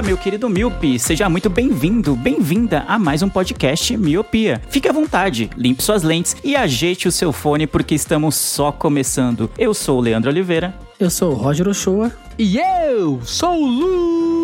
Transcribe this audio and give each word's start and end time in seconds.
Olá, 0.00 0.06
meu 0.06 0.16
querido 0.16 0.48
Miopi, 0.48 0.98
seja 0.98 1.28
muito 1.28 1.50
bem-vindo, 1.50 2.16
bem-vinda 2.16 2.86
a 2.88 2.98
mais 2.98 3.22
um 3.22 3.28
podcast 3.28 3.94
Miopia. 3.98 4.58
Fique 4.70 4.88
à 4.88 4.92
vontade, 4.92 5.50
limpe 5.54 5.82
suas 5.82 6.02
lentes 6.02 6.34
e 6.42 6.56
ajeite 6.56 7.06
o 7.06 7.12
seu 7.12 7.34
fone 7.34 7.66
porque 7.66 7.94
estamos 7.94 8.34
só 8.34 8.72
começando. 8.72 9.50
Eu 9.58 9.74
sou 9.74 9.98
o 9.98 10.00
Leandro 10.00 10.30
Oliveira. 10.30 10.74
Eu 10.98 11.10
sou 11.10 11.32
o 11.32 11.34
Roger 11.34 11.68
Ochoa. 11.68 12.10
E 12.38 12.56
eu 12.56 13.20
sou 13.24 13.62
o 13.62 13.66
Lu. 13.66 14.39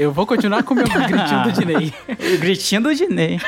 Eu 0.00 0.10
vou 0.10 0.24
continuar 0.26 0.62
com 0.62 0.72
o 0.72 0.76
meu 0.78 0.86
gritinho 0.88 1.42
do 1.44 1.52
Dinei. 1.52 1.92
O 2.34 2.38
gritinho 2.38 2.80
do 2.80 2.94
Dinei. 2.94 3.38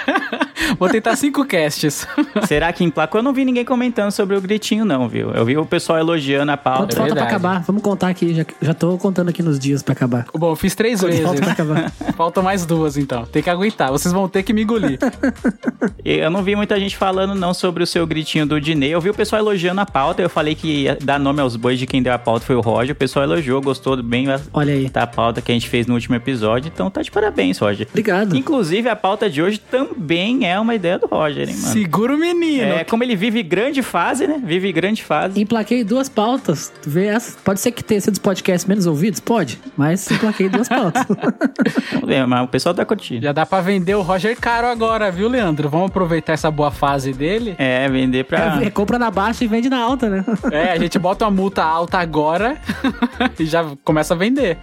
Vou 0.78 0.88
tentar 0.88 1.16
cinco 1.16 1.44
casts. 1.44 2.06
Será 2.46 2.72
que 2.72 2.82
emplacou? 2.84 3.18
Eu 3.18 3.22
não 3.22 3.32
vi 3.32 3.44
ninguém 3.44 3.64
comentando 3.64 4.10
sobre 4.10 4.36
o 4.36 4.40
gritinho, 4.40 4.84
não, 4.84 5.08
viu? 5.08 5.30
Eu 5.32 5.44
vi 5.44 5.56
o 5.58 5.66
pessoal 5.66 5.98
elogiando 5.98 6.52
a 6.52 6.56
Quanto 6.56 6.62
pauta. 6.76 6.96
falta 6.96 7.14
pra 7.14 7.24
acabar? 7.24 7.62
Vamos 7.62 7.82
contar 7.82 8.08
aqui. 8.08 8.32
Já, 8.32 8.44
já 8.60 8.72
tô 8.72 8.96
contando 8.96 9.28
aqui 9.28 9.42
nos 9.42 9.58
dias 9.58 9.82
pra 9.82 9.92
acabar. 9.92 10.24
Bom, 10.32 10.50
eu 10.52 10.56
fiz 10.56 10.74
três 10.74 11.00
vezes. 11.02 11.20
Falta 11.20 11.42
pra 11.42 11.52
acabar. 11.52 11.90
Faltam 12.16 12.42
mais 12.42 12.64
duas, 12.64 12.96
então. 12.96 13.24
Tem 13.26 13.42
que 13.42 13.50
aguentar. 13.50 13.90
Vocês 13.90 14.12
vão 14.14 14.28
ter 14.28 14.42
que 14.44 14.52
me 14.52 14.62
engolir. 14.62 14.98
Eu 16.04 16.30
não 16.30 16.42
vi 16.42 16.54
muita 16.54 16.78
gente 16.78 16.96
falando 16.96 17.34
não 17.34 17.52
sobre 17.52 17.82
o 17.82 17.86
seu 17.86 18.06
gritinho 18.06 18.46
do 18.46 18.60
Dinei. 18.60 18.94
Eu 18.94 19.00
vi 19.00 19.10
o 19.10 19.14
pessoal 19.14 19.40
elogiando 19.42 19.80
a 19.80 19.86
pauta. 19.86 20.22
Eu 20.22 20.30
falei 20.30 20.54
que 20.54 20.82
ia 20.84 20.96
dar 21.02 21.18
nome 21.18 21.40
aos 21.40 21.56
bois 21.56 21.78
de 21.78 21.86
quem 21.86 22.02
deu 22.02 22.12
a 22.14 22.18
pauta 22.18 22.46
foi 22.46 22.56
o 22.56 22.60
Roger. 22.60 22.94
O 22.94 22.98
pessoal 22.98 23.24
elogiou, 23.24 23.60
gostou 23.60 24.00
bem 24.02 24.26
Olha 24.52 24.72
aí. 24.72 24.88
da 24.88 25.06
pauta 25.06 25.42
que 25.42 25.50
a 25.50 25.54
gente 25.54 25.68
fez 25.68 25.86
no 25.86 25.94
último 25.94 26.14
episódio. 26.14 26.41
Então 26.66 26.90
tá 26.90 27.02
de 27.02 27.10
parabéns, 27.10 27.58
Roger. 27.58 27.86
Obrigado. 27.88 28.36
Inclusive, 28.36 28.88
a 28.88 28.96
pauta 28.96 29.28
de 29.28 29.42
hoje 29.42 29.58
também 29.58 30.48
é 30.48 30.58
uma 30.58 30.74
ideia 30.74 30.98
do 30.98 31.06
Roger, 31.06 31.48
hein, 31.48 31.56
mano? 31.56 31.72
Segura 31.72 32.14
o 32.14 32.18
menino. 32.18 32.64
É, 32.64 32.84
como 32.84 33.02
ele 33.04 33.16
vive 33.16 33.42
grande 33.42 33.82
fase, 33.82 34.26
né? 34.26 34.40
Vive 34.42 34.72
grande 34.72 35.02
fase. 35.02 35.40
Emplaquei 35.40 35.84
duas 35.84 36.08
pautas. 36.08 36.72
Tu 36.82 36.90
vê 36.90 37.06
essa? 37.06 37.38
Pode 37.44 37.60
ser 37.60 37.72
que 37.72 37.82
tenha 37.82 38.00
sido 38.00 38.14
os 38.14 38.18
podcasts 38.18 38.68
menos 38.68 38.86
ouvidos? 38.86 39.20
Pode. 39.20 39.60
Mas 39.76 40.10
emplaquei 40.10 40.48
duas 40.48 40.68
pautas. 40.68 41.04
Vamos 41.92 42.08
ver, 42.08 42.26
mas 42.26 42.44
o 42.44 42.48
pessoal 42.48 42.74
tá 42.74 42.84
curtindo. 42.84 43.22
Já 43.22 43.32
dá 43.32 43.46
pra 43.46 43.60
vender 43.60 43.94
o 43.94 44.02
Roger 44.02 44.36
caro 44.38 44.66
agora, 44.66 45.10
viu, 45.10 45.28
Leandro? 45.28 45.68
Vamos 45.68 45.88
aproveitar 45.88 46.32
essa 46.32 46.50
boa 46.50 46.70
fase 46.70 47.12
dele. 47.12 47.54
É, 47.58 47.88
vender 47.88 48.24
pra. 48.24 48.62
É, 48.62 48.70
compra 48.70 48.98
na 48.98 49.10
baixa 49.10 49.44
e 49.44 49.46
vende 49.46 49.68
na 49.68 49.78
alta, 49.78 50.08
né? 50.08 50.24
É, 50.52 50.72
a 50.72 50.78
gente 50.78 50.98
bota 50.98 51.24
uma 51.24 51.30
multa 51.30 51.62
alta 51.62 51.98
agora 51.98 52.56
e 53.38 53.46
já 53.46 53.64
começa 53.84 54.12
a 54.12 54.16
vender. 54.16 54.58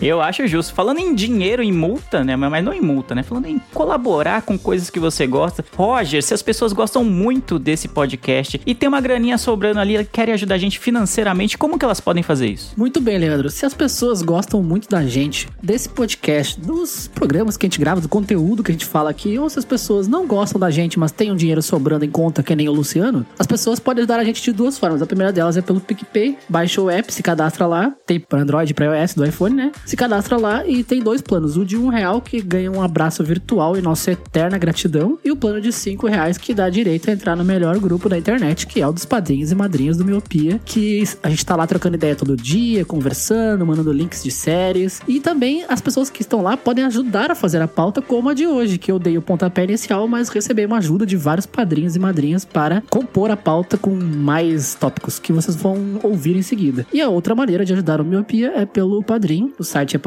Eu 0.00 0.22
acho 0.22 0.46
justo. 0.46 0.72
Falando 0.74 0.91
em 0.98 1.14
dinheiro 1.14 1.62
em 1.62 1.72
multa, 1.72 2.24
né? 2.24 2.36
Mas 2.36 2.64
não 2.64 2.72
em 2.72 2.80
multa, 2.80 3.14
né? 3.14 3.22
Falando 3.22 3.46
em 3.46 3.60
colaborar 3.72 4.42
com 4.42 4.58
coisas 4.58 4.90
que 4.90 5.00
você 5.00 5.26
gosta. 5.26 5.64
Roger, 5.76 6.22
se 6.22 6.34
as 6.34 6.42
pessoas 6.42 6.72
gostam 6.72 7.04
muito 7.04 7.58
desse 7.58 7.88
podcast 7.88 8.60
e 8.64 8.74
tem 8.74 8.88
uma 8.88 9.00
graninha 9.00 9.38
sobrando 9.38 9.80
ali, 9.80 10.04
querem 10.04 10.34
ajudar 10.34 10.54
a 10.54 10.58
gente 10.58 10.78
financeiramente, 10.78 11.56
como 11.58 11.78
que 11.78 11.84
elas 11.84 12.00
podem 12.00 12.22
fazer 12.22 12.48
isso? 12.48 12.72
Muito 12.76 13.00
bem, 13.00 13.18
Leandro. 13.18 13.50
Se 13.50 13.64
as 13.66 13.74
pessoas 13.74 14.22
gostam 14.22 14.62
muito 14.62 14.88
da 14.88 15.04
gente, 15.04 15.48
desse 15.62 15.88
podcast, 15.88 16.60
dos 16.60 17.08
programas 17.08 17.56
que 17.56 17.66
a 17.66 17.68
gente 17.68 17.78
grava, 17.78 18.00
do 18.00 18.08
conteúdo 18.08 18.62
que 18.62 18.70
a 18.70 18.74
gente 18.74 18.86
fala 18.86 19.10
aqui, 19.10 19.38
ou 19.38 19.48
se 19.48 19.58
as 19.58 19.64
pessoas 19.64 20.08
não 20.08 20.26
gostam 20.26 20.60
da 20.60 20.70
gente, 20.70 20.98
mas 20.98 21.12
têm 21.12 21.30
um 21.30 21.36
dinheiro 21.36 21.62
sobrando 21.62 22.04
em 22.04 22.10
conta, 22.10 22.42
que 22.42 22.54
nem 22.54 22.68
o 22.68 22.72
Luciano, 22.72 23.26
as 23.38 23.46
pessoas 23.46 23.78
podem 23.78 24.02
ajudar 24.02 24.18
a 24.18 24.24
gente 24.24 24.42
de 24.42 24.52
duas 24.52 24.78
formas. 24.78 25.02
A 25.02 25.06
primeira 25.06 25.32
delas 25.32 25.56
é 25.56 25.62
pelo 25.62 25.80
PicPay, 25.80 26.36
baixa 26.48 26.80
o 26.80 26.90
app, 26.90 27.12
se 27.12 27.22
cadastra 27.22 27.66
lá, 27.66 27.92
tem 28.06 28.18
para 28.20 28.40
Android 28.40 28.74
para 28.74 28.98
iOS 28.98 29.14
do 29.14 29.24
iPhone, 29.24 29.54
né? 29.54 29.72
Se 29.84 29.96
cadastra 29.96 30.36
lá 30.36 30.66
e 30.72 30.82
tem 30.82 31.02
dois 31.02 31.20
planos. 31.20 31.56
O 31.58 31.66
de 31.66 31.76
um 31.76 31.88
real, 31.88 32.22
que 32.22 32.40
ganha 32.40 32.72
um 32.72 32.80
abraço 32.82 33.22
virtual 33.22 33.76
e 33.76 33.82
nossa 33.82 34.12
eterna 34.12 34.56
gratidão, 34.56 35.18
e 35.22 35.30
o 35.30 35.36
plano 35.36 35.60
de 35.60 35.70
cinco 35.70 36.06
reais, 36.06 36.38
que 36.38 36.54
dá 36.54 36.70
direito 36.70 37.10
a 37.10 37.12
entrar 37.12 37.36
no 37.36 37.44
melhor 37.44 37.78
grupo 37.78 38.08
da 38.08 38.16
internet, 38.16 38.66
que 38.66 38.80
é 38.80 38.88
o 38.88 38.92
dos 38.92 39.04
padrinhos 39.04 39.52
e 39.52 39.54
madrinhas 39.54 39.98
do 39.98 40.04
Miopia, 40.04 40.58
que 40.64 41.04
a 41.22 41.28
gente 41.28 41.44
tá 41.44 41.54
lá 41.54 41.66
trocando 41.66 41.96
ideia 41.96 42.16
todo 42.16 42.34
dia, 42.36 42.84
conversando, 42.86 43.66
mandando 43.66 43.92
links 43.92 44.22
de 44.22 44.30
séries. 44.30 45.00
E 45.06 45.20
também 45.20 45.64
as 45.68 45.80
pessoas 45.80 46.08
que 46.08 46.22
estão 46.22 46.40
lá 46.40 46.56
podem 46.56 46.84
ajudar 46.84 47.30
a 47.30 47.34
fazer 47.34 47.60
a 47.60 47.68
pauta, 47.68 48.00
como 48.00 48.30
a 48.30 48.34
de 48.34 48.46
hoje, 48.46 48.78
que 48.78 48.90
eu 48.90 48.98
dei 48.98 49.18
o 49.18 49.22
pontapé 49.22 49.64
inicial, 49.64 50.08
mas 50.08 50.30
recebi 50.30 50.64
uma 50.64 50.78
ajuda 50.78 51.04
de 51.04 51.16
vários 51.16 51.44
padrinhos 51.44 51.96
e 51.96 51.98
madrinhas 51.98 52.44
para 52.46 52.82
compor 52.88 53.30
a 53.30 53.36
pauta 53.36 53.76
com 53.76 53.90
mais 53.90 54.74
tópicos 54.74 55.18
que 55.18 55.32
vocês 55.32 55.54
vão 55.54 56.00
ouvir 56.02 56.34
em 56.34 56.42
seguida. 56.42 56.86
E 56.92 57.00
a 57.00 57.08
outra 57.08 57.34
maneira 57.34 57.64
de 57.64 57.74
ajudar 57.74 58.00
o 58.00 58.04
Miopia 58.04 58.52
é 58.56 58.64
pelo 58.64 59.02
Padrim. 59.02 59.52
O 59.58 59.64
site 59.64 59.96
é 59.96 59.98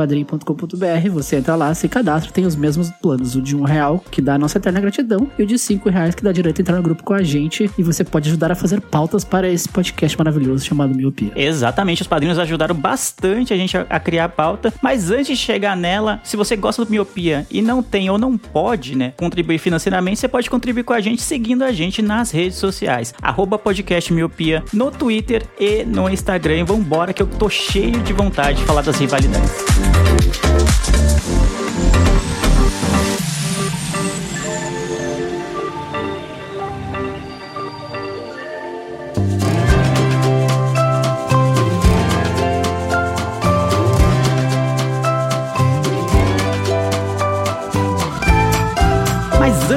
padrim.com.br. 0.55 1.09
Você 1.11 1.38
entra 1.38 1.55
lá, 1.55 1.73
se 1.73 1.88
cadastra, 1.88 2.31
tem 2.31 2.45
os 2.45 2.55
mesmos 2.55 2.89
planos. 2.89 3.35
O 3.35 3.41
de 3.41 3.55
um 3.55 3.63
real, 3.63 4.03
que 4.11 4.21
dá 4.21 4.35
a 4.35 4.38
nossa 4.38 4.57
eterna 4.57 4.79
gratidão, 4.79 5.29
e 5.38 5.43
o 5.43 5.45
de 5.45 5.57
cinco 5.59 5.89
reais, 5.89 6.16
que 6.16 6.23
dá 6.23 6.31
direito 6.31 6.59
a 6.59 6.61
entrar 6.61 6.75
no 6.75 6.81
grupo 6.81 7.03
com 7.03 7.13
a 7.13 7.21
gente. 7.21 7.69
E 7.77 7.83
você 7.83 8.03
pode 8.03 8.29
ajudar 8.29 8.51
a 8.51 8.55
fazer 8.55 8.81
pautas 8.81 9.23
para 9.23 9.49
esse 9.49 9.67
podcast 9.69 10.17
maravilhoso 10.17 10.65
chamado 10.65 10.95
Miopia. 10.95 11.31
Exatamente, 11.35 12.01
os 12.01 12.07
padrinhos 12.07 12.39
ajudaram 12.39 12.75
bastante 12.75 13.53
a 13.53 13.57
gente 13.57 13.77
a, 13.77 13.99
criar 13.99 14.25
a 14.25 14.29
pauta, 14.29 14.73
mas 14.81 15.11
antes 15.11 15.27
de 15.27 15.35
chegar 15.35 15.75
nela, 15.75 16.19
se 16.23 16.38
você 16.38 16.55
gosta 16.55 16.83
do 16.85 16.91
Miopia 16.91 17.45
e 17.51 17.61
não 17.61 17.83
tem 17.83 18.09
ou 18.09 18.17
não 18.17 18.38
pode, 18.38 18.95
né, 18.95 19.13
contribuir 19.17 19.57
financeiramente, 19.57 20.19
você 20.19 20.27
pode 20.27 20.49
contribuir 20.49 20.83
com 20.83 20.94
a 20.94 21.01
gente 21.01 21.21
seguindo 21.21 21.63
a 21.63 21.71
gente 21.71 22.01
nas 22.01 22.31
redes 22.31 22.57
sociais, 22.57 23.13
arroba 23.21 23.57
podcast 23.57 24.13
Miopia, 24.13 24.63
no 24.73 24.91
Twitter 24.91 25.45
e 25.59 25.83
no 25.83 26.09
Instagram. 26.09 26.65
Vambora 26.65 27.13
que 27.13 27.21
eu 27.21 27.27
tô 27.27 27.49
cheio 27.49 27.99
de 28.01 28.13
vontade 28.13 28.59
de 28.59 28.63
falar 28.63 28.81
das 28.81 28.97
rivalidades. 28.97 30.44
Thank 30.45 30.69
you 30.69 30.75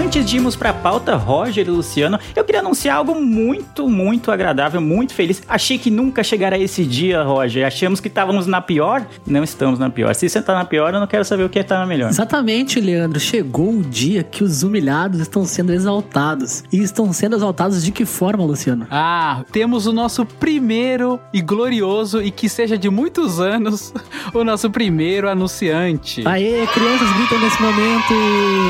antes 0.08 0.24
de 0.24 0.36
irmos 0.36 0.56
pra 0.56 0.72
pauta, 0.72 1.16
Roger 1.16 1.66
e 1.66 1.70
Luciano, 1.70 2.18
eu 2.34 2.42
queria 2.42 2.62
anunciar 2.62 2.96
algo 2.96 3.20
muito, 3.20 3.86
muito 3.86 4.30
agradável, 4.30 4.80
muito 4.80 5.12
feliz. 5.12 5.42
Achei 5.46 5.76
que 5.76 5.90
nunca 5.90 6.24
chegaria 6.24 6.64
esse 6.64 6.82
dia, 6.82 7.22
Roger. 7.22 7.66
Achamos 7.66 8.00
que 8.00 8.08
estávamos 8.08 8.46
na 8.46 8.62
pior. 8.62 9.06
Não 9.26 9.44
estamos 9.44 9.78
na 9.78 9.90
pior. 9.90 10.14
Se 10.14 10.26
você 10.26 10.40
tá 10.40 10.54
na 10.54 10.64
pior, 10.64 10.94
eu 10.94 11.00
não 11.00 11.06
quero 11.06 11.26
saber 11.26 11.44
o 11.44 11.50
que 11.50 11.58
é 11.58 11.62
tá 11.62 11.80
na 11.80 11.84
melhor. 11.84 12.08
Exatamente, 12.08 12.80
Leandro. 12.80 13.20
Chegou 13.20 13.70
o 13.70 13.82
dia 13.82 14.22
que 14.22 14.42
os 14.42 14.62
humilhados 14.62 15.20
estão 15.20 15.44
sendo 15.44 15.74
exaltados. 15.74 16.64
E 16.72 16.78
estão 16.78 17.12
sendo 17.12 17.36
exaltados 17.36 17.84
de 17.84 17.92
que 17.92 18.06
forma, 18.06 18.42
Luciano? 18.42 18.86
Ah, 18.90 19.44
temos 19.52 19.86
o 19.86 19.92
nosso 19.92 20.24
primeiro 20.24 21.20
e 21.34 21.42
glorioso 21.42 22.22
e 22.22 22.30
que 22.30 22.48
seja 22.48 22.78
de 22.78 22.88
muitos 22.88 23.40
anos 23.40 23.92
o 24.32 24.42
nosso 24.42 24.70
primeiro 24.70 25.28
anunciante. 25.28 26.26
Aê, 26.26 26.66
crianças 26.68 27.12
gritam 27.12 27.38
nesse 27.40 27.60
momento. 27.60 28.14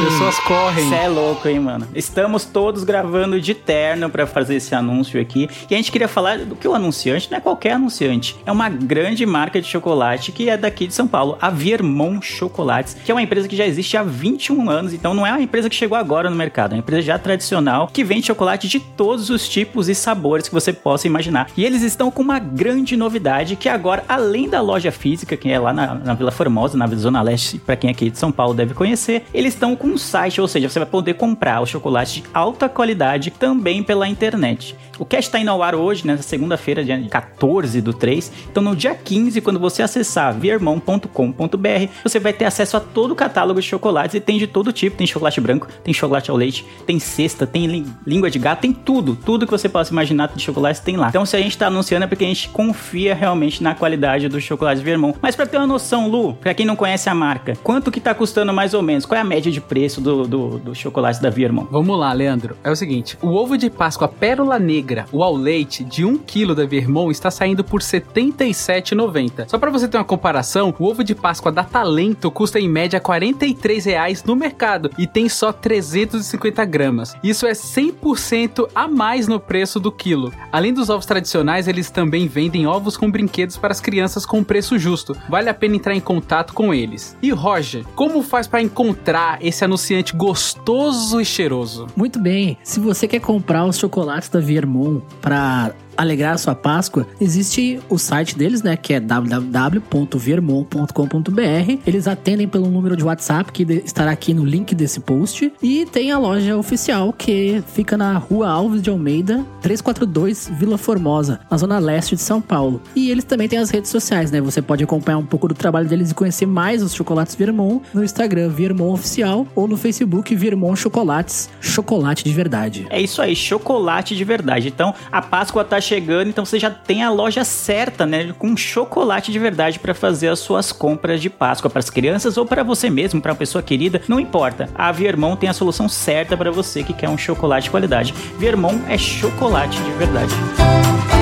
Pessoas 0.04 0.38
correm. 0.40 0.92
É 0.92 1.08
louco, 1.28 1.46
hein, 1.46 1.60
mano? 1.60 1.86
Estamos 1.94 2.46
todos 2.46 2.84
gravando 2.84 3.38
de 3.38 3.52
terno 3.52 4.08
pra 4.08 4.26
fazer 4.26 4.56
esse 4.56 4.74
anúncio 4.74 5.20
aqui. 5.20 5.48
E 5.68 5.74
a 5.74 5.76
gente 5.76 5.92
queria 5.92 6.08
falar 6.08 6.38
do 6.38 6.56
que 6.56 6.66
o 6.66 6.74
anunciante 6.74 7.30
não 7.30 7.36
é 7.36 7.40
qualquer 7.40 7.72
anunciante. 7.72 8.36
É 8.46 8.52
uma 8.52 8.70
grande 8.70 9.26
marca 9.26 9.60
de 9.60 9.68
chocolate 9.68 10.32
que 10.32 10.48
é 10.48 10.56
daqui 10.56 10.86
de 10.86 10.94
São 10.94 11.06
Paulo, 11.06 11.36
a 11.40 11.50
Viermont 11.50 12.24
Chocolates, 12.24 12.94
que 13.04 13.10
é 13.10 13.14
uma 13.14 13.20
empresa 13.20 13.46
que 13.46 13.56
já 13.56 13.66
existe 13.66 13.96
há 13.96 14.02
21 14.02 14.70
anos. 14.70 14.94
Então 14.94 15.12
não 15.12 15.26
é 15.26 15.30
uma 15.30 15.42
empresa 15.42 15.68
que 15.68 15.76
chegou 15.76 15.98
agora 15.98 16.30
no 16.30 16.36
mercado, 16.36 16.72
é 16.72 16.74
uma 16.76 16.80
empresa 16.80 17.02
já 17.02 17.18
tradicional 17.18 17.88
que 17.92 18.02
vende 18.02 18.26
chocolate 18.26 18.66
de 18.66 18.80
todos 18.80 19.28
os 19.28 19.46
tipos 19.46 19.88
e 19.88 19.94
sabores 19.94 20.48
que 20.48 20.54
você 20.54 20.72
possa 20.72 21.06
imaginar. 21.06 21.50
E 21.56 21.64
eles 21.64 21.82
estão 21.82 22.10
com 22.10 22.22
uma 22.22 22.38
grande 22.38 22.96
novidade 22.96 23.54
que 23.54 23.68
agora, 23.68 24.02
além 24.08 24.48
da 24.48 24.62
loja 24.62 24.90
física, 24.90 25.36
que 25.36 25.50
é 25.50 25.58
lá 25.58 25.74
na, 25.74 25.94
na 25.94 26.14
Vila 26.14 26.30
Formosa, 26.30 26.78
na 26.78 26.86
Zona 26.86 27.20
Leste, 27.20 27.58
pra 27.58 27.76
quem 27.76 27.88
é 27.88 27.92
aqui 27.92 28.08
de 28.08 28.18
São 28.18 28.32
Paulo 28.32 28.54
deve 28.54 28.72
conhecer, 28.72 29.24
eles 29.34 29.52
estão 29.52 29.76
com 29.76 29.88
um 29.88 29.98
site, 29.98 30.40
ou 30.40 30.48
seja, 30.48 30.68
você 30.68 30.78
vai 30.78 30.88
poder 30.88 31.17
comprar 31.18 31.60
o 31.60 31.66
chocolate 31.66 32.22
de 32.22 32.28
alta 32.32 32.68
qualidade 32.68 33.30
também 33.30 33.82
pela 33.82 34.08
internet. 34.08 34.74
O 34.98 35.04
cast 35.04 35.28
está 35.28 35.38
indo 35.38 35.50
ao 35.50 35.62
ar 35.62 35.74
hoje, 35.74 36.06
nessa 36.06 36.22
segunda-feira, 36.22 36.84
dia 36.84 37.00
14 37.08 37.80
do 37.80 37.92
3. 37.92 38.32
Então, 38.50 38.62
no 38.62 38.74
dia 38.74 38.94
15, 38.94 39.40
quando 39.40 39.60
você 39.60 39.82
acessar 39.82 40.34
viermão.com.br, 40.34 41.88
você 42.02 42.18
vai 42.18 42.32
ter 42.32 42.46
acesso 42.46 42.76
a 42.76 42.80
todo 42.80 43.12
o 43.12 43.16
catálogo 43.16 43.60
de 43.60 43.66
chocolates 43.66 44.14
e 44.14 44.20
tem 44.20 44.38
de 44.38 44.46
todo 44.46 44.72
tipo. 44.72 44.96
Tem 44.96 45.06
chocolate 45.06 45.40
branco, 45.40 45.68
tem 45.84 45.94
chocolate 45.94 46.30
ao 46.30 46.36
leite, 46.36 46.64
tem 46.84 46.98
cesta, 46.98 47.46
tem 47.46 47.86
língua 48.04 48.28
de 48.28 48.38
gato, 48.38 48.60
tem 48.60 48.72
tudo. 48.72 49.14
Tudo 49.14 49.46
que 49.46 49.52
você 49.52 49.68
possa 49.68 49.92
imaginar 49.92 50.28
de 50.34 50.42
chocolate 50.42 50.82
tem 50.82 50.96
lá. 50.96 51.08
Então, 51.08 51.24
se 51.24 51.36
a 51.36 51.40
gente 51.40 51.52
está 51.52 51.68
anunciando 51.68 52.04
é 52.04 52.08
porque 52.08 52.24
a 52.24 52.28
gente 52.28 52.48
confia 52.48 53.14
realmente 53.14 53.62
na 53.62 53.74
qualidade 53.74 54.28
do 54.28 54.40
chocolate 54.40 54.82
Vermont. 54.82 55.16
Mas 55.22 55.36
para 55.36 55.46
ter 55.46 55.58
uma 55.58 55.66
noção, 55.66 56.08
Lu, 56.08 56.34
para 56.34 56.52
quem 56.54 56.66
não 56.66 56.74
conhece 56.74 57.08
a 57.08 57.14
marca, 57.14 57.54
quanto 57.62 57.90
que 57.90 58.00
tá 58.00 58.14
custando 58.14 58.52
mais 58.52 58.74
ou 58.74 58.82
menos? 58.82 59.06
Qual 59.06 59.16
é 59.16 59.20
a 59.20 59.24
média 59.24 59.50
de 59.52 59.60
preço 59.60 60.00
do, 60.00 60.26
do, 60.26 60.58
do 60.58 60.74
chocolate 60.74 61.07
da 61.16 61.30
Vermont? 61.30 61.68
Vamos 61.70 61.98
lá, 61.98 62.12
Leandro. 62.12 62.56
É 62.62 62.70
o 62.70 62.76
seguinte: 62.76 63.16
o 63.22 63.28
ovo 63.28 63.56
de 63.56 63.70
Páscoa 63.70 64.06
Pérola 64.06 64.58
Negra, 64.58 65.06
o 65.10 65.22
ao 65.22 65.34
leite, 65.34 65.82
de 65.82 66.04
1 66.04 66.18
kg 66.18 66.54
da 66.54 66.66
Vermont 66.66 67.10
está 67.10 67.30
saindo 67.30 67.64
por 67.64 67.80
R$ 67.80 67.86
77,90. 67.86 69.48
Só 69.48 69.58
para 69.58 69.70
você 69.70 69.88
ter 69.88 69.96
uma 69.96 70.04
comparação, 70.04 70.74
o 70.78 70.84
ovo 70.84 71.02
de 71.02 71.14
Páscoa 71.14 71.50
da 71.50 71.64
Talento 71.64 72.30
custa 72.30 72.60
em 72.60 72.68
média 72.68 73.00
43 73.00 73.84
reais 73.86 74.22
no 74.24 74.36
mercado 74.36 74.90
e 74.98 75.06
tem 75.06 75.28
só 75.28 75.52
350 75.52 76.64
gramas. 76.66 77.16
Isso 77.22 77.46
é 77.46 77.52
100% 77.52 78.68
a 78.74 78.86
mais 78.86 79.26
no 79.26 79.40
preço 79.40 79.80
do 79.80 79.90
quilo. 79.90 80.32
Além 80.52 80.74
dos 80.74 80.90
ovos 80.90 81.06
tradicionais, 81.06 81.68
eles 81.68 81.90
também 81.90 82.26
vendem 82.26 82.66
ovos 82.66 82.96
com 82.96 83.10
brinquedos 83.10 83.56
para 83.56 83.72
as 83.72 83.80
crianças 83.80 84.26
com 84.26 84.44
preço 84.44 84.78
justo. 84.78 85.16
Vale 85.28 85.48
a 85.48 85.54
pena 85.54 85.76
entrar 85.76 85.94
em 85.94 86.00
contato 86.00 86.52
com 86.52 86.74
eles. 86.74 87.16
E 87.22 87.30
Roger, 87.30 87.84
como 87.94 88.22
faz 88.22 88.46
para 88.46 88.60
encontrar 88.60 89.38
esse 89.40 89.64
anunciante 89.64 90.16
gostoso 90.16 90.97
e 91.20 91.24
cheiroso? 91.24 91.86
Muito 91.96 92.18
bem. 92.18 92.58
Se 92.62 92.80
você 92.80 93.06
quer 93.06 93.20
comprar 93.20 93.64
os 93.64 93.78
chocolates 93.78 94.28
da 94.28 94.40
Vermont 94.40 95.02
para 95.20 95.72
alegrar 95.98 96.38
sua 96.38 96.54
Páscoa, 96.54 97.06
existe 97.20 97.80
o 97.88 97.98
site 97.98 98.38
deles, 98.38 98.62
né, 98.62 98.76
que 98.76 98.94
é 98.94 99.00
www.vermont.com.br. 99.00 101.78
Eles 101.84 102.06
atendem 102.06 102.46
pelo 102.46 102.70
número 102.70 102.96
de 102.96 103.02
WhatsApp 103.04 103.50
que 103.50 103.64
estará 103.84 104.12
aqui 104.12 104.32
no 104.32 104.44
link 104.44 104.72
desse 104.74 105.00
post 105.00 105.52
e 105.60 105.84
tem 105.86 106.12
a 106.12 106.18
loja 106.18 106.56
oficial 106.56 107.12
que 107.12 107.64
fica 107.74 107.96
na 107.96 108.16
Rua 108.16 108.48
Alves 108.48 108.80
de 108.80 108.90
Almeida, 108.90 109.44
342, 109.60 110.52
Vila 110.54 110.78
Formosa, 110.78 111.40
na 111.50 111.56
zona 111.56 111.80
leste 111.80 112.14
de 112.14 112.22
São 112.22 112.40
Paulo. 112.40 112.80
E 112.94 113.10
eles 113.10 113.24
também 113.24 113.48
têm 113.48 113.58
as 113.58 113.70
redes 113.70 113.90
sociais, 113.90 114.30
né? 114.30 114.40
Você 114.40 114.62
pode 114.62 114.84
acompanhar 114.84 115.18
um 115.18 115.26
pouco 115.26 115.48
do 115.48 115.54
trabalho 115.54 115.88
deles 115.88 116.12
e 116.12 116.14
conhecer 116.14 116.46
mais 116.46 116.80
os 116.82 116.94
chocolates 116.94 117.34
Vermont 117.34 117.82
no 117.92 118.04
Instagram 118.04 118.50
Vermont 118.50 118.94
Oficial 118.94 119.48
ou 119.54 119.66
no 119.66 119.76
Facebook 119.76 120.36
Vermont 120.36 120.78
Chocolates, 120.78 121.50
chocolate 121.60 122.22
de 122.22 122.32
verdade. 122.32 122.86
É 122.90 123.00
isso 123.00 123.20
aí, 123.20 123.34
chocolate 123.34 124.14
de 124.14 124.24
verdade. 124.24 124.68
Então, 124.68 124.94
a 125.10 125.20
Páscoa 125.20 125.64
tá 125.64 125.80
chegando, 125.88 126.28
então 126.28 126.44
você 126.44 126.58
já 126.58 126.70
tem 126.70 127.02
a 127.02 127.10
loja 127.10 127.44
certa, 127.44 128.04
né, 128.04 128.34
com 128.38 128.56
chocolate 128.56 129.32
de 129.32 129.38
verdade 129.38 129.78
para 129.78 129.94
fazer 129.94 130.28
as 130.28 130.38
suas 130.38 130.70
compras 130.70 131.20
de 131.20 131.30
Páscoa 131.30 131.70
para 131.70 131.78
as 131.78 131.90
crianças 131.90 132.36
ou 132.36 132.44
para 132.44 132.62
você 132.62 132.90
mesmo, 132.90 133.20
para 133.20 133.32
uma 133.32 133.38
pessoa 133.38 133.62
querida, 133.62 134.02
não 134.06 134.20
importa. 134.20 134.68
A 134.74 134.92
Viermont 134.92 135.38
tem 135.38 135.48
a 135.48 135.52
solução 135.52 135.88
certa 135.88 136.36
para 136.36 136.50
você 136.50 136.82
que 136.82 136.92
quer 136.92 137.08
um 137.08 137.18
chocolate 137.18 137.64
de 137.64 137.70
qualidade. 137.70 138.14
Viermont 138.38 138.80
é 138.88 138.98
chocolate 138.98 139.80
de 139.82 139.90
verdade. 139.92 141.17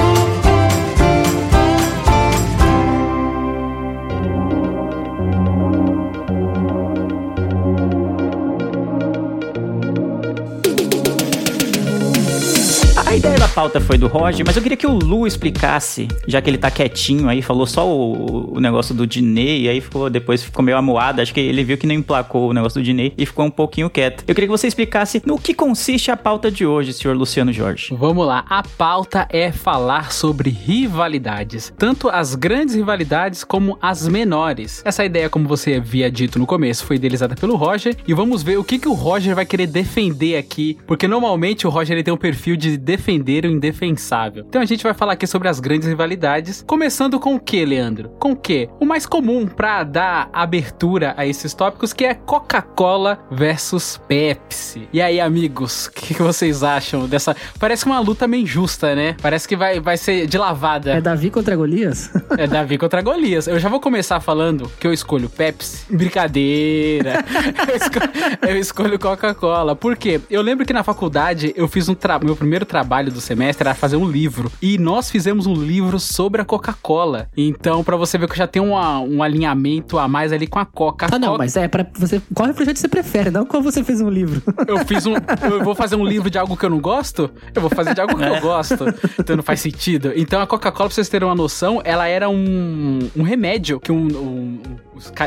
Pauta 13.56 13.80
foi 13.80 13.96
do 13.96 14.06
Roger, 14.06 14.44
mas 14.44 14.54
eu 14.54 14.62
queria 14.62 14.76
que 14.76 14.86
o 14.86 14.92
Lu 14.92 15.26
explicasse, 15.26 16.06
já 16.28 16.42
que 16.42 16.50
ele 16.50 16.58
tá 16.58 16.70
quietinho 16.70 17.26
aí, 17.26 17.40
falou 17.40 17.66
só 17.66 17.88
o, 17.88 18.56
o 18.56 18.60
negócio 18.60 18.94
do 18.94 19.06
Diney, 19.06 19.62
e 19.62 19.68
aí 19.70 19.80
ficou, 19.80 20.10
depois 20.10 20.42
ficou 20.42 20.62
meio 20.62 20.76
amuado, 20.76 21.22
acho 21.22 21.32
que 21.32 21.40
ele 21.40 21.64
viu 21.64 21.78
que 21.78 21.86
não 21.86 21.94
emplacou 21.94 22.50
o 22.50 22.52
negócio 22.52 22.78
do 22.78 22.84
Diney 22.84 23.14
e 23.16 23.24
ficou 23.24 23.46
um 23.46 23.50
pouquinho 23.50 23.88
quieto. 23.88 24.24
Eu 24.28 24.34
queria 24.34 24.46
que 24.46 24.52
você 24.52 24.66
explicasse 24.66 25.22
no 25.24 25.38
que 25.38 25.54
consiste 25.54 26.10
a 26.10 26.18
pauta 26.18 26.50
de 26.50 26.66
hoje, 26.66 26.92
senhor 26.92 27.16
Luciano 27.16 27.50
Jorge. 27.50 27.96
Vamos 27.98 28.26
lá, 28.26 28.44
a 28.46 28.62
pauta 28.62 29.26
é 29.30 29.50
falar 29.50 30.12
sobre 30.12 30.50
rivalidades, 30.50 31.72
tanto 31.78 32.10
as 32.10 32.34
grandes 32.34 32.74
rivalidades 32.74 33.42
como 33.42 33.78
as 33.80 34.06
menores. 34.06 34.82
Essa 34.84 35.02
ideia, 35.02 35.30
como 35.30 35.48
você 35.48 35.76
havia 35.76 36.10
dito 36.10 36.38
no 36.38 36.44
começo, 36.44 36.84
foi 36.84 36.96
idealizada 36.96 37.34
pelo 37.34 37.56
Roger, 37.56 37.96
e 38.06 38.12
vamos 38.12 38.42
ver 38.42 38.58
o 38.58 38.64
que, 38.64 38.78
que 38.78 38.88
o 38.88 38.92
Roger 38.92 39.34
vai 39.34 39.46
querer 39.46 39.66
defender 39.66 40.36
aqui, 40.36 40.76
porque 40.86 41.08
normalmente 41.08 41.66
o 41.66 41.70
Roger 41.70 41.96
ele 41.96 42.04
tem 42.04 42.12
um 42.12 42.18
perfil 42.18 42.54
de 42.54 42.76
defender 42.76 43.45
indefensável. 43.48 44.44
Então 44.48 44.60
a 44.60 44.64
gente 44.64 44.82
vai 44.82 44.94
falar 44.94 45.12
aqui 45.12 45.26
sobre 45.26 45.48
as 45.48 45.60
grandes 45.60 45.88
rivalidades, 45.88 46.64
começando 46.66 47.18
com 47.20 47.34
o 47.34 47.40
que, 47.40 47.64
Leandro? 47.64 48.10
Com 48.18 48.32
o 48.32 48.36
que? 48.36 48.68
O 48.80 48.84
mais 48.84 49.06
comum 49.06 49.46
para 49.46 49.84
dar 49.84 50.28
abertura 50.32 51.14
a 51.16 51.26
esses 51.26 51.54
tópicos, 51.54 51.92
que 51.92 52.04
é 52.04 52.14
Coca-Cola 52.14 53.18
versus 53.30 54.00
Pepsi. 54.08 54.88
E 54.92 55.00
aí, 55.00 55.20
amigos, 55.20 55.86
o 55.86 55.92
que, 55.92 56.14
que, 56.14 56.22
vocês 56.22 56.62
acham 56.62 57.06
dessa? 57.06 57.36
Parece 57.58 57.86
uma 57.86 58.00
luta 58.00 58.26
meio 58.26 58.42
injusta, 58.42 58.94
né? 58.94 59.16
Parece 59.20 59.46
que 59.46 59.56
vai, 59.56 59.80
vai 59.80 59.96
ser 59.96 60.26
de 60.26 60.38
lavada. 60.38 60.92
É 60.92 61.00
Davi 61.00 61.30
contra 61.30 61.56
Golias? 61.56 62.10
é 62.36 62.46
Davi 62.46 62.78
contra 62.78 63.02
Golias. 63.02 63.46
Eu 63.46 63.58
já 63.58 63.68
vou 63.68 63.80
começar 63.80 64.20
falando 64.20 64.70
que 64.78 64.86
eu 64.86 64.92
escolho 64.92 65.28
Pepsi. 65.28 65.84
Brincadeira. 65.92 67.24
eu 67.68 67.76
escolho, 67.76 68.12
eu 68.48 68.58
escolho 68.58 68.98
Coca-Cola. 68.98 69.74
Por 69.76 69.96
quê? 69.96 70.20
Eu 70.30 70.42
lembro 70.42 70.64
que 70.64 70.72
na 70.72 70.82
faculdade 70.82 71.52
eu 71.56 71.68
fiz 71.68 71.88
um 71.88 71.96
meu 72.22 72.36
primeiro 72.36 72.64
trabalho 72.64 72.86
trabalho 72.86 73.10
do 73.10 73.20
semestre 73.20 73.35
era 73.44 73.74
fazer 73.74 73.96
um 73.96 74.08
livro. 74.08 74.50
E 74.60 74.78
nós 74.78 75.10
fizemos 75.10 75.46
um 75.46 75.54
livro 75.54 75.98
sobre 75.98 76.40
a 76.40 76.44
Coca-Cola. 76.44 77.28
Então, 77.36 77.82
para 77.82 77.96
você 77.96 78.18
ver 78.18 78.26
que 78.26 78.32
eu 78.32 78.36
já 78.36 78.46
tenho 78.46 78.66
uma, 78.66 79.00
um 79.00 79.22
alinhamento 79.22 79.98
a 79.98 80.08
mais 80.08 80.32
ali 80.32 80.46
com 80.46 80.58
a 80.58 80.64
Coca. 80.64 81.06
Ah, 81.10 81.18
não, 81.18 81.36
mas 81.36 81.56
é 81.56 81.68
para 81.68 81.86
você. 81.94 82.20
Qual 82.34 82.46
refrigerante 82.46 82.80
você 82.80 82.88
prefere? 82.88 83.30
Não 83.30 83.44
qual 83.44 83.62
você 83.62 83.82
fez 83.82 84.00
um 84.00 84.08
livro. 84.08 84.42
Eu 84.66 84.78
fiz 84.86 85.06
um. 85.06 85.14
Eu 85.42 85.62
vou 85.62 85.74
fazer 85.74 85.96
um 85.96 86.04
livro 86.04 86.28
de 86.30 86.38
algo 86.38 86.56
que 86.56 86.64
eu 86.64 86.70
não 86.70 86.80
gosto? 86.80 87.30
Eu 87.54 87.60
vou 87.60 87.70
fazer 87.70 87.94
de 87.94 88.00
algo 88.00 88.16
que 88.16 88.24
eu 88.24 88.40
gosto. 88.40 88.84
Então 89.18 89.36
não 89.36 89.42
faz 89.42 89.60
sentido. 89.60 90.12
Então 90.16 90.40
a 90.40 90.46
Coca-Cola, 90.46 90.88
pra 90.88 90.94
vocês 90.94 91.08
terem 91.08 91.26
uma 91.26 91.34
noção, 91.34 91.80
ela 91.84 92.08
era 92.08 92.28
um, 92.28 92.98
um 93.16 93.22
remédio 93.22 93.78
que 93.80 93.92
um, 93.92 94.06
um 94.06 94.60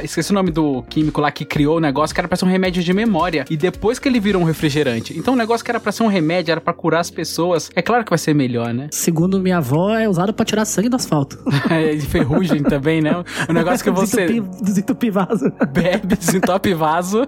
Esqueci 0.03 0.31
o 0.31 0.33
nome 0.33 0.51
do 0.51 0.81
químico 0.83 1.21
lá 1.21 1.31
que 1.31 1.45
criou 1.45 1.77
o 1.77 1.79
negócio 1.79 2.13
que 2.13 2.19
era 2.19 2.27
pra 2.27 2.35
ser 2.35 2.45
um 2.45 2.47
remédio 2.47 2.83
de 2.83 2.93
memória. 2.93 3.45
E 3.49 3.55
depois 3.55 3.99
que 3.99 4.07
ele 4.07 4.19
virou 4.19 4.41
um 4.41 4.45
refrigerante. 4.45 5.17
Então 5.17 5.33
o 5.33 5.37
negócio 5.37 5.63
que 5.63 5.69
era 5.69 5.79
pra 5.79 5.91
ser 5.91 6.03
um 6.03 6.07
remédio, 6.07 6.51
era 6.51 6.61
pra 6.61 6.73
curar 6.73 6.99
as 6.99 7.11
pessoas. 7.11 7.69
É 7.75 7.81
claro 7.81 7.98
que 8.03 8.09
vai 8.09 8.19
ser 8.19 8.33
melhor, 8.33 8.73
né? 8.73 8.87
Segundo 8.91 9.39
minha 9.39 9.57
avó, 9.57 9.95
é 9.95 10.07
usado 10.07 10.33
pra 10.33 10.45
tirar 10.45 10.65
sangue 10.65 10.89
do 10.89 10.95
asfalto. 10.95 11.39
é, 11.69 11.95
de 11.95 12.05
ferrugem 12.05 12.63
também, 12.63 13.01
né? 13.01 13.23
O 13.47 13.53
negócio 13.53 13.83
que 13.83 13.91
você. 13.91 14.41
Desentupe 14.61 15.09
vaso. 15.09 15.51
Bebe, 15.71 16.15
desentope 16.15 16.73
vaso. 16.73 17.27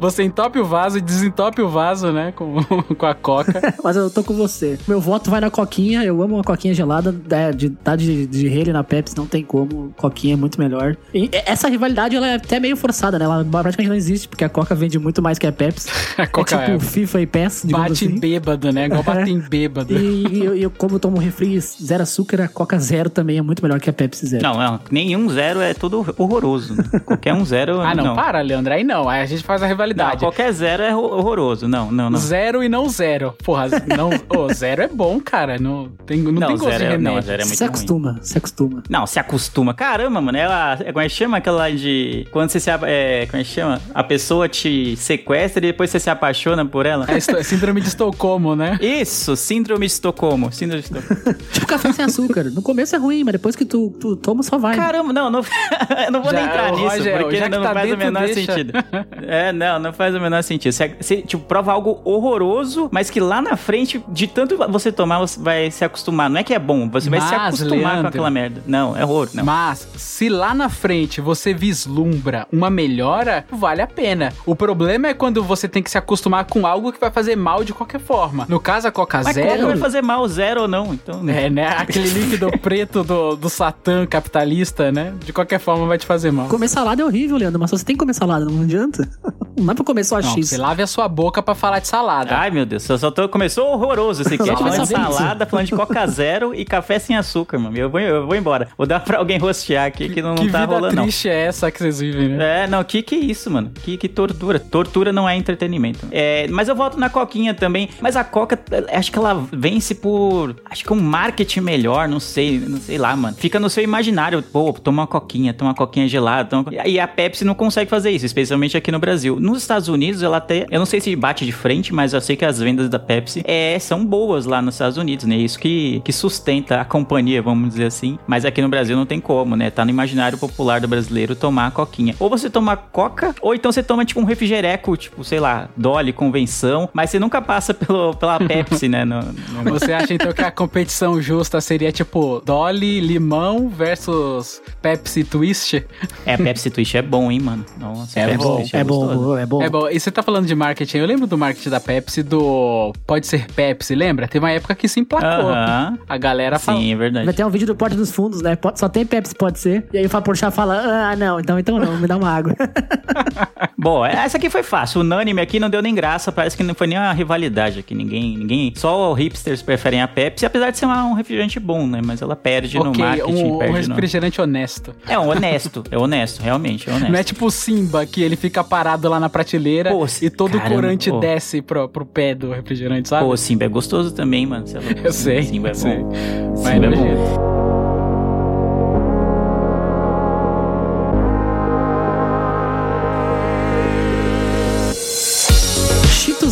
Você 0.00 0.22
entope 0.22 0.58
o 0.58 0.64
vaso 0.64 0.98
e 0.98 1.00
desentope 1.00 1.60
o 1.62 1.68
vaso, 1.68 2.12
né? 2.12 2.32
Com, 2.32 2.62
com 2.96 3.06
a 3.06 3.14
coca. 3.14 3.74
Mas 3.82 3.96
eu 3.96 4.10
tô 4.10 4.22
com 4.22 4.34
você. 4.34 4.78
Meu 4.86 5.00
voto 5.00 5.30
vai 5.30 5.40
na 5.40 5.50
coquinha. 5.50 6.02
Eu 6.04 6.22
amo 6.22 6.34
uma 6.34 6.44
coquinha 6.44 6.74
gelada. 6.74 7.14
É, 7.30 7.52
de, 7.52 7.70
tá 7.70 7.96
de, 7.96 8.26
de 8.26 8.48
rele 8.48 8.72
na 8.72 8.84
Pepsi, 8.84 9.16
não 9.16 9.26
tem 9.26 9.44
como. 9.44 9.92
Coquinha 9.96 10.34
é 10.34 10.36
muito 10.36 10.60
melhor. 10.60 10.96
E, 11.12 11.28
é, 11.32 11.50
essa 11.50 11.68
rivalidade 11.68 12.16
ela 12.16 12.26
é 12.26 12.34
até 12.36 12.58
meio 12.60 12.76
forçada, 12.76 13.18
né? 13.18 13.24
Ela 13.24 13.44
praticamente 13.44 13.88
não 13.88 13.96
existe, 13.96 14.28
porque 14.28 14.44
a 14.44 14.48
Coca 14.48 14.74
vende 14.74 14.98
muito 14.98 15.22
mais 15.22 15.38
que 15.38 15.46
a 15.46 15.52
Pepsi. 15.52 15.88
a 16.16 16.26
Coca 16.26 16.56
é 16.56 16.58
tipo 16.58 16.76
é... 16.76 16.80
FIFA 16.80 17.20
e 17.20 17.26
PES. 17.26 17.64
Bate 17.66 17.92
assim. 17.92 18.18
bêbado, 18.18 18.72
né? 18.72 18.86
Igual 18.86 19.02
bate 19.02 19.30
em 19.30 19.38
bêbado. 19.38 19.85
E, 19.88 20.44
eu, 20.44 20.56
eu, 20.56 20.70
como 20.70 20.96
eu 20.96 21.00
tomo 21.00 21.18
refri 21.18 21.58
zero 21.60 22.02
açúcar, 22.02 22.42
a 22.42 22.48
Coca 22.48 22.78
zero 22.78 23.10
também 23.10 23.38
é 23.38 23.42
muito 23.42 23.62
melhor 23.62 23.80
que 23.80 23.90
a 23.90 23.92
Pepsi 23.92 24.26
zero. 24.26 24.42
Não, 24.42 24.54
não 24.54 24.80
nenhum 24.90 25.28
zero 25.28 25.60
é 25.60 25.74
tudo 25.74 26.06
horroroso. 26.16 26.74
Né? 26.74 26.84
Qualquer 27.04 27.34
um 27.34 27.44
zero. 27.44 27.80
ah, 27.82 27.94
não, 27.94 28.04
não, 28.04 28.14
para, 28.16 28.40
Leandro. 28.40 28.72
Aí 28.72 28.84
não. 28.84 29.08
Aí 29.08 29.22
a 29.22 29.26
gente 29.26 29.42
faz 29.42 29.62
a 29.62 29.66
rivalidade. 29.66 30.12
Não, 30.12 30.18
qualquer 30.20 30.52
zero 30.52 30.82
é 30.82 30.94
horroroso. 30.94 31.68
Não, 31.68 31.90
não, 31.90 32.10
não. 32.10 32.18
Zero 32.18 32.62
e 32.62 32.68
não 32.68 32.88
zero. 32.88 33.34
Porra, 33.44 33.68
não. 33.96 34.10
oh, 34.28 34.52
zero 34.52 34.82
é 34.82 34.88
bom, 34.88 35.20
cara. 35.20 35.58
Não 35.58 35.88
tem, 36.06 36.22
não, 36.22 36.32
não 36.32 36.46
tem 36.46 36.56
gosto 36.56 36.78
de 36.78 36.84
é- 36.84 36.88
remédio. 36.88 37.16
Não, 37.16 37.22
zero 37.22 37.42
é 37.42 37.44
muito 37.44 37.58
se 37.58 37.64
acostuma, 37.64 38.12
ruim. 38.12 38.22
se 38.22 38.38
acostuma. 38.38 38.82
Não, 38.88 39.06
se 39.06 39.18
acostuma. 39.18 39.74
Caramba, 39.74 40.20
mano. 40.20 40.38
Ela, 40.38 40.76
como 40.76 41.00
é 41.00 41.04
que 41.04 41.14
chama 41.14 41.38
aquela 41.38 41.70
de. 41.70 42.26
Quando 42.30 42.50
você 42.50 42.60
se. 42.60 42.70
É, 42.70 43.26
como 43.30 43.40
é 43.40 43.44
que 43.44 43.50
chama? 43.50 43.80
A 43.94 44.02
pessoa 44.02 44.48
te 44.48 44.96
sequestra 44.96 45.64
e 45.64 45.68
depois 45.68 45.90
você 45.90 46.00
se 46.00 46.10
apaixona 46.10 46.64
por 46.64 46.86
ela. 46.86 47.06
É 47.08 47.20
síndrome 47.20 47.80
de 47.80 47.88
Estocolmo, 47.88 48.54
né? 48.54 48.78
Isso 48.80 49.26
isso, 49.26 49.36
síndrome 49.66 49.86
de 49.86 49.92
Estocolmo. 49.92 50.52
Síndrome 50.52 50.82
de 50.82 50.94
Estocolmo. 50.94 51.34
Tipo 51.52 51.66
café 51.66 51.92
sem 51.92 52.04
açúcar. 52.04 52.44
No 52.44 52.62
começo 52.62 52.94
é 52.94 52.98
ruim, 52.98 53.24
mas 53.24 53.32
depois 53.32 53.56
que 53.56 53.64
tu, 53.64 53.92
tu 54.00 54.16
toma, 54.16 54.42
só 54.42 54.56
vai. 54.58 54.76
Caramba, 54.76 55.12
não, 55.12 55.28
não, 55.28 55.40
eu 56.06 56.12
não 56.12 56.22
vou 56.22 56.30
Já, 56.30 56.38
nem 56.38 56.46
entrar 56.46 56.72
ô, 56.72 56.76
nisso, 56.76 56.96
Rogério, 56.96 57.26
porque 57.26 57.48
não 57.48 57.62
tá 57.62 57.74
faz 57.74 57.92
o 57.92 57.96
menor 57.96 58.24
deixa. 58.24 58.52
sentido. 58.52 58.72
É, 59.28 59.50
não, 59.50 59.78
não 59.78 59.92
faz 59.92 60.14
o 60.14 60.20
menor 60.20 60.42
sentido. 60.42 60.72
Você, 60.72 60.96
você, 61.00 61.22
tipo, 61.22 61.42
prova 61.44 61.72
algo 61.72 62.00
horroroso, 62.04 62.88
mas 62.92 63.10
que 63.10 63.18
lá 63.18 63.42
na 63.42 63.56
frente, 63.56 64.02
de 64.08 64.26
tanto 64.26 64.56
você 64.68 64.92
tomar, 64.92 65.18
você 65.18 65.40
vai 65.40 65.70
se 65.70 65.84
acostumar. 65.84 66.30
Não 66.30 66.38
é 66.38 66.44
que 66.44 66.54
é 66.54 66.58
bom, 66.58 66.88
você 66.88 67.10
vai 67.10 67.20
se 67.20 67.34
acostumar 67.34 67.76
Leandro, 67.76 68.02
com 68.02 68.08
aquela 68.08 68.30
merda. 68.30 68.62
Não, 68.66 68.96
é 68.96 69.04
horror, 69.04 69.30
não. 69.34 69.44
Mas, 69.44 69.88
se 69.96 70.28
lá 70.28 70.54
na 70.54 70.68
frente 70.68 71.20
você 71.20 71.52
vislumbra 71.52 72.46
uma 72.52 72.70
melhora, 72.70 73.44
vale 73.50 73.82
a 73.82 73.86
pena. 73.86 74.32
O 74.44 74.54
problema 74.54 75.08
é 75.08 75.14
quando 75.14 75.42
você 75.42 75.68
tem 75.68 75.82
que 75.82 75.90
se 75.90 75.98
acostumar 75.98 76.44
com 76.44 76.66
algo 76.66 76.92
que 76.92 77.00
vai 77.00 77.10
fazer 77.10 77.36
mal 77.36 77.64
de 77.64 77.72
qualquer 77.72 78.00
forma. 78.00 78.46
No 78.48 78.60
caso, 78.60 78.86
a 78.86 78.92
Coca 78.92 79.22
Mas 79.24 79.36
Zero. 79.58 79.68
vai 79.68 79.76
fazer 79.78 80.02
mal 80.02 80.26
zero 80.28 80.62
ou 80.62 80.68
não? 80.68 80.92
Então, 80.94 81.28
É, 81.28 81.48
né? 81.50 81.66
Aquele 81.68 82.08
líquido 82.08 82.50
preto 82.60 83.02
do, 83.04 83.36
do 83.36 83.48
Satã 83.48 84.06
capitalista, 84.06 84.90
né? 84.92 85.12
De 85.24 85.32
qualquer 85.32 85.58
forma 85.58 85.86
vai 85.86 85.98
te 85.98 86.06
fazer 86.06 86.30
mal. 86.30 86.48
Comer 86.48 86.68
salada 86.68 87.02
é 87.02 87.04
horrível, 87.04 87.36
Leandro, 87.36 87.60
mas 87.60 87.70
você 87.70 87.84
tem 87.84 87.94
que 87.96 88.00
comer 88.00 88.14
salada, 88.14 88.44
não 88.44 88.62
adianta. 88.62 89.08
Não 89.56 89.66
dá 89.66 89.74
pra 89.74 89.84
comer 89.84 90.04
só 90.04 90.20
Não, 90.20 90.34
X. 90.34 90.48
você 90.48 90.56
lave 90.56 90.82
a 90.82 90.86
sua 90.86 91.08
boca 91.08 91.42
pra 91.42 91.54
falar 91.54 91.78
de 91.78 91.88
salada. 91.88 92.36
Ai, 92.36 92.50
meu 92.50 92.66
Deus, 92.66 92.88
eu 92.88 92.98
só 92.98 93.10
tô, 93.10 93.28
começou 93.28 93.68
horroroso 93.68 94.22
esse 94.22 94.36
falando 94.36 94.82
de 94.82 94.88
salada, 94.88 95.46
falando 95.46 95.66
de 95.66 95.74
Coca 95.74 96.06
Zero 96.06 96.54
e 96.54 96.64
café 96.64 96.98
sem 96.98 97.16
açúcar, 97.16 97.58
mano. 97.58 97.76
Eu 97.76 97.88
vou, 97.88 98.00
eu 98.00 98.26
vou 98.26 98.36
embora. 98.36 98.68
Vou 98.76 98.86
dar 98.86 99.00
pra 99.00 99.18
alguém 99.18 99.38
rostear 99.38 99.86
aqui 99.86 100.08
que 100.08 100.20
não, 100.20 100.34
não 100.34 100.46
que 100.46 100.52
tá 100.52 100.60
vida 100.60 100.74
rolando, 100.74 100.96
não. 100.96 101.02
triste 101.04 101.28
é 101.28 101.46
essa 101.46 101.70
que 101.70 101.78
vocês 101.78 102.00
vivem, 102.00 102.28
né? 102.28 102.64
É, 102.64 102.66
não, 102.66 102.82
que 102.84 103.02
que 103.02 103.16
isso, 103.16 103.50
mano? 103.50 103.70
Que, 103.82 103.96
que 103.96 104.08
tortura. 104.08 104.58
Tortura 104.58 105.12
não 105.12 105.28
é 105.28 105.36
entretenimento. 105.36 106.06
É, 106.10 106.46
mas 106.48 106.68
eu 106.68 106.74
volto 106.74 106.98
na 106.98 107.08
Coquinha 107.08 107.54
também. 107.54 107.88
Mas 108.00 108.16
a 108.16 108.24
Coca, 108.24 108.58
acho 108.92 109.10
que 109.10 109.18
ela 109.18 109.46
vence 109.52 109.94
por. 109.94 110.56
Acho 110.64 110.84
que 110.84 110.92
um 110.92 111.00
marketing 111.00 111.60
melhor, 111.60 112.08
não 112.08 112.20
sei, 112.20 112.58
não 112.58 112.78
sei 112.78 112.98
lá, 112.98 113.16
mano. 113.16 113.36
Fica 113.36 113.58
no 113.58 113.70
seu 113.70 113.82
imaginário. 113.82 114.42
Pô, 114.42 114.72
toma 114.72 115.02
uma 115.02 115.06
Coquinha, 115.06 115.54
toma 115.54 115.70
uma 115.70 115.76
Coquinha 115.76 116.08
gelada. 116.08 116.48
Toma... 116.48 116.66
E 116.84 117.00
a 117.00 117.08
Pepsi 117.08 117.44
não 117.44 117.54
consegue 117.54 117.88
fazer 117.88 118.10
isso, 118.10 118.26
especialmente 118.26 118.76
aqui 118.76 118.92
no 118.92 118.98
Brasil. 118.98 119.38
Nos 119.46 119.62
Estados 119.62 119.88
Unidos, 119.88 120.22
ela 120.22 120.38
até. 120.38 120.66
Eu 120.70 120.78
não 120.78 120.86
sei 120.86 121.00
se 121.00 121.14
bate 121.14 121.44
de 121.46 121.52
frente, 121.52 121.94
mas 121.94 122.12
eu 122.12 122.20
sei 122.20 122.34
que 122.36 122.44
as 122.44 122.58
vendas 122.58 122.88
da 122.88 122.98
Pepsi 122.98 123.42
é, 123.46 123.78
são 123.78 124.04
boas 124.04 124.44
lá 124.44 124.60
nos 124.60 124.74
Estados 124.74 124.96
Unidos, 124.98 125.24
né? 125.24 125.36
Isso 125.36 125.58
que, 125.58 126.00
que 126.04 126.12
sustenta 126.12 126.80
a 126.80 126.84
companhia, 126.84 127.40
vamos 127.40 127.68
dizer 127.70 127.84
assim. 127.86 128.18
Mas 128.26 128.44
aqui 128.44 128.60
no 128.60 128.68
Brasil 128.68 128.96
não 128.96 129.06
tem 129.06 129.20
como, 129.20 129.54
né? 129.56 129.70
Tá 129.70 129.84
no 129.84 129.90
imaginário 129.90 130.36
popular 130.38 130.80
do 130.80 130.88
brasileiro 130.88 131.34
tomar 131.36 131.66
a 131.66 131.70
coquinha. 131.70 132.14
Ou 132.18 132.28
você 132.28 132.50
toma 132.50 132.76
coca, 132.76 133.34
ou 133.40 133.54
então 133.54 133.70
você 133.70 133.82
toma 133.82 134.04
tipo 134.04 134.20
um 134.20 134.24
refrigereco, 134.24 134.96
tipo, 134.96 135.22
sei 135.24 135.38
lá, 135.40 135.68
Dolly, 135.76 136.12
convenção, 136.12 136.88
mas 136.92 137.10
você 137.10 137.18
nunca 137.18 137.40
passa 137.40 137.72
pelo, 137.72 138.14
pela 138.16 138.38
Pepsi, 138.46 138.88
né? 138.88 139.04
No, 139.04 139.20
no- 139.22 139.70
Você 139.78 139.92
acha 139.92 140.12
então 140.14 140.32
que 140.32 140.42
a 140.42 140.50
competição 140.50 141.20
justa 141.22 141.60
seria 141.60 141.92
tipo 141.92 142.40
Dolly 142.44 143.00
Limão 143.00 143.68
versus 143.68 144.60
Pepsi 144.82 145.24
Twist? 145.24 145.84
É, 146.24 146.36
Pepsi 146.36 146.70
Twist 146.70 146.96
é 146.96 147.02
bom, 147.02 147.30
hein, 147.30 147.40
mano? 147.40 147.64
Nossa, 147.78 148.18
É 148.18 148.26
Pepsi 148.26 148.44
bom, 148.46 148.56
Twist 148.56 148.76
É 148.76 148.84
gostoso. 148.84 149.20
bom, 149.20 149.35
é 149.38 149.46
bom. 149.46 149.62
É 149.62 149.68
bom, 149.68 149.88
e 149.88 149.98
você 149.98 150.10
tá 150.10 150.22
falando 150.22 150.46
de 150.46 150.54
marketing, 150.54 150.98
eu 150.98 151.06
lembro 151.06 151.26
do 151.26 151.36
marketing 151.38 151.70
da 151.70 151.80
Pepsi 151.80 152.22
do 152.22 152.92
Pode 153.06 153.26
Ser 153.26 153.46
Pepsi, 153.52 153.94
lembra? 153.94 154.26
Teve 154.28 154.44
uma 154.44 154.50
época 154.52 154.74
que 154.74 154.88
se 154.88 155.00
emplacou. 155.00 155.50
Aham. 155.50 155.98
A 156.08 156.16
galera 156.18 156.58
fala. 156.58 156.78
Sim, 156.78 156.92
é 156.92 156.96
verdade. 156.96 157.24
Vai 157.24 157.34
ter 157.34 157.44
um 157.44 157.50
vídeo 157.50 157.66
do 157.66 157.74
Porta 157.76 157.96
dos 157.96 158.10
Fundos, 158.10 158.42
né? 158.42 158.56
Só 158.74 158.88
tem 158.88 159.04
Pepsi, 159.06 159.34
pode 159.34 159.58
ser. 159.58 159.86
E 159.92 159.98
aí 159.98 160.06
o 160.06 160.08
Fábio 160.10 160.26
Porchat 160.26 160.54
fala, 160.54 160.74
ah, 161.10 161.16
não, 161.16 161.38
então, 161.40 161.58
então 161.58 161.78
não, 161.78 161.96
me 161.98 162.06
dá 162.06 162.16
uma 162.16 162.30
água. 162.30 162.54
Bom, 163.78 164.04
essa 164.04 164.36
aqui 164.36 164.50
foi 164.50 164.62
fácil. 164.62 165.00
Unânime 165.00 165.40
aqui 165.40 165.60
não 165.60 165.68
deu 165.70 165.80
nem 165.82 165.94
graça. 165.94 166.32
Parece 166.32 166.56
que 166.56 166.62
não 166.62 166.74
foi 166.74 166.86
nem 166.86 166.98
uma 166.98 167.12
rivalidade 167.12 167.78
aqui. 167.80 167.94
Ninguém. 167.94 168.36
ninguém 168.36 168.72
só 168.76 169.12
hipsters 169.12 169.62
preferem 169.62 170.02
a 170.02 170.08
Pepsi, 170.08 170.44
apesar 170.46 170.70
de 170.70 170.78
ser 170.78 170.86
uma- 170.86 171.04
um 171.04 171.12
refrigerante 171.14 171.60
bom, 171.60 171.86
né? 171.86 172.00
Mas 172.04 172.22
ela 172.22 172.34
perde 172.36 172.78
no 172.78 172.90
Ok, 172.90 173.04
marketing. 173.04 173.32
um, 173.44 173.54
um 173.54 173.58
perde 173.58 173.88
no... 173.88 173.94
refrigerante 173.94 174.40
honesto. 174.40 174.94
É 175.08 175.18
um 175.18 175.28
honesto. 175.28 175.84
É 175.90 175.98
honesto, 175.98 176.40
realmente. 176.42 176.88
É 176.88 176.92
honesto. 176.92 177.12
Não 177.12 177.18
é 177.18 177.22
tipo 177.22 177.46
o 177.46 177.50
Simba, 177.50 178.04
que 178.06 178.22
ele 178.22 178.36
fica 178.36 178.62
parado 178.64 179.08
lá 179.08 179.20
na 179.20 179.25
prateleira 179.28 179.90
Pô, 179.90 180.06
e 180.22 180.30
todo 180.30 180.52
caramba, 180.52 180.70
o 180.70 180.74
corante 180.74 181.10
pô. 181.10 181.20
desce 181.20 181.62
pro, 181.62 181.88
pro 181.88 182.06
pé 182.06 182.34
do 182.34 182.50
refrigerante, 182.52 183.08
sabe? 183.08 183.26
Pô, 183.26 183.36
Simba 183.36 183.64
é 183.64 183.68
gostoso 183.68 184.14
também, 184.14 184.46
mano. 184.46 184.66
Você 184.66 184.78
é 184.78 184.80
louco. 184.80 185.00
eu 185.04 185.12
sei. 185.12 185.42
Simba 185.42 185.68
é 185.68 185.72
bom. 185.72 186.10
Mas 186.50 186.58
Simba 186.58 186.86
é 186.86 186.90
não 186.90 186.96
bom. 186.96 187.55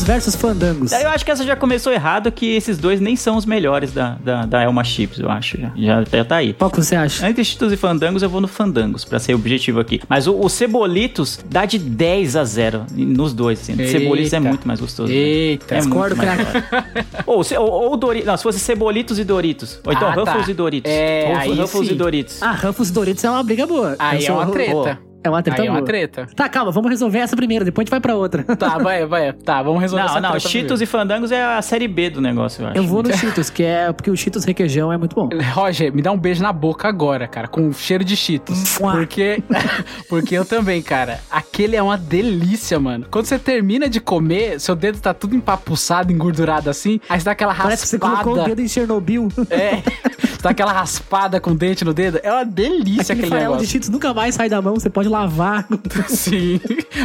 Versus 0.05 0.37
Fandangos. 0.37 0.93
Eu 0.93 1.09
acho 1.09 1.25
que 1.25 1.31
essa 1.31 1.45
já 1.45 1.57
começou 1.57 1.93
errado, 1.93 2.31
que 2.31 2.55
esses 2.55 2.77
dois 2.79 3.01
nem 3.01 3.17
são 3.17 3.37
os 3.37 3.47
melhores 3.47 3.93
da, 3.93 4.17
da, 4.23 4.47
da 4.47 4.63
Elma 4.63 4.85
Chips, 4.85 5.19
eu 5.19 5.31
acho. 5.31 5.59
Já, 5.61 5.73
já, 5.77 6.05
já 6.19 6.25
tá 6.25 6.37
aí. 6.37 6.53
Qual 6.53 6.71
que 6.71 6.77
você 6.77 6.95
acha? 6.95 7.29
Entre 7.29 7.45
Cheetos 7.45 7.73
e 7.73 7.77
Fandangos, 7.77 8.23
eu 8.23 8.29
vou 8.29 8.41
no 8.41 8.47
Fandangos, 8.49 9.05
pra 9.05 9.19
ser 9.19 9.35
objetivo 9.35 9.81
aqui. 9.81 10.01
Mas 10.09 10.27
o, 10.27 10.39
o 10.39 10.49
Cebolitos 10.49 11.41
dá 11.49 11.65
de 11.65 11.79
10 11.79 12.37
a 12.37 12.45
0 12.45 12.87
nos 12.95 13.33
dois, 13.33 13.61
assim. 13.61 13.73
Eita. 13.73 13.87
Cebolitos 13.99 14.33
é 14.33 14.41
muito 14.41 14.67
mais 14.69 14.79
gostoso. 14.81 15.11
né? 15.11 15.19
Eita. 15.19 15.75
É 15.75 15.79
Discordo, 15.79 16.17
mais 16.17 16.31
craque. 16.41 16.67
gostoso. 17.27 17.55
ou, 17.61 17.71
ou, 17.71 17.91
ou 17.91 17.97
Doritos. 17.97 18.27
Não, 18.27 18.37
se 18.37 18.43
fosse 18.43 18.59
Cebolitos 18.61 19.19
e 19.19 19.25
Doritos. 19.25 19.81
Ou 19.85 19.93
então 19.93 20.09
Ah, 20.09 20.13
tá. 20.15 20.21
Ruffles 20.21 20.49
e 20.49 20.55
Doritos. 20.55 20.91
É, 20.93 21.33
Ruffles 21.61 21.89
sim. 21.89 21.95
e 21.95 21.97
Doritos. 21.97 22.43
Ah, 22.43 22.53
Ruffles 22.53 22.89
e 22.91 22.93
Doritos 22.93 23.25
é 23.25 23.31
uma 23.31 23.43
briga 23.43 23.67
boa. 23.67 23.97
Aí 23.99 24.25
Eu 24.25 24.35
é 24.35 24.37
uma 24.45 24.47
treta. 24.53 24.99
É 25.25 25.31
uma 25.31 25.43
treta 25.43 25.63
Aí 25.63 25.69
é 25.69 25.71
uma 25.71 25.83
treta. 25.83 26.29
Tá, 26.37 26.51
calma, 26.51 26.71
vamos 26.71 26.91
resolver 26.91 27.19
essa 27.19 27.35
primeiro, 27.35 27.65
depois 27.65 27.85
a 27.85 27.87
gente 27.87 27.91
vai 27.91 28.01
pra 28.01 28.15
outra. 28.15 28.45
Tá, 28.45 28.77
vai, 28.77 29.07
vai. 29.07 29.33
Tá, 29.33 29.63
vamos 29.63 29.81
resolver 29.81 30.05
Não, 30.05 30.11
essa 30.11 30.21
não, 30.21 30.31
treta 30.33 30.49
Cheetos 30.49 30.83
e 30.83 30.87
Fandangos 30.87 31.33
é 31.33 31.43
a 31.43 31.63
série 31.63 31.89
B 31.89 32.11
do 32.11 32.21
negócio, 32.21 32.63
eu 32.63 32.69
acho. 32.69 32.77
Eu 32.77 32.85
vou 32.85 33.03
no 33.03 33.11
Cheetos, 33.17 33.49
que 33.49 33.63
é 33.63 33.91
porque 33.91 34.11
o 34.11 34.17
Cheetos 34.17 34.45
requeijão 34.45 34.93
é 34.93 34.99
muito 34.99 35.17
bom. 35.17 35.31
Roger, 35.55 35.95
me 35.95 36.03
dá 36.03 36.13
um 36.13 36.19
beijo 36.19 36.43
na 36.43 36.53
boca 36.53 36.87
agora, 36.87 37.27
cara, 37.27 37.49
com 37.49 37.73
cheiro 37.73 38.05
de 38.05 38.15
Cheetos. 38.15 38.79
Mua. 38.79 38.93
Porque, 38.93 39.43
porque 40.11 40.35
eu 40.35 40.45
também, 40.45 40.83
cara. 40.83 41.21
Aquele 41.31 41.75
é 41.75 41.83
uma 41.83 41.97
delícia, 41.97 42.79
mano. 42.79 43.07
Quando 43.11 43.25
você 43.25 43.39
termina 43.39 43.89
de 43.89 44.01
comer, 44.01 44.61
seu 44.61 44.77
dedo 44.77 45.01
tá 45.01 45.15
tudo 45.15 45.35
empapuçado, 45.35 46.13
engordurado 46.13 46.69
assim, 46.69 47.01
aí 47.09 47.19
você 47.19 47.25
dá 47.25 47.31
aquela 47.31 47.53
raspada. 47.53 47.69
Parece 47.69 47.83
que 47.83 47.89
você 47.89 47.99
colocou 47.99 48.43
o 48.43 48.45
dedo 48.45 48.61
em 48.61 48.69
Chernobyl. 48.69 49.29
É, 49.49 49.77
você 50.21 50.43
dá 50.43 50.51
aquela 50.51 50.73
raspada 50.73 51.41
com 51.41 51.53
o 51.53 51.55
dente 51.55 51.83
no 51.83 51.95
dedo. 51.95 52.21
É 52.23 52.31
uma 52.31 52.45
delícia 52.45 53.15
Aquele 53.15 53.27
aquele 53.27 53.31
farelo 53.31 53.53
de 53.53 53.63
negócio. 53.63 53.67
Cheetos 53.73 53.89
nunca 53.89 54.13
mais 54.13 54.35
sai 54.35 54.49
da 54.49 54.61
mão, 54.61 54.75
você 54.75 54.91
pode 54.91 55.09
lavar. 55.15 55.67
Sim. 56.09 56.61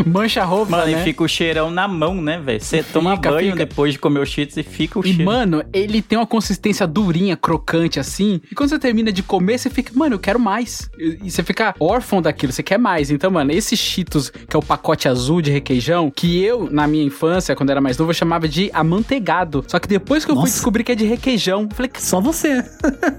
Mancha 0.05 0.41
a 0.41 0.45
roupa, 0.45 0.71
Mano, 0.77 0.91
né? 0.91 1.01
e 1.01 1.03
fica 1.03 1.23
o 1.23 1.27
cheirão 1.27 1.69
na 1.69 1.87
mão, 1.87 2.15
né, 2.21 2.39
velho? 2.39 2.59
Você 2.59 2.83
toma 2.83 3.15
Fica, 3.15 3.31
banho 3.31 3.51
fica. 3.53 3.65
depois 3.65 3.93
de 3.93 3.99
comer 3.99 4.19
o 4.19 4.25
Cheetos 4.25 4.57
e 4.57 4.63
fica 4.63 4.99
o 4.99 5.01
E, 5.05 5.09
cheiro. 5.09 5.25
mano, 5.25 5.63
ele 5.73 6.01
tem 6.01 6.17
uma 6.17 6.27
consistência 6.27 6.85
durinha, 6.87 7.35
crocante, 7.37 7.99
assim. 7.99 8.41
E 8.51 8.55
quando 8.55 8.69
você 8.69 8.79
termina 8.79 9.11
de 9.11 9.21
comer, 9.23 9.57
você 9.57 9.69
fica, 9.69 9.91
mano, 9.95 10.15
eu 10.15 10.19
quero 10.19 10.39
mais. 10.39 10.89
E 10.97 11.19
e 11.29 11.31
você 11.31 11.43
fica 11.43 11.75
órfão 11.79 12.21
daquilo, 12.21 12.51
você 12.51 12.63
quer 12.63 12.77
mais. 12.79 13.11
Então, 13.11 13.29
mano, 13.29 13.51
esse 13.51 13.75
Cheetos, 13.77 14.29
que 14.29 14.55
é 14.55 14.57
o 14.59 14.61
pacote 14.63 15.07
azul 15.07 15.41
de 15.41 15.51
requeijão, 15.51 16.09
que 16.09 16.41
eu, 16.43 16.69
na 16.71 16.87
minha 16.87 17.03
infância, 17.03 17.55
quando 17.55 17.69
era 17.69 17.81
mais 17.81 17.97
novo, 17.97 18.09
eu 18.11 18.15
chamava 18.15 18.47
de 18.47 18.69
amanteigado. 18.73 19.63
Só 19.67 19.79
que 19.79 19.87
depois 19.87 20.23
que 20.25 20.31
eu 20.31 20.35
fui 20.35 20.43
Nossa. 20.43 20.53
descobrir 20.53 20.83
que 20.83 20.91
é 20.91 20.95
de 20.95 21.05
requeijão, 21.05 21.63
eu 21.69 21.75
falei, 21.75 21.91
Só 21.97 22.19
você. 22.21 22.63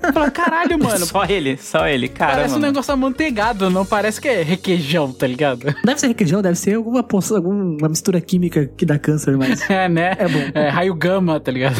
eu 0.04 0.12
falei, 0.12 0.30
caralho, 0.30 0.78
mano. 0.82 1.04
só 1.06 1.24
ele, 1.24 1.56
só 1.56 1.86
ele, 1.86 2.08
cara. 2.08 2.32
Parece 2.36 2.54
um 2.54 2.58
negócio 2.58 2.92
amanteigado, 2.92 3.68
não 3.70 3.84
parece 3.84 4.20
que 4.20 4.28
é 4.28 4.42
requeijão, 4.42 4.79
tá 5.12 5.26
ligado? 5.26 5.74
Deve 5.84 6.00
ser 6.00 6.08
requeijão, 6.08 6.42
deve 6.42 6.56
ser 6.56 6.74
alguma, 6.74 7.02
poção- 7.02 7.36
alguma 7.36 7.88
mistura 7.88 8.20
química 8.20 8.66
que 8.76 8.84
dá 8.84 8.98
câncer, 8.98 9.36
mas. 9.36 9.60
É, 9.70 9.88
né? 9.88 10.16
É 10.18 10.28
bom. 10.28 10.38
É, 10.54 10.68
raio 10.68 10.94
gama, 10.94 11.38
tá 11.40 11.50
ligado? 11.52 11.76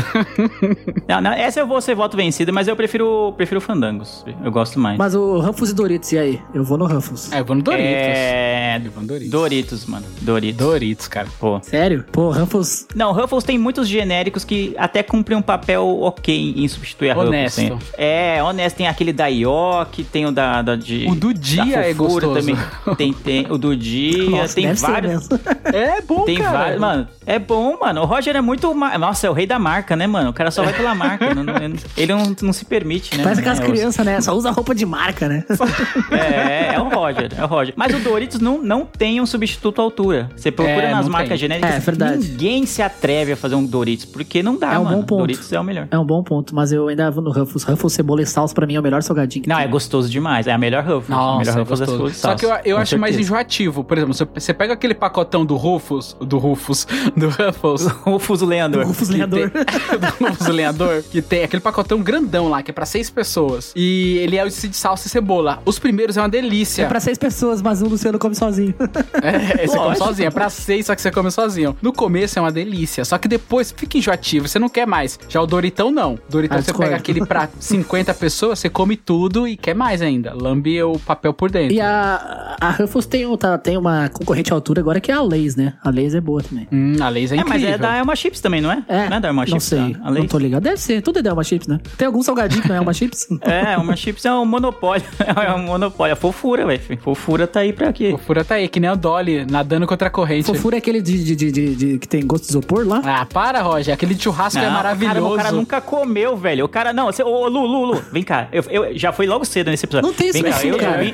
Não, 1.08 1.20
não, 1.20 1.32
essa 1.32 1.60
eu 1.60 1.66
vou 1.66 1.80
ser 1.80 1.94
voto 1.94 2.16
vencido, 2.16 2.52
mas 2.52 2.68
eu 2.68 2.76
prefiro, 2.76 3.32
prefiro 3.36 3.60
Fandangos. 3.60 4.24
Eu 4.44 4.50
gosto 4.50 4.78
mais. 4.78 4.96
Mas 4.98 5.14
o 5.14 5.40
Ruffles 5.40 5.70
e 5.70 5.74
Doritos, 5.74 6.12
e 6.12 6.18
aí? 6.18 6.40
Eu 6.54 6.62
vou 6.64 6.78
no 6.78 6.86
Ruffles. 6.86 7.32
É, 7.32 7.40
eu 7.40 7.44
vou 7.44 7.56
no 7.56 7.62
Doritos. 7.62 7.86
É. 7.86 8.80
Eu 8.84 8.90
vou 8.90 9.02
no 9.02 9.08
Doritos. 9.08 9.30
Doritos, 9.30 9.86
mano. 9.86 10.06
Doritos. 10.20 10.56
Doritos, 10.66 11.08
cara. 11.08 11.26
Pô. 11.38 11.58
Sério? 11.62 12.04
Pô, 12.12 12.30
Ruffles. 12.30 12.86
Não, 12.94 13.12
Ruffles 13.12 13.44
tem 13.44 13.58
muitos 13.58 13.88
genéricos 13.88 14.44
que 14.44 14.74
até 14.78 15.02
cumprem 15.02 15.36
um 15.36 15.42
papel 15.42 15.84
ok 16.00 16.54
em 16.56 16.68
substituir 16.68 17.10
a 17.10 17.18
Honesto. 17.18 17.60
Ruffles. 17.60 17.90
Tem- 17.90 18.04
É, 18.06 18.42
honesto. 18.42 18.76
Tem 18.76 18.86
aquele 18.88 19.12
da 19.12 19.26
York, 19.26 20.04
tem 20.04 20.26
o 20.26 20.32
da, 20.32 20.62
da 20.62 20.76
de... 20.76 21.06
O 21.08 21.14
do 21.14 21.34
dia 21.34 21.64
da 21.76 21.86
é 21.86 21.92
gostoso. 21.92 22.34
Também. 22.40 22.56
Tem, 22.96 23.12
tem 23.12 23.46
o 23.50 23.56
do 23.58 23.76
dia, 23.76 24.30
Nossa, 24.30 24.54
tem 24.54 24.66
deve 24.66 24.78
ser 24.80 24.86
vários... 24.90 25.12
mesmo. 25.28 25.40
É 25.72 26.00
bom, 26.00 26.24
Tem 26.24 26.36
cara. 26.38 26.58
vários, 26.58 26.80
mano. 26.80 27.08
É 27.24 27.38
bom, 27.38 27.78
mano. 27.80 28.00
O 28.00 28.04
Roger 28.04 28.34
é 28.34 28.40
muito. 28.40 28.74
ma- 28.74 28.96
Nossa, 28.98 29.26
é 29.26 29.30
o 29.30 29.32
rei 29.32 29.46
da 29.46 29.58
marca, 29.58 29.94
né, 29.94 30.06
mano? 30.06 30.30
O 30.30 30.32
cara 30.32 30.50
só 30.50 30.62
vai 30.64 30.72
pela 30.72 30.94
marca. 30.94 31.32
não- 31.34 31.44
não- 31.44 31.54
ele 31.96 32.12
não, 32.12 32.34
não 32.42 32.52
se 32.52 32.64
permite, 32.64 33.16
né? 33.16 33.22
Parece 33.22 33.40
aquelas 33.40 33.60
é, 33.60 33.64
crianças, 33.64 34.04
né? 34.04 34.20
Só 34.20 34.34
usa 34.34 34.50
roupa 34.50 34.74
de 34.74 34.84
marca, 34.84 35.28
né? 35.28 35.44
É, 36.10 36.74
é 36.74 36.80
o 36.80 36.88
Roger, 36.88 37.30
é 37.36 37.44
o 37.44 37.46
Roger. 37.46 37.74
Mas 37.76 37.94
o 37.94 37.98
Doritos 38.00 38.40
não, 38.40 38.60
não 38.62 38.84
tem 38.84 39.20
um 39.20 39.26
substituto 39.26 39.80
à 39.80 39.84
altura. 39.84 40.28
Você 40.36 40.50
procura 40.50 40.86
É, 40.86 40.90
nas 40.90 41.06
marcas 41.08 41.30
tem. 41.30 41.38
genéricas. 41.38 41.74
É, 41.74 41.78
verdade. 41.78 42.28
Ninguém 42.30 42.66
se 42.66 42.82
atreve 42.82 43.32
a 43.32 43.36
fazer 43.36 43.54
um 43.54 43.64
Doritos, 43.64 44.04
porque 44.06 44.42
não 44.42 44.56
dá, 44.58 44.74
É 44.74 44.78
um 44.78 44.84
mano. 44.84 44.96
bom 44.98 45.02
ponto. 45.04 45.18
Doritos 45.20 45.52
é 45.52 45.60
o 45.60 45.64
melhor. 45.64 45.86
É 45.90 45.98
um 45.98 46.04
bom 46.04 46.22
ponto, 46.22 46.54
mas 46.54 46.72
eu 46.72 46.88
ainda 46.88 47.10
vou 47.10 47.22
no 47.22 47.30
Ruffles. 47.30 47.62
Ruffles, 47.64 47.92
cebola 47.92 48.22
e 48.22 48.26
salsa 48.26 48.54
pra 48.54 48.66
mim 48.66 48.74
é 48.74 48.80
o 48.80 48.82
melhor 48.82 49.02
salgadinho 49.02 49.42
que 49.44 49.48
Não, 49.48 49.56
tem. 49.56 49.64
é 49.64 49.68
gostoso 49.68 50.08
demais. 50.10 50.46
É 50.46 50.52
a 50.52 50.58
melhor 50.58 50.82
Ruffles. 50.84 51.10
a 51.10 51.14
Nossa, 51.14 51.38
melhor 51.38 51.56
é 51.56 51.60
Ruffles 51.60 51.80
é 51.80 51.86
gostoso. 51.86 52.12
e 52.12 52.14
Só 52.14 52.34
que 52.34 52.44
eu, 52.46 52.50
eu 52.64 52.78
acho 52.82 52.98
mais 52.98 53.14
certeza. 53.14 53.28
enjoativo. 53.32 53.84
Por 53.84 53.96
exemplo, 53.98 54.14
você- 54.14 54.54
pega 54.54 54.72
aquele 54.74 54.94
pacotão 54.94 55.44
do 55.44 55.56
Rufus, 55.56 56.16
do 56.20 56.38
Rufus, 56.38 56.86
do 57.16 57.28
Ruffles, 57.28 57.86
Rufus 58.04 58.42
Leandro. 58.42 58.86
Rufus 58.86 59.08
Lenhador. 59.08 59.50
tem- 59.50 59.64
do 60.20 60.26
Rufus 60.28 60.46
Lenhador, 60.48 61.02
que 61.02 61.22
tem 61.22 61.44
aquele 61.44 61.60
pacotão 61.60 62.00
grandão 62.02 62.48
lá, 62.48 62.62
que 62.62 62.70
é 62.70 62.74
pra 62.74 62.86
seis 62.86 63.08
pessoas. 63.10 63.72
E 63.76 64.18
ele 64.18 64.36
é 64.36 64.44
o 64.44 64.48
de 64.48 64.76
salsa 64.76 65.06
e 65.06 65.10
cebola. 65.10 65.60
Os 65.64 65.78
primeiros 65.78 66.16
é 66.16 66.20
uma 66.22 66.28
delícia. 66.28 66.82
É 66.82 66.86
pra 66.86 67.00
seis 67.00 67.16
pessoas, 67.18 67.62
mas 67.62 67.80
o 67.82 67.86
Luciano 67.88 68.18
come 68.18 68.34
sozinho. 68.34 68.74
É, 69.22 69.66
você 69.66 69.76
come 69.76 69.96
sozinho. 69.96 70.26
É 70.26 70.30
pra 70.30 70.50
seis, 70.50 70.86
só 70.86 70.94
que 70.94 71.00
você 71.02 71.10
come 71.10 71.30
sozinho. 71.30 71.76
No 71.80 71.92
começo 71.92 72.38
é 72.38 72.42
uma 72.42 72.52
delícia. 72.52 73.04
Só 73.04 73.16
que 73.18 73.28
depois 73.28 73.72
fica 73.76 73.96
enjoativo. 73.98 74.46
Você 74.48 74.58
não 74.58 74.68
quer 74.68 74.86
mais. 74.86 75.18
Já 75.28 75.40
o 75.40 75.46
Doritão, 75.46 75.90
não. 75.90 76.18
Doritão, 76.28 76.58
Ah, 76.58 76.60
você 76.62 76.66
discordo. 76.66 76.90
pega 76.90 76.96
aquele 77.00 77.24
pra 77.26 77.48
50 77.58 78.12
pessoas, 78.14 78.58
você 78.58 78.68
come 78.68 78.96
tudo 78.96 79.46
e 79.48 79.56
quer 79.56 79.74
mais 79.74 80.02
ainda. 80.02 80.32
Lambe 80.34 80.82
o 80.82 80.98
papel 80.98 81.32
por 81.32 81.50
dentro. 81.50 81.74
E 81.74 81.80
a, 81.80 82.56
a 82.60 82.70
Ruffles 82.70 83.06
tem, 83.06 83.26
um- 83.26 83.36
tá- 83.36 83.56
tem 83.58 83.76
uma 83.76 84.08
concorrente 84.10 84.52
à 84.52 84.54
altura 84.54 84.80
agora 84.80 85.00
que 85.00 85.10
é 85.10 85.14
a 85.14 85.22
Lays, 85.22 85.56
né? 85.56 85.74
A 85.82 85.90
Lays 85.90 86.14
é 86.14 86.20
boa 86.20 86.42
também. 86.42 86.68
Hum, 86.70 86.96
a 87.00 87.08
Lays 87.08 87.32
é 87.32 87.36
É, 87.36 87.38
mas 87.38 87.48
incrível. 87.62 87.74
é 87.74 87.78
da 87.78 87.96
Elma 87.96 88.14
Chips 88.16 88.40
também, 88.40 88.60
não 88.60 88.70
é? 88.70 88.82
É, 88.88 89.08
Não 89.08 89.16
é 89.16 89.20
da 89.20 89.28
Elma 89.28 89.42
não 89.42 89.46
Chips? 89.48 89.64
sei, 89.64 89.96
a 90.02 90.10
lei? 90.10 90.20
não 90.22 90.28
tô 90.28 90.38
ligado. 90.38 90.62
Deve 90.62 90.76
ser, 90.78 91.00
tudo 91.02 91.18
é 91.18 91.26
Elma 91.28 91.42
Chips, 91.44 91.66
né? 91.66 91.80
Tem 91.96 92.06
algum 92.06 92.22
salgadinho 92.22 92.62
que 92.62 92.68
não 92.68 92.74
é 92.76 92.78
Elma 92.78 92.92
Chips? 92.92 93.28
É, 93.42 93.72
Elma 93.74 93.96
Chips 93.96 94.24
é 94.24 94.32
um 94.32 94.44
monopólio. 94.44 95.04
É 95.40 95.52
um 95.54 95.62
monopólio. 95.64 96.12
A 96.12 96.16
fofura, 96.16 96.66
velho. 96.66 96.80
Fofura 97.00 97.46
tá 97.46 97.60
aí 97.60 97.72
pra 97.72 97.92
quê? 97.92 98.12
O 98.12 98.18
fura 98.18 98.44
tá 98.44 98.56
aí, 98.56 98.68
que 98.68 98.78
nem 98.78 98.90
o 98.90 98.96
Dolly 98.96 99.46
nadando 99.50 99.86
contra 99.86 100.08
a 100.08 100.10
corrente. 100.10 100.44
Fofura 100.46 100.76
é 100.76 100.78
aquele 100.78 101.00
de, 101.00 101.24
de, 101.24 101.36
de, 101.36 101.52
de- 101.52 101.74
de- 101.76 101.98
que 101.98 102.06
tem 102.08 102.26
gosto 102.26 102.44
de 102.44 102.50
isopor 102.50 102.86
lá? 102.86 103.00
Ah, 103.04 103.24
para, 103.26 103.62
Roger. 103.62 103.94
Aquele 103.94 104.18
churrasco 104.18 104.58
é 104.58 104.66
Não, 104.66 104.72
maravilhoso. 104.72 105.14
Caramba, 105.14 105.34
o 105.34 105.36
cara 105.36 105.52
nunca 105.52 105.80
comeu, 105.80 106.36
velho. 106.36 106.64
O 106.64 106.68
cara, 106.68 106.92
não, 106.92 107.06
você, 107.06 107.22
ô, 107.22 107.48
Lu, 107.48 107.64
Lu, 107.66 107.84
Lu, 107.92 108.02
vem 108.12 108.22
cá. 108.22 108.48
Eu, 108.52 108.62
eu- 108.70 108.98
já 108.98 109.12
foi 109.12 109.26
logo 109.26 109.44
cedo 109.44 109.70
nesse 109.70 109.86
episódio. 109.86 110.06
Não 110.08 110.14
tem 110.14 110.30
vem 110.32 110.42
isso, 110.48 110.60
cá, 110.60 110.66
eu, 110.66 110.78
cara. 110.78 111.04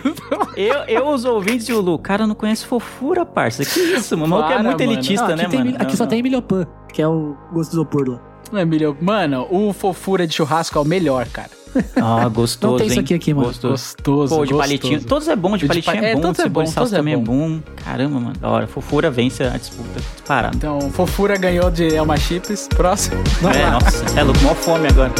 eu, 0.56 0.74
eu, 0.88 1.08
os 1.08 1.24
ouvintes 1.36 1.66
de 1.66 1.72
Lu, 1.72 1.94
o 1.94 1.98
cara 1.98 2.26
não 2.26 2.34
conhece 2.34 2.64
fofura, 2.66 3.24
parça. 3.24 3.64
Que 3.64 3.80
isso, 3.80 4.16
mano? 4.16 4.26
O 4.26 4.38
maluco 4.38 4.50
é 4.50 4.54
Para, 4.54 4.62
muito 4.64 4.78
mano. 4.80 4.92
elitista, 4.92 5.28
Não, 5.28 5.36
né, 5.36 5.48
tem- 5.48 5.58
mano? 5.64 5.76
Aqui 5.76 5.84
Não, 5.84 5.96
só 5.96 6.04
não. 6.04 6.10
tem 6.10 6.22
milhopan, 6.22 6.66
que 6.92 7.00
é 7.02 7.06
o 7.08 7.36
gosto 7.52 7.70
de 7.70 7.76
isopor 7.76 8.08
lá. 8.08 8.20
Não 8.52 8.58
é 8.60 8.64
melhor. 8.64 8.94
Mano, 9.00 9.46
o 9.50 9.72
fofura 9.72 10.26
de 10.26 10.34
churrasco 10.34 10.78
é 10.78 10.80
o 10.80 10.84
melhor, 10.84 11.26
cara. 11.26 11.50
Ah, 11.96 12.28
gostoso, 12.30 12.72
Não 12.72 12.78
tem 12.78 12.86
isso 12.86 13.00
aqui, 13.00 13.12
aqui, 13.14 13.34
mano. 13.34 13.48
Gostoso. 13.48 13.72
Gostoso. 13.72 14.34
Pô, 14.36 14.44
de 14.46 14.52
gostoso. 14.52 14.58
palitinho. 14.60 15.04
Todos 15.04 15.28
é 15.28 15.34
bom, 15.36 15.56
de 15.56 15.62
De 15.62 15.66
palitinho 15.66 15.96
pa- 16.00 16.06
é 16.06 16.10
é, 16.12 16.14
bom, 16.14 16.20
todos 16.22 16.38
é 16.40 16.48
bom, 16.48 16.64
todos 16.64 16.92
é 16.92 16.96
também 16.96 17.14
é 17.14 17.16
bom. 17.16 17.24
bom. 17.24 17.60
Caramba, 17.84 18.20
mano, 18.20 18.32
da 18.38 18.48
hora. 18.48 18.66
Fofura 18.68 19.10
vence 19.10 19.42
a 19.42 19.50
disputa. 19.58 20.00
Disparado. 20.14 20.56
Então, 20.56 20.80
fofura 20.92 21.36
ganhou 21.36 21.70
de 21.70 21.92
Elma 21.94 22.16
Chips. 22.16 22.68
Próximo. 22.68 23.16
é, 23.52 23.68
nossa, 23.70 24.08
cê 24.08 24.20
é 24.20 24.22
louco, 24.22 24.40
mó 24.42 24.54
fome 24.54 24.86
agora. 24.88 25.12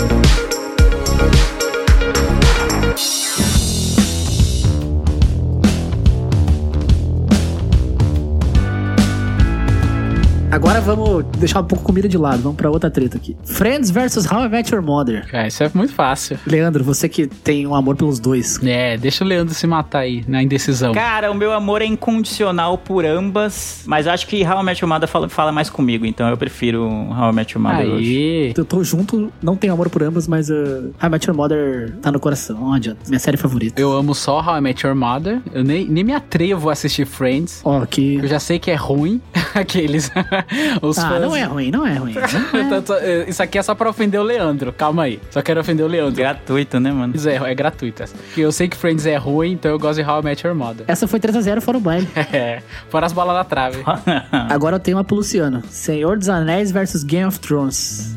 Agora 10.56 10.80
vamos 10.80 11.22
deixar 11.36 11.60
um 11.60 11.64
pouco 11.64 11.84
comida 11.84 12.08
de 12.08 12.16
lado, 12.16 12.42
vamos 12.42 12.56
pra 12.56 12.70
outra 12.70 12.90
treta 12.90 13.18
aqui. 13.18 13.36
Friends 13.44 13.90
versus 13.90 14.24
How 14.24 14.46
I 14.46 14.48
Met 14.48 14.74
Your 14.74 14.82
Mother. 14.82 15.28
É, 15.30 15.48
isso 15.48 15.62
é 15.62 15.70
muito 15.74 15.92
fácil. 15.92 16.38
Leandro, 16.46 16.82
você 16.82 17.10
que 17.10 17.26
tem 17.26 17.66
um 17.66 17.74
amor 17.74 17.94
pelos 17.94 18.18
dois. 18.18 18.58
É, 18.64 18.96
deixa 18.96 19.22
o 19.22 19.26
Leandro 19.26 19.52
se 19.52 19.66
matar 19.66 19.98
aí, 19.98 20.24
na 20.26 20.42
indecisão. 20.42 20.94
Cara, 20.94 21.30
o 21.30 21.34
meu 21.34 21.52
amor 21.52 21.82
é 21.82 21.84
incondicional 21.84 22.78
por 22.78 23.04
ambas, 23.04 23.84
mas 23.84 24.06
acho 24.06 24.26
que 24.26 24.42
How 24.46 24.62
I 24.62 24.64
Met 24.64 24.82
Your 24.82 24.88
Mother 24.88 25.06
fala, 25.06 25.28
fala 25.28 25.52
mais 25.52 25.68
comigo, 25.68 26.06
então 26.06 26.26
eu 26.26 26.38
prefiro 26.38 26.86
How 26.86 27.32
I 27.32 27.34
Met 27.34 27.54
Your 27.54 27.62
Mother 27.62 27.88
hoje. 27.88 28.16
Aí. 28.16 28.54
Eu 28.56 28.64
tô 28.64 28.82
junto, 28.82 29.30
não 29.42 29.56
tenho 29.56 29.74
amor 29.74 29.90
por 29.90 30.02
ambas, 30.02 30.26
mas 30.26 30.48
uh, 30.48 30.54
How 30.98 31.06
I 31.06 31.10
Met 31.10 31.28
Your 31.28 31.36
Mother 31.36 31.92
tá 32.00 32.10
no 32.10 32.18
coração, 32.18 32.58
não 32.58 32.72
adianta. 32.72 33.00
Minha 33.06 33.20
série 33.20 33.36
favorita. 33.36 33.78
Eu 33.78 33.92
amo 33.92 34.14
só 34.14 34.40
How 34.40 34.56
I 34.56 34.62
Met 34.62 34.86
Your 34.86 34.96
Mother. 34.96 35.42
Eu 35.52 35.62
nem, 35.62 35.86
nem 35.86 36.02
me 36.02 36.14
atrevo 36.14 36.70
a 36.70 36.72
assistir 36.72 37.04
Friends. 37.04 37.60
Ó, 37.62 37.84
que... 37.84 38.14
Eu 38.14 38.26
já 38.26 38.40
sei 38.40 38.58
que 38.58 38.70
é 38.70 38.74
ruim. 38.74 39.20
Aqueles. 39.54 40.10
Os 40.82 40.98
Ah, 40.98 41.08
fãs. 41.10 41.20
não 41.22 41.34
é 41.36 41.42
ruim, 41.44 41.70
não 41.70 41.86
é 41.86 41.94
ruim. 41.94 42.14
Não 42.52 42.76
é. 42.98 43.00
Eh, 43.02 43.24
Isso 43.28 43.42
aqui 43.42 43.58
é 43.58 43.62
só 43.62 43.74
pra 43.74 43.88
ofender 43.90 44.20
o 44.20 44.22
Leandro. 44.22 44.72
Calma 44.72 45.04
aí. 45.04 45.20
Só 45.30 45.42
quero 45.42 45.60
ofender 45.60 45.84
o 45.84 45.88
Leandro. 45.88 46.14
Gratuito, 46.14 46.78
né, 46.80 46.90
mano? 46.92 47.18
Friends 47.18 47.26
É, 47.26 47.50
é 47.50 47.54
gratuito. 47.54 48.04
Porque 48.04 48.40
eu 48.40 48.52
sei 48.52 48.68
que 48.68 48.76
Friends 48.76 49.06
é 49.06 49.16
ruim, 49.16 49.52
então 49.52 49.70
eu 49.70 49.78
gosto 49.78 50.02
de 50.02 50.08
How 50.08 50.20
I 50.20 50.24
Met 50.24 50.46
Your 50.46 50.56
Mother. 50.56 50.84
Essa 50.88 51.06
foi 51.08 51.18
3x0 51.20 51.60
fora 51.60 51.78
o 51.78 51.80
baile. 51.80 52.08
É. 52.32 52.60
Fora 52.88 53.06
as 53.06 53.12
bolas 53.12 53.34
na 53.34 53.44
trave. 53.44 53.82
Agora 54.50 54.76
eu 54.76 54.80
tenho 54.80 54.96
uma 54.96 55.04
pro 55.04 55.16
Luciano. 55.16 55.62
Senhor 55.70 56.16
dos 56.18 56.28
Anéis 56.28 56.70
versus 56.70 57.02
Game 57.02 57.24
of 57.26 57.38
Thrones. 57.40 58.16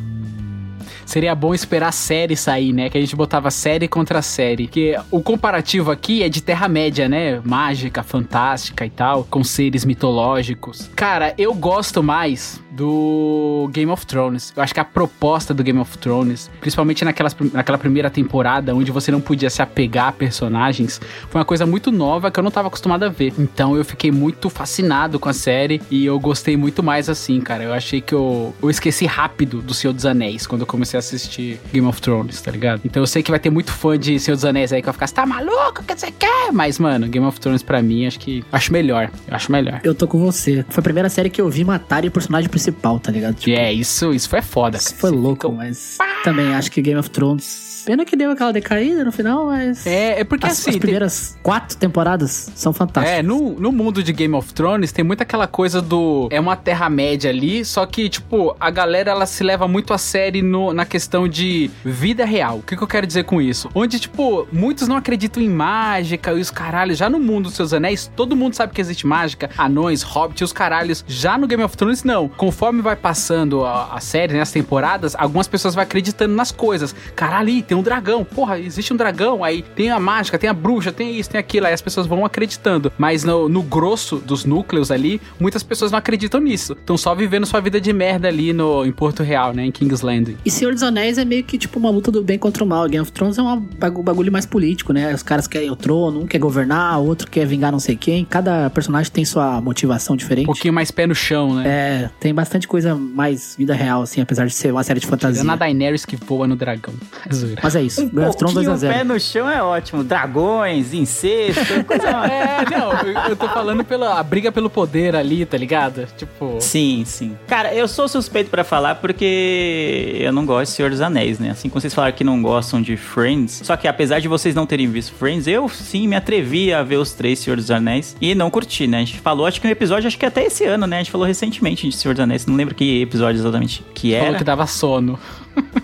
Seria 1.10 1.34
bom 1.34 1.56
esperar 1.56 1.88
a 1.88 1.92
série 1.92 2.36
sair, 2.36 2.72
né? 2.72 2.88
Que 2.88 2.96
a 2.96 3.02
gente 3.02 3.16
botava 3.16 3.50
série 3.50 3.88
contra 3.88 4.22
série. 4.22 4.68
Que 4.68 4.96
o 5.10 5.24
comparativo 5.24 5.90
aqui 5.90 6.22
é 6.22 6.30
de 6.30 6.40
Terra-média, 6.40 7.10
né? 7.10 7.42
Mágica, 7.44 8.04
fantástica 8.04 8.86
e 8.86 8.92
tal, 8.92 9.24
com 9.24 9.44
seres 9.44 9.84
mitológicos. 9.86 10.88
Cara, 10.96 11.34
eu 11.36 11.52
gosto 11.56 12.04
mais 12.04 12.62
do 12.80 13.70
Game 13.74 13.92
of 13.92 14.06
Thrones. 14.06 14.54
Eu 14.56 14.64
acho 14.64 14.74
que 14.74 14.80
a 14.80 14.86
proposta 14.86 15.54
do 15.54 15.62
Game 15.64 15.80
of 15.80 15.98
Thrones, 15.98 16.50
principalmente 16.62 17.04
naquelas, 17.04 17.36
naquela 17.52 17.78
primeira 17.78 18.10
temporada, 18.10 18.74
onde 18.74 18.90
você 18.90 19.12
não 19.12 19.20
podia 19.20 19.50
se 19.50 19.62
apegar 19.62 20.08
a 20.08 20.12
personagens, 20.14 21.02
foi 21.30 21.40
uma 21.40 21.46
coisa 21.46 21.66
muito 21.66 21.92
nova 21.92 22.32
que 22.32 22.40
eu 22.40 22.44
não 22.44 22.52
tava 22.52 22.70
acostumado 22.70 23.04
a 23.04 23.10
ver. 23.10 23.34
Então 23.38 23.76
eu 23.76 23.84
fiquei 23.84 24.12
muito 24.12 24.50
fascinado 24.50 25.20
com 25.20 25.28
a 25.28 25.34
série 25.34 25.82
e 25.92 26.06
eu 26.06 26.18
gostei 26.20 26.56
muito 26.56 26.82
mais 26.82 27.10
assim, 27.10 27.42
cara. 27.42 27.64
Eu 27.64 27.74
achei 27.74 28.00
que 28.00 28.14
eu, 28.14 28.56
eu 28.62 28.70
esqueci 28.70 29.06
rápido 29.06 29.62
do 29.62 29.74
Senhor 29.74 29.92
dos 29.92 30.06
Anéis 30.06 30.48
quando 30.48 30.62
eu 30.62 30.68
comecei 30.68 30.98
a 30.98 30.99
assistir 31.00 31.60
Game 31.72 31.88
of 31.88 32.02
Thrones, 32.02 32.42
tá 32.42 32.52
ligado? 32.52 32.82
Então 32.86 33.02
eu 33.02 33.08
sei 33.08 33.24
que 33.24 33.32
vai 33.32 33.40
ter 33.40 33.50
muito 33.50 33.72
fã 33.72 33.98
de 33.98 34.20
Senhor 34.20 34.36
dos 34.36 34.46
Anéis 34.46 34.72
aí 34.72 34.82
que 34.82 34.86
vai 34.86 34.94
ficar, 34.94 35.08
você 35.08 35.14
tá 35.14 35.26
maluco? 35.26 35.82
O 35.82 35.84
que 35.84 35.96
você 35.96 36.12
quer? 36.12 36.52
Mas, 36.52 36.80
mano, 36.80 37.08
Game 37.08 37.26
of 37.26 37.40
Thrones 37.40 37.64
pra 37.64 37.82
mim, 37.82 38.06
acho 38.06 38.20
que. 38.20 38.44
Acho 38.52 38.72
melhor. 38.72 39.12
Eu 39.28 39.36
acho 39.36 39.52
melhor. 39.52 39.82
Eu 39.84 39.96
tô 39.96 40.08
com 40.08 40.20
você. 40.20 40.66
Foi 40.70 40.82
a 40.82 40.84
primeira 40.84 41.10
série 41.10 41.30
que 41.30 41.42
eu 41.42 41.50
vi 41.50 41.64
matarem 41.64 42.10
o 42.10 42.12
personagem 42.12 42.50
principal, 42.50 43.00
tá 43.00 43.12
ligado? 43.12 43.38
E 43.48 43.54
é, 43.54 43.72
isso, 43.72 44.14
isso 44.14 44.30
foi 44.30 44.42
foda. 44.42 44.78
Isso 44.78 44.90
cara. 44.90 45.02
foi 45.02 45.12
louco, 45.12 45.52
mas 45.52 45.98
também 46.24 46.54
acho 46.54 46.72
que 46.72 46.82
Game 46.82 47.00
of 47.00 47.10
Thrones. 47.10 47.69
Pena 47.86 48.06
que 48.06 48.16
deu 48.16 48.32
aquela 48.32 48.52
decaída 48.52 49.04
no 49.04 49.12
final, 49.12 49.46
mas. 49.46 49.86
É, 49.86 50.20
é 50.20 50.24
porque 50.24 50.46
as, 50.46 50.54
assim. 50.54 50.70
as 50.70 50.74
tem- 50.74 50.80
primeiras 50.80 51.38
quatro 51.42 51.78
temporadas 51.78 52.52
são 52.56 52.74
fantásticas. 52.74 53.20
É, 53.20 53.24
no, 53.24 53.60
no 53.60 53.72
mundo 53.72 54.04
de 54.04 54.12
Game 54.14 54.34
of 54.36 54.54
Thrones 54.54 54.92
tem 54.92 55.04
muito 55.04 55.22
aquela 55.22 55.48
coisa 55.48 55.82
do. 55.82 56.28
É 56.32 56.40
uma 56.40 56.56
Terra-média 56.56 57.30
ali, 57.30 57.64
só 57.66 57.86
que, 57.86 58.10
tipo, 58.10 58.56
a 58.60 58.70
galera 58.70 59.12
ela 59.12 59.26
se 59.26 59.44
leva 59.44 59.68
muito 59.68 59.94
a 59.94 59.98
sério 59.98 60.44
no, 60.44 60.74
na 60.74 60.86
questão 60.86 61.28
de 61.28 61.70
vida 61.84 62.26
real. 62.26 62.58
O 62.58 62.62
que, 62.62 62.76
que 62.76 62.84
eu 62.84 62.88
quero 62.88 63.08
dizer 63.08 63.24
com 63.24 63.42
isso? 63.42 63.70
Onde, 63.74 64.00
tipo, 64.00 64.48
muitos 64.52 64.88
não 64.88 64.96
acreditam 64.96 65.42
em 65.42 65.50
mágica 65.50 66.32
e 66.32 66.40
os 66.42 66.52
caralhos. 66.52 66.98
Já 66.98 67.10
no 67.10 67.20
mundo 67.20 67.46
dos 67.46 67.56
seus 67.56 67.74
anéis, 67.74 68.12
todo 68.16 68.36
mundo 68.36 68.54
sabe 68.56 68.74
que 68.74 68.82
existe 68.82 69.06
mágica, 69.08 69.50
anões, 69.58 70.02
hobbits 70.04 70.42
e 70.42 70.44
os 70.44 70.54
caralhos. 70.54 71.04
Já 71.08 71.38
no 71.38 71.48
Game 71.48 71.64
of 71.64 71.76
Thrones, 71.76 72.04
não. 72.04 72.28
Conforme 72.28 72.82
vai 72.82 72.96
passando 72.96 73.66
a, 73.66 73.94
a 73.94 74.00
série, 74.00 74.34
né, 74.34 74.42
as 74.42 74.52
temporadas, 74.52 75.16
algumas 75.16 75.48
pessoas 75.48 75.76
vão 75.76 75.84
acreditando 75.84 76.34
nas 76.36 76.52
coisas. 76.52 76.94
Caralho, 77.16 77.50
tem 77.70 77.78
um 77.78 77.82
dragão. 77.84 78.24
Porra, 78.26 78.60
existe 78.60 78.92
um 78.92 78.98
dragão. 78.98 79.44
Aí 79.44 79.62
tem 79.62 79.90
a 79.92 80.00
mágica, 80.00 80.38
tem 80.38 80.50
a 80.50 80.54
bruxa, 80.54 80.92
tem 80.92 81.18
isso, 81.18 81.30
tem 81.30 81.40
aquilo. 81.40 81.68
Aí 81.68 81.74
as 81.74 81.82
pessoas 81.82 82.06
vão 82.08 82.26
acreditando. 82.26 82.92
Mas 82.98 83.24
no, 83.24 83.48
no 83.48 83.62
grosso 83.62 84.18
dos 84.18 84.44
núcleos 84.44 84.92
ali, 84.92 85.22
muitas 85.40 85.64
pessoas 85.64 85.92
não 85.92 86.00
acreditam 86.00 86.40
nisso. 86.42 86.74
Estão 86.74 86.98
só 86.98 87.14
vivendo 87.16 87.46
sua 87.46 87.60
vida 87.60 87.80
de 87.80 87.94
merda 87.94 88.28
ali 88.28 88.52
no, 88.54 88.86
em 88.86 88.92
Porto 88.92 89.24
Real, 89.24 89.54
né? 89.54 89.66
Em 89.66 89.72
King's 89.72 90.02
Landing. 90.02 90.38
E 90.44 90.52
Senhor 90.52 90.74
dos 90.74 90.84
Anéis 90.84 91.18
é 91.18 91.26
meio 91.26 91.44
que 91.44 91.58
tipo 91.58 91.80
uma 91.80 91.90
luta 91.90 92.12
do 92.12 92.24
bem 92.24 92.38
contra 92.38 92.64
o 92.64 92.68
mal. 92.68 92.88
Game 92.90 93.02
of 93.02 93.12
Thrones 93.12 93.38
é 93.38 93.42
um 93.42 93.60
bagu- 93.60 94.02
bagulho 94.04 94.32
mais 94.32 94.46
político, 94.46 94.92
né? 94.92 95.14
Os 95.14 95.22
caras 95.24 95.48
querem 95.48 95.70
o 95.70 95.76
trono, 95.76 96.22
um 96.22 96.28
quer 96.28 96.40
governar, 96.40 97.00
o 97.00 97.06
outro 97.06 97.30
quer 97.30 97.46
vingar 97.46 97.72
não 97.72 97.80
sei 97.80 97.96
quem. 97.96 98.26
Cada 98.26 98.70
personagem 98.70 99.12
tem 99.12 99.24
sua 99.26 99.62
motivação 99.62 100.16
Um 100.16 100.18
diferente. 100.18 100.46
pouquinho 100.46 100.74
mais 100.74 100.90
pé 100.92 101.06
no 101.06 101.14
chão, 101.16 101.54
né? 101.56 101.64
É, 101.68 102.10
tem 102.20 102.34
bastante 102.34 102.68
coisa 102.68 102.96
mais 102.96 103.56
vida 103.58 103.74
real, 103.76 104.02
assim, 104.02 104.22
apesar 104.22 104.46
de 104.48 104.54
ser 104.54 104.72
uma 104.72 104.84
série 104.84 105.00
de 105.00 105.06
fantasia. 105.08 105.42
Tirando 105.42 105.54
a 105.54 105.56
Daenerys 105.56 106.06
que 106.06 106.16
voa 106.16 106.48
no 106.48 106.56
dragão. 106.56 106.94
É 107.30 107.34
zoeira. 107.34 107.59
Mas 107.64 107.76
é 107.76 107.82
isso. 107.82 108.02
Um 108.02 108.10
Game 108.10 108.28
of 108.28 108.38
Thrones 108.38 108.54
pouquinho 108.54 108.76
2x0. 108.76 108.94
pé 108.94 109.04
no 109.04 109.20
chão 109.20 109.50
é 109.50 109.62
ótimo. 109.62 110.04
Dragões, 110.04 110.94
incesto, 110.94 111.84
coisa... 111.86 112.08
É, 112.10 112.66
não, 112.70 113.30
eu, 113.30 113.36
tô 113.36 113.48
falando 113.50 113.84
pela 113.84 114.20
a 114.20 114.24
briga 114.24 114.52
pelo 114.52 114.70
poder 114.70 115.16
ali, 115.16 115.46
tá 115.46 115.58
ligado? 115.58 116.08
Tipo. 116.18 116.58
Sim, 116.60 117.04
sim. 117.06 117.38
Cara, 117.48 117.74
eu 117.74 117.88
sou 117.88 118.08
suspeito 118.08 118.50
pra 118.50 118.64
falar 118.64 118.96
porque 118.96 120.18
eu 120.20 120.32
não 120.32 120.46
gosto 120.46 120.72
de 120.72 120.76
Senhor 120.78 120.90
dos 120.90 121.02
Anéis, 121.02 121.40
né? 121.40 121.52
Assim 121.52 121.70
como 121.70 121.82
vocês 121.82 121.94
falaram 121.94 122.16
que 122.16 122.24
não 122.24 122.42
gostam 122.42 122.82
de 122.82 122.98
Friends, 122.98 123.62
só 123.64 123.76
que 123.76 123.88
apesar 123.88 124.20
de 124.20 124.28
vocês 124.28 124.56
não 124.56 124.66
terem 124.66 124.90
visto 124.90 125.14
Friends, 125.14 125.48
eu 125.48 125.68
sim 125.70 126.08
me 126.08 126.16
atrevi 126.16 126.74
a 126.74 126.84
ver 126.84 126.98
os 126.98 127.14
três 127.14 127.40
Senhor 127.40 127.56
dos 127.56 127.72
Anéis 127.72 128.16
e 128.22 128.34
não 128.36 128.50
curti, 128.50 128.88
né? 128.88 128.98
A 128.98 129.02
gente 129.02 129.20
falou, 129.20 129.46
acho 129.46 129.60
que 129.60 129.68
um 129.68 129.72
episódio, 129.72 130.08
acho 130.08 130.18
que 130.18 130.26
até 130.26 130.46
esse 130.46 130.66
ano, 130.66 130.88
né? 130.88 130.98
A 130.98 131.00
gente 131.00 131.12
falou 131.12 131.26
recentemente 131.28 131.88
de 131.88 131.96
Senhor 131.96 132.14
dos 132.14 132.22
Anéis, 132.22 132.46
não 132.46 132.56
lembro 132.56 132.76
que 132.76 133.02
episódio 133.02 133.40
exatamente 133.40 133.84
que 133.94 134.14
Falou 134.14 134.28
era. 134.28 134.38
que 134.38 134.44
dava 134.44 134.66
sono. 134.68 135.20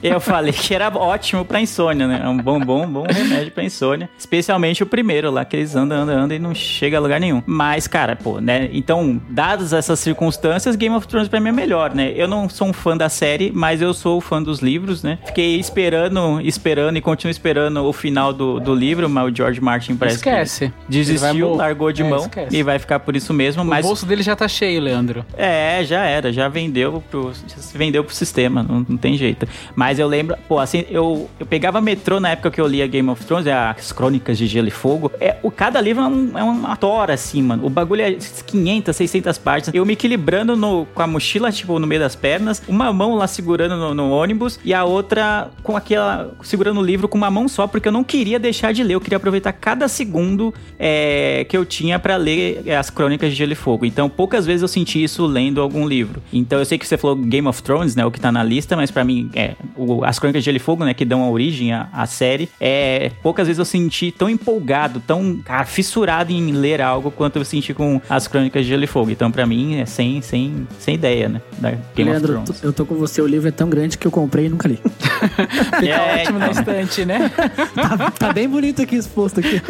Eu 0.08 0.20
falei 0.20 0.54
que 0.54 0.74
era 0.74 0.90
ótimo 0.90 1.44
pra 1.46 1.60
insônia, 1.60 2.08
né? 2.08 2.22
É 2.24 2.28
um 2.30 2.38
bom, 2.38 2.60
bom, 2.60 2.88
bom 2.88 3.06
remédio 3.08 3.52
pra 3.52 3.64
insônia. 3.64 4.10
Especialmente 4.18 4.84
o 4.84 4.86
primeiro 4.86 5.32
lá, 5.32 5.44
que 5.46 5.56
eles 5.56 5.76
andam, 5.76 5.98
andam, 6.04 6.18
andam 6.18 6.36
e 6.38 6.40
não 6.40 6.54
chega 6.54 6.98
a 6.98 7.00
lugar 7.00 7.20
nenhum. 7.20 7.42
Mas, 7.46 7.88
cara, 7.88 8.16
pô, 8.16 8.40
né? 8.40 8.70
Então, 8.74 9.22
dadas 9.30 9.74
essas 9.74 10.00
circunstâncias, 10.00 10.76
Game 10.76 10.96
of 10.96 11.08
Thrones 11.08 11.28
pra 11.28 11.40
mim 11.40 11.50
é 11.50 11.52
melhor, 11.52 11.94
né? 11.94 12.12
Eu 12.16 12.28
não 12.28 12.48
sou 12.50 12.68
um 12.68 12.74
fã 12.74 12.96
da 12.96 13.10
série, 13.10 13.52
mas 13.54 13.82
eu 13.82 13.94
sou 13.94 14.20
fã 14.22 14.42
dos 14.42 14.60
livros, 14.60 15.04
né? 15.04 15.18
Fiquei 15.26 15.60
esperando, 15.60 16.40
esperando 16.42 16.98
e 16.98 17.02
continuo 17.02 17.32
esperando 17.32 17.84
o 17.84 17.94
final 17.94 18.34
do, 18.34 18.60
do 18.60 18.74
livro, 18.74 19.10
mas 19.10 19.32
o 19.32 19.36
George 19.36 19.62
Martin 19.62 19.96
parece 19.96 20.18
Esquece. 20.18 20.68
que 20.68 20.92
desistiu, 20.92 21.50
vai 21.50 21.58
largou 21.68 21.92
de 21.92 22.02
É, 22.04 22.10
mão 22.10 22.20
esquece. 22.20 22.56
e 22.56 22.64
vai 22.64 22.80
ficar 22.80 23.00
por 23.00 23.16
isso 23.16 23.34
mesmo. 23.34 23.62
O 23.64 23.66
mas 23.66 23.86
bolso 23.86 24.06
dele 24.06 24.24
já 24.24 24.36
tá 24.36 24.48
cheio, 24.48 24.82
Leandro. 24.82 25.26
é, 25.38 25.84
já 25.84 26.06
era, 26.06 26.32
já 26.32 26.48
vendeu 26.48 27.04
pro, 27.10 27.32
já 27.48 27.58
se 27.58 27.78
vendeu 27.78 28.04
pro 28.04 28.14
sistema, 28.16 28.64
não, 28.64 28.86
não 28.88 28.98
tem 28.98 29.18
jeito. 29.18 29.48
Mas 29.76 29.95
eu 30.00 30.08
lembro, 30.08 30.36
pô, 30.48 30.60
assim, 30.60 30.86
eu, 30.90 31.30
eu 31.40 31.46
pegava 31.46 31.82
metrô 31.82 32.20
na 32.20 32.30
época 32.30 32.52
que 32.52 32.62
eu 32.62 32.68
lia 32.68 32.88
Game 32.88 33.10
of 33.10 33.24
Thrones, 33.26 33.48
é 33.48 33.54
as 33.54 33.92
Crônicas 33.92 34.38
de 34.38 34.48
Gelo 34.48 34.68
e 34.68 34.72
Fogo. 34.72 35.12
É, 35.20 35.38
o, 35.42 35.52
cada 35.52 35.80
livro 35.82 36.04
é, 36.04 36.08
um, 36.08 36.38
é 36.38 36.44
uma 36.44 36.76
tora, 36.76 37.14
assim, 37.14 37.42
mano. 37.42 37.66
O 37.66 37.70
bagulho 37.70 38.02
é 38.02 38.12
500, 38.14 38.96
600 38.96 39.38
páginas. 39.38 39.76
Eu 39.76 39.86
me 39.86 39.94
equilibrando 39.94 40.56
no, 40.56 40.86
com 40.94 41.02
a 41.02 41.08
mochila, 41.08 41.52
tipo, 41.52 41.80
no 41.80 41.88
meio 41.88 42.02
das 42.02 42.16
pernas, 42.16 42.62
uma 42.68 42.92
mão 42.92 43.16
lá 43.16 43.28
segurando 43.28 43.76
no, 43.76 43.94
no 43.94 44.10
ônibus 44.12 44.60
e 44.64 44.74
a 44.74 44.84
outra 44.84 45.50
com 45.64 45.76
aquela, 45.76 46.32
segurando 46.44 46.80
o 46.80 46.84
livro 46.84 47.08
com 47.08 47.18
uma 47.18 47.32
mão 47.32 47.48
só, 47.48 47.68
porque 47.68 47.88
eu 47.88 47.92
não 47.92 48.04
queria 48.04 48.40
deixar 48.40 48.74
de 48.74 48.84
ler. 48.84 48.96
Eu 48.96 49.02
queria 49.02 49.18
aproveitar 49.18 49.54
cada 49.54 49.88
segundo 49.88 50.54
é, 50.80 51.46
que 51.50 51.58
eu 51.58 51.66
tinha 51.66 52.00
pra 52.00 52.16
ler 52.16 52.64
é, 52.66 52.76
as 52.76 52.90
Crônicas 52.90 53.30
de 53.30 53.36
Gelo 53.36 53.54
e 53.54 53.56
Fogo. 53.56 53.86
Então, 53.86 54.10
poucas 54.10 54.46
vezes 54.46 54.62
eu 54.62 54.68
senti 54.68 55.04
isso 55.04 55.26
lendo 55.26 55.62
algum 55.62 55.88
livro. 55.88 56.22
Então, 56.32 56.60
eu 56.60 56.66
sei 56.66 56.78
que 56.78 56.88
você 56.88 56.98
falou 56.98 57.16
Game 57.16 57.48
of 57.48 57.62
Thrones, 57.62 57.96
né, 57.96 58.06
o 58.06 58.12
que 58.12 58.20
tá 58.20 58.32
na 58.32 58.44
lista, 58.44 58.76
mas 58.76 58.92
pra 58.92 59.04
mim, 59.04 59.30
é, 59.34 59.56
as 60.04 60.20
Crônicas 60.20 60.44
de 60.44 60.46
Gelo 60.46 60.58
e 60.58 60.60
Fogo, 60.60 60.86
né, 60.86 60.94
que 60.94 61.06
dão 61.06 61.24
a 61.24 61.30
origem 61.30 61.74
à, 61.74 61.88
à 61.92 62.06
série, 62.06 62.50
é, 62.60 63.12
poucas 63.22 63.48
vezes 63.48 63.60
eu 63.60 63.66
senti 63.66 64.12
tão 64.12 64.30
empolgado, 64.30 65.02
tão, 65.06 65.40
cara, 65.44 65.66
fissurado 65.66 66.32
em 66.32 66.52
ler 66.52 66.82
algo 66.82 67.12
quanto 67.12 67.38
eu 67.38 67.46
senti 67.46 67.74
com 67.74 68.02
as 68.10 68.28
Crônicas 68.28 68.64
de 68.64 68.70
Gelo 68.70 68.84
e 68.84 68.88
Fogo. 68.88 69.12
Então, 69.12 69.32
pra 69.32 69.46
mim, 69.46 69.78
é 69.80 69.86
sem, 69.86 70.22
sem, 70.22 70.68
sem 70.80 70.96
ideia, 70.96 71.30
né, 71.30 71.42
da 71.60 71.72
Game 71.96 72.10
Leandro, 72.12 72.38
of 72.40 72.44
Thrones. 72.46 72.64
eu 72.64 72.74
tô 72.74 72.86
com 72.86 72.96
você, 72.96 73.22
o 73.22 73.28
livro 73.28 73.48
é 73.48 73.52
tão 73.52 73.70
grande 73.70 73.98
que 73.98 74.06
eu 74.08 74.12
comprei 74.12 74.46
e 74.46 74.50
nunca 74.50 74.68
li. 74.68 74.80
Fica 75.80 75.86
É, 75.86 76.22
ótimo 76.24 76.40
na 76.40 76.50
então. 76.50 76.62
estante, 76.62 77.06
né? 77.06 77.32
tá, 77.76 78.12
tá 78.12 78.34
bem 78.34 78.48
bonito 78.48 78.82
aqui 78.82 78.96
exposto 78.96 79.40
aqui. 79.40 79.62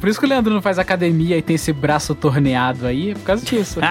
Por 0.00 0.08
isso 0.08 0.18
que 0.18 0.26
o 0.26 0.28
Leandro 0.28 0.52
não 0.52 0.62
faz 0.62 0.78
academia 0.78 1.36
e 1.36 1.42
tem 1.42 1.56
esse 1.56 1.72
braço 1.72 2.14
torneado 2.14 2.86
aí, 2.86 3.10
é 3.10 3.14
por 3.14 3.22
causa 3.22 3.44
disso. 3.44 3.80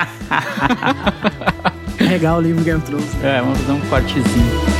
Carregar 1.98 2.38
o 2.38 2.42
livro 2.42 2.64
Game 2.64 2.78
of 2.80 2.86
Thrones. 2.88 3.24
É, 3.24 3.42
vamos 3.42 3.60
fazer 3.60 3.72
um 3.74 3.80
cortezinho. 3.82 4.79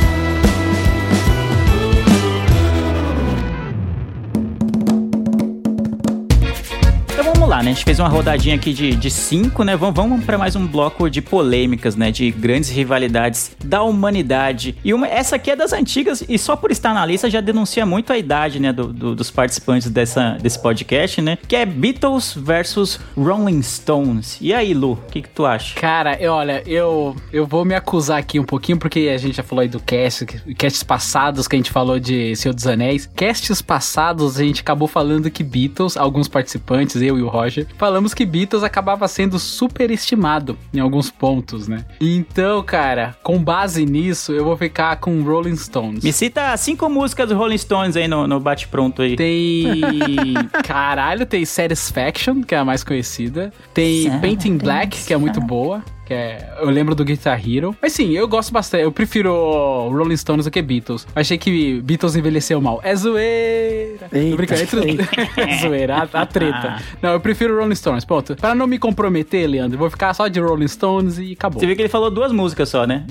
Lá, 7.50 7.64
né? 7.64 7.72
A 7.72 7.74
gente 7.74 7.84
fez 7.84 7.98
uma 7.98 8.06
rodadinha 8.08 8.54
aqui 8.54 8.72
de, 8.72 8.94
de 8.94 9.10
cinco, 9.10 9.64
né? 9.64 9.76
Vamos, 9.76 9.96
vamos 9.96 10.24
para 10.24 10.38
mais 10.38 10.54
um 10.54 10.64
bloco 10.68 11.10
de 11.10 11.20
polêmicas, 11.20 11.96
né? 11.96 12.12
De 12.12 12.30
grandes 12.30 12.70
rivalidades 12.70 13.56
da 13.64 13.82
humanidade. 13.82 14.76
E 14.84 14.94
uma, 14.94 15.08
essa 15.08 15.34
aqui 15.34 15.50
é 15.50 15.56
das 15.56 15.72
antigas, 15.72 16.22
e 16.28 16.38
só 16.38 16.54
por 16.54 16.70
estar 16.70 16.94
na 16.94 17.04
lista 17.04 17.28
já 17.28 17.40
denuncia 17.40 17.84
muito 17.84 18.12
a 18.12 18.18
idade, 18.18 18.60
né? 18.60 18.72
do- 18.72 18.92
do- 18.92 19.16
dos 19.16 19.32
participantes 19.32 19.90
dessa, 19.90 20.38
desse 20.40 20.62
podcast, 20.62 21.20
né? 21.20 21.38
Que 21.48 21.56
é 21.56 21.66
Beatles 21.66 22.34
versus 22.36 23.00
Rolling 23.16 23.62
Stones. 23.62 24.38
E 24.40 24.54
aí, 24.54 24.72
Lu, 24.72 24.92
o 24.92 24.96
que, 25.10 25.20
que 25.20 25.28
tu 25.30 25.44
acha? 25.44 25.74
Cara, 25.74 26.16
eu, 26.22 26.32
olha, 26.32 26.62
eu, 26.64 27.16
eu 27.32 27.44
vou 27.48 27.64
me 27.64 27.74
acusar 27.74 28.18
aqui 28.18 28.38
um 28.38 28.44
pouquinho, 28.44 28.78
porque 28.78 29.10
a 29.12 29.18
gente 29.18 29.36
já 29.36 29.42
falou 29.42 29.62
aí 29.62 29.68
do 29.68 29.80
cast, 29.80 30.24
casts 30.56 30.84
passados 30.84 31.48
que 31.48 31.56
a 31.56 31.58
gente 31.58 31.72
falou 31.72 31.98
de 31.98 32.36
Senhor 32.36 32.54
dos 32.54 32.68
Anéis. 32.68 33.10
Casts 33.16 33.60
passados 33.60 34.38
a 34.38 34.44
gente 34.44 34.60
acabou 34.60 34.86
falando 34.86 35.28
que 35.32 35.42
Beatles, 35.42 35.96
alguns 35.96 36.28
participantes, 36.28 37.02
eu 37.02 37.18
e 37.18 37.22
o 37.22 37.39
Roger, 37.40 37.66
falamos 37.78 38.12
que 38.12 38.26
Beatles 38.26 38.62
acabava 38.62 39.08
sendo 39.08 39.38
superestimado 39.38 40.58
em 40.72 40.80
alguns 40.80 41.10
pontos, 41.10 41.66
né? 41.66 41.84
Então, 42.00 42.62
cara, 42.62 43.16
com 43.22 43.42
base 43.42 43.84
nisso, 43.86 44.32
eu 44.32 44.44
vou 44.44 44.56
ficar 44.56 44.96
com 44.96 45.22
Rolling 45.22 45.56
Stones. 45.56 46.04
Me 46.04 46.12
cita 46.12 46.56
cinco 46.56 46.88
músicas 46.88 47.28
do 47.28 47.36
Rolling 47.36 47.58
Stones 47.58 47.96
aí 47.96 48.06
no, 48.06 48.26
no 48.26 48.38
bate-pronto 48.38 49.02
aí. 49.02 49.16
Tem. 49.16 49.80
Caralho, 50.64 51.24
tem 51.24 51.44
Satisfaction, 51.44 52.42
que 52.42 52.54
é 52.54 52.58
a 52.58 52.64
mais 52.64 52.84
conhecida. 52.84 53.52
Tem 53.72 54.10
Painting 54.20 54.58
Black, 54.58 55.04
que 55.04 55.14
é 55.14 55.16
muito 55.16 55.40
boa. 55.40 55.82
Que 56.10 56.14
é, 56.14 56.54
eu 56.58 56.68
lembro 56.68 56.92
do 56.92 57.04
Guitar 57.04 57.40
Hero. 57.48 57.72
Mas 57.80 57.92
sim, 57.92 58.10
eu 58.10 58.26
gosto 58.26 58.52
bastante. 58.52 58.82
Eu 58.82 58.90
prefiro 58.90 59.32
Rolling 59.32 60.16
Stones 60.16 60.44
do 60.44 60.50
que 60.50 60.60
Beatles. 60.60 61.06
Achei 61.14 61.38
que 61.38 61.80
Beatles 61.82 62.16
envelheceu 62.16 62.60
mal. 62.60 62.80
É 62.82 62.96
zoeira. 62.96 64.08
Eita, 64.12 64.36
brincando, 64.36 64.60
é, 64.60 65.40
é 65.40 65.58
zoeira, 65.62 66.08
a, 66.12 66.22
a 66.22 66.26
treta. 66.26 66.82
Não, 67.00 67.10
eu 67.12 67.20
prefiro 67.20 67.56
Rolling 67.56 67.76
Stones, 67.76 68.04
ponto. 68.04 68.34
Pra 68.34 68.56
não 68.56 68.66
me 68.66 68.76
comprometer, 68.76 69.46
Leandro, 69.48 69.76
eu 69.76 69.78
vou 69.78 69.88
ficar 69.88 70.12
só 70.12 70.26
de 70.26 70.40
Rolling 70.40 70.66
Stones 70.66 71.16
e 71.16 71.34
acabou. 71.34 71.60
Você 71.60 71.66
viu 71.66 71.76
que 71.76 71.82
ele 71.82 71.88
falou 71.88 72.10
duas 72.10 72.32
músicas 72.32 72.68
só, 72.68 72.84
né? 72.88 73.04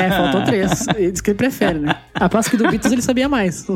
É, 0.00 0.08
faltou 0.08 0.44
três. 0.44 0.86
Ele 0.96 1.10
disse 1.10 1.22
que 1.22 1.30
ele 1.30 1.36
prefere, 1.36 1.78
né? 1.78 1.94
Aposto 2.14 2.50
que 2.52 2.56
do 2.56 2.68
Beatles 2.70 2.90
ele 2.90 3.02
sabia 3.02 3.28
mais. 3.28 3.66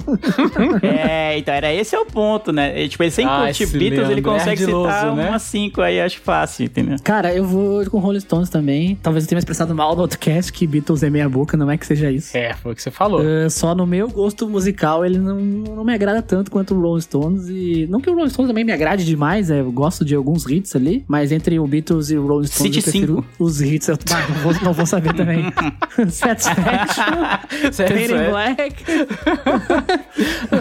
é, 0.83 1.37
então 1.38 1.53
era 1.53 1.73
esse 1.73 1.95
é 1.95 1.99
o 1.99 2.07
ponto, 2.07 2.51
né? 2.51 2.83
E, 2.83 2.88
tipo, 2.88 3.03
ele 3.03 3.11
sem 3.11 3.27
Ah, 3.27 3.42
curtir 3.45 3.66
Beatles, 3.66 3.83
ele 3.83 3.97
Leandro 3.99 4.18
é 4.18 4.23
consegue 4.38 4.62
ardiloso, 4.62 4.90
citar 4.95 5.14
né? 5.14 5.29
umas 5.29 5.42
cinco 5.42 5.83
aí, 5.83 6.01
acho 6.01 6.21
fácil, 6.21 6.64
entendeu? 6.64 6.97
Cara, 7.05 7.35
eu 7.35 7.45
vou 7.45 7.85
com 7.90 7.99
Rolling 7.99 8.22
Stones 8.23 8.49
também. 8.49 8.99
Talvez 9.03 9.25
eu 9.25 9.29
tenha 9.29 9.37
me 9.37 9.41
expressado 9.41 9.75
mal 9.75 9.95
no 9.95 10.03
outro 10.03 10.19
cast 10.19 10.53
que 10.53 10.67
Beatles 10.67 11.03
é 11.03 11.11
meia 11.11 11.29
boca, 11.29 11.57
não 11.57 11.71
é 11.71 11.77
que 11.77 11.87
seja 11.87 12.11
isso. 12.11 12.37
É, 12.37 12.55
foi 12.55 12.73
o 12.73 12.75
que 12.75 12.83
você 12.83 12.91
falou. 12.91 13.21
Uh, 13.21 13.51
só 13.51 13.75
no 13.75 13.87
meu 13.87 14.09
gosto 14.09 14.49
musical 14.49 15.05
ele 15.05 15.19
não, 15.19 15.37
não 15.37 15.85
me 15.85 15.95
agrada 15.95 16.23
tanto 16.23 16.51
quanto 16.51 16.75
o 16.75 16.81
Rolling 16.81 17.01
Stones 17.01 17.49
e 17.49 17.87
não 17.89 18.01
que 18.01 18.11
o 18.11 18.15
Rolling 18.15 18.31
Stones 18.31 18.49
também 18.49 18.65
me 18.65 18.73
agrade 18.73 19.05
demais, 19.05 19.51
é, 19.51 19.61
eu 19.61 19.73
gosto 19.73 20.05
de 20.05 20.15
alguns 20.15 20.49
hits 20.49 20.75
ali, 20.77 21.05
mas 21.07 21.33
entre 21.33 21.59
o 21.59 21.67
Beatles 21.67 22.11
e 22.11 22.17
o 22.17 22.27
Rolling 22.27 22.47
Stones 22.47 22.75
Cite 22.75 22.79
eu 22.79 22.83
prefiro 22.83 23.17
cinco. 23.17 23.29
os 23.39 23.61
hits. 23.61 23.89
Eu 23.89 23.99
ah, 24.13 24.27
não, 24.29 24.37
vou, 24.37 24.55
não 24.63 24.73
vou 24.73 24.87
saber 24.87 25.15
também. 25.15 25.45
Satisfaction, 26.09 27.73
Fade 27.73 28.05
in. 28.05 28.31
Black. 28.31 28.85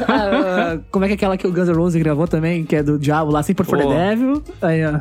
Ah, 0.08 0.80
como 0.92 1.06
é 1.06 1.08
que 1.08 1.14
é 1.14 1.16
aquela 1.16 1.38
que 1.38 1.48
o 1.48 1.52
Guns 1.52 1.70
N' 1.70 1.76
Roses 1.76 2.02
gravou 2.02 2.28
também, 2.28 2.64
que 2.64 2.76
é 2.76 2.84
do 2.84 2.98
Diabo 2.98 3.32
lá, 3.32 3.44
Sempre 3.44 3.66
for 3.66 3.78
the 3.78 3.84
Pô. 3.84 3.94
Devil? 3.94 4.44
Aí, 4.62 4.86
ó. 4.86 5.00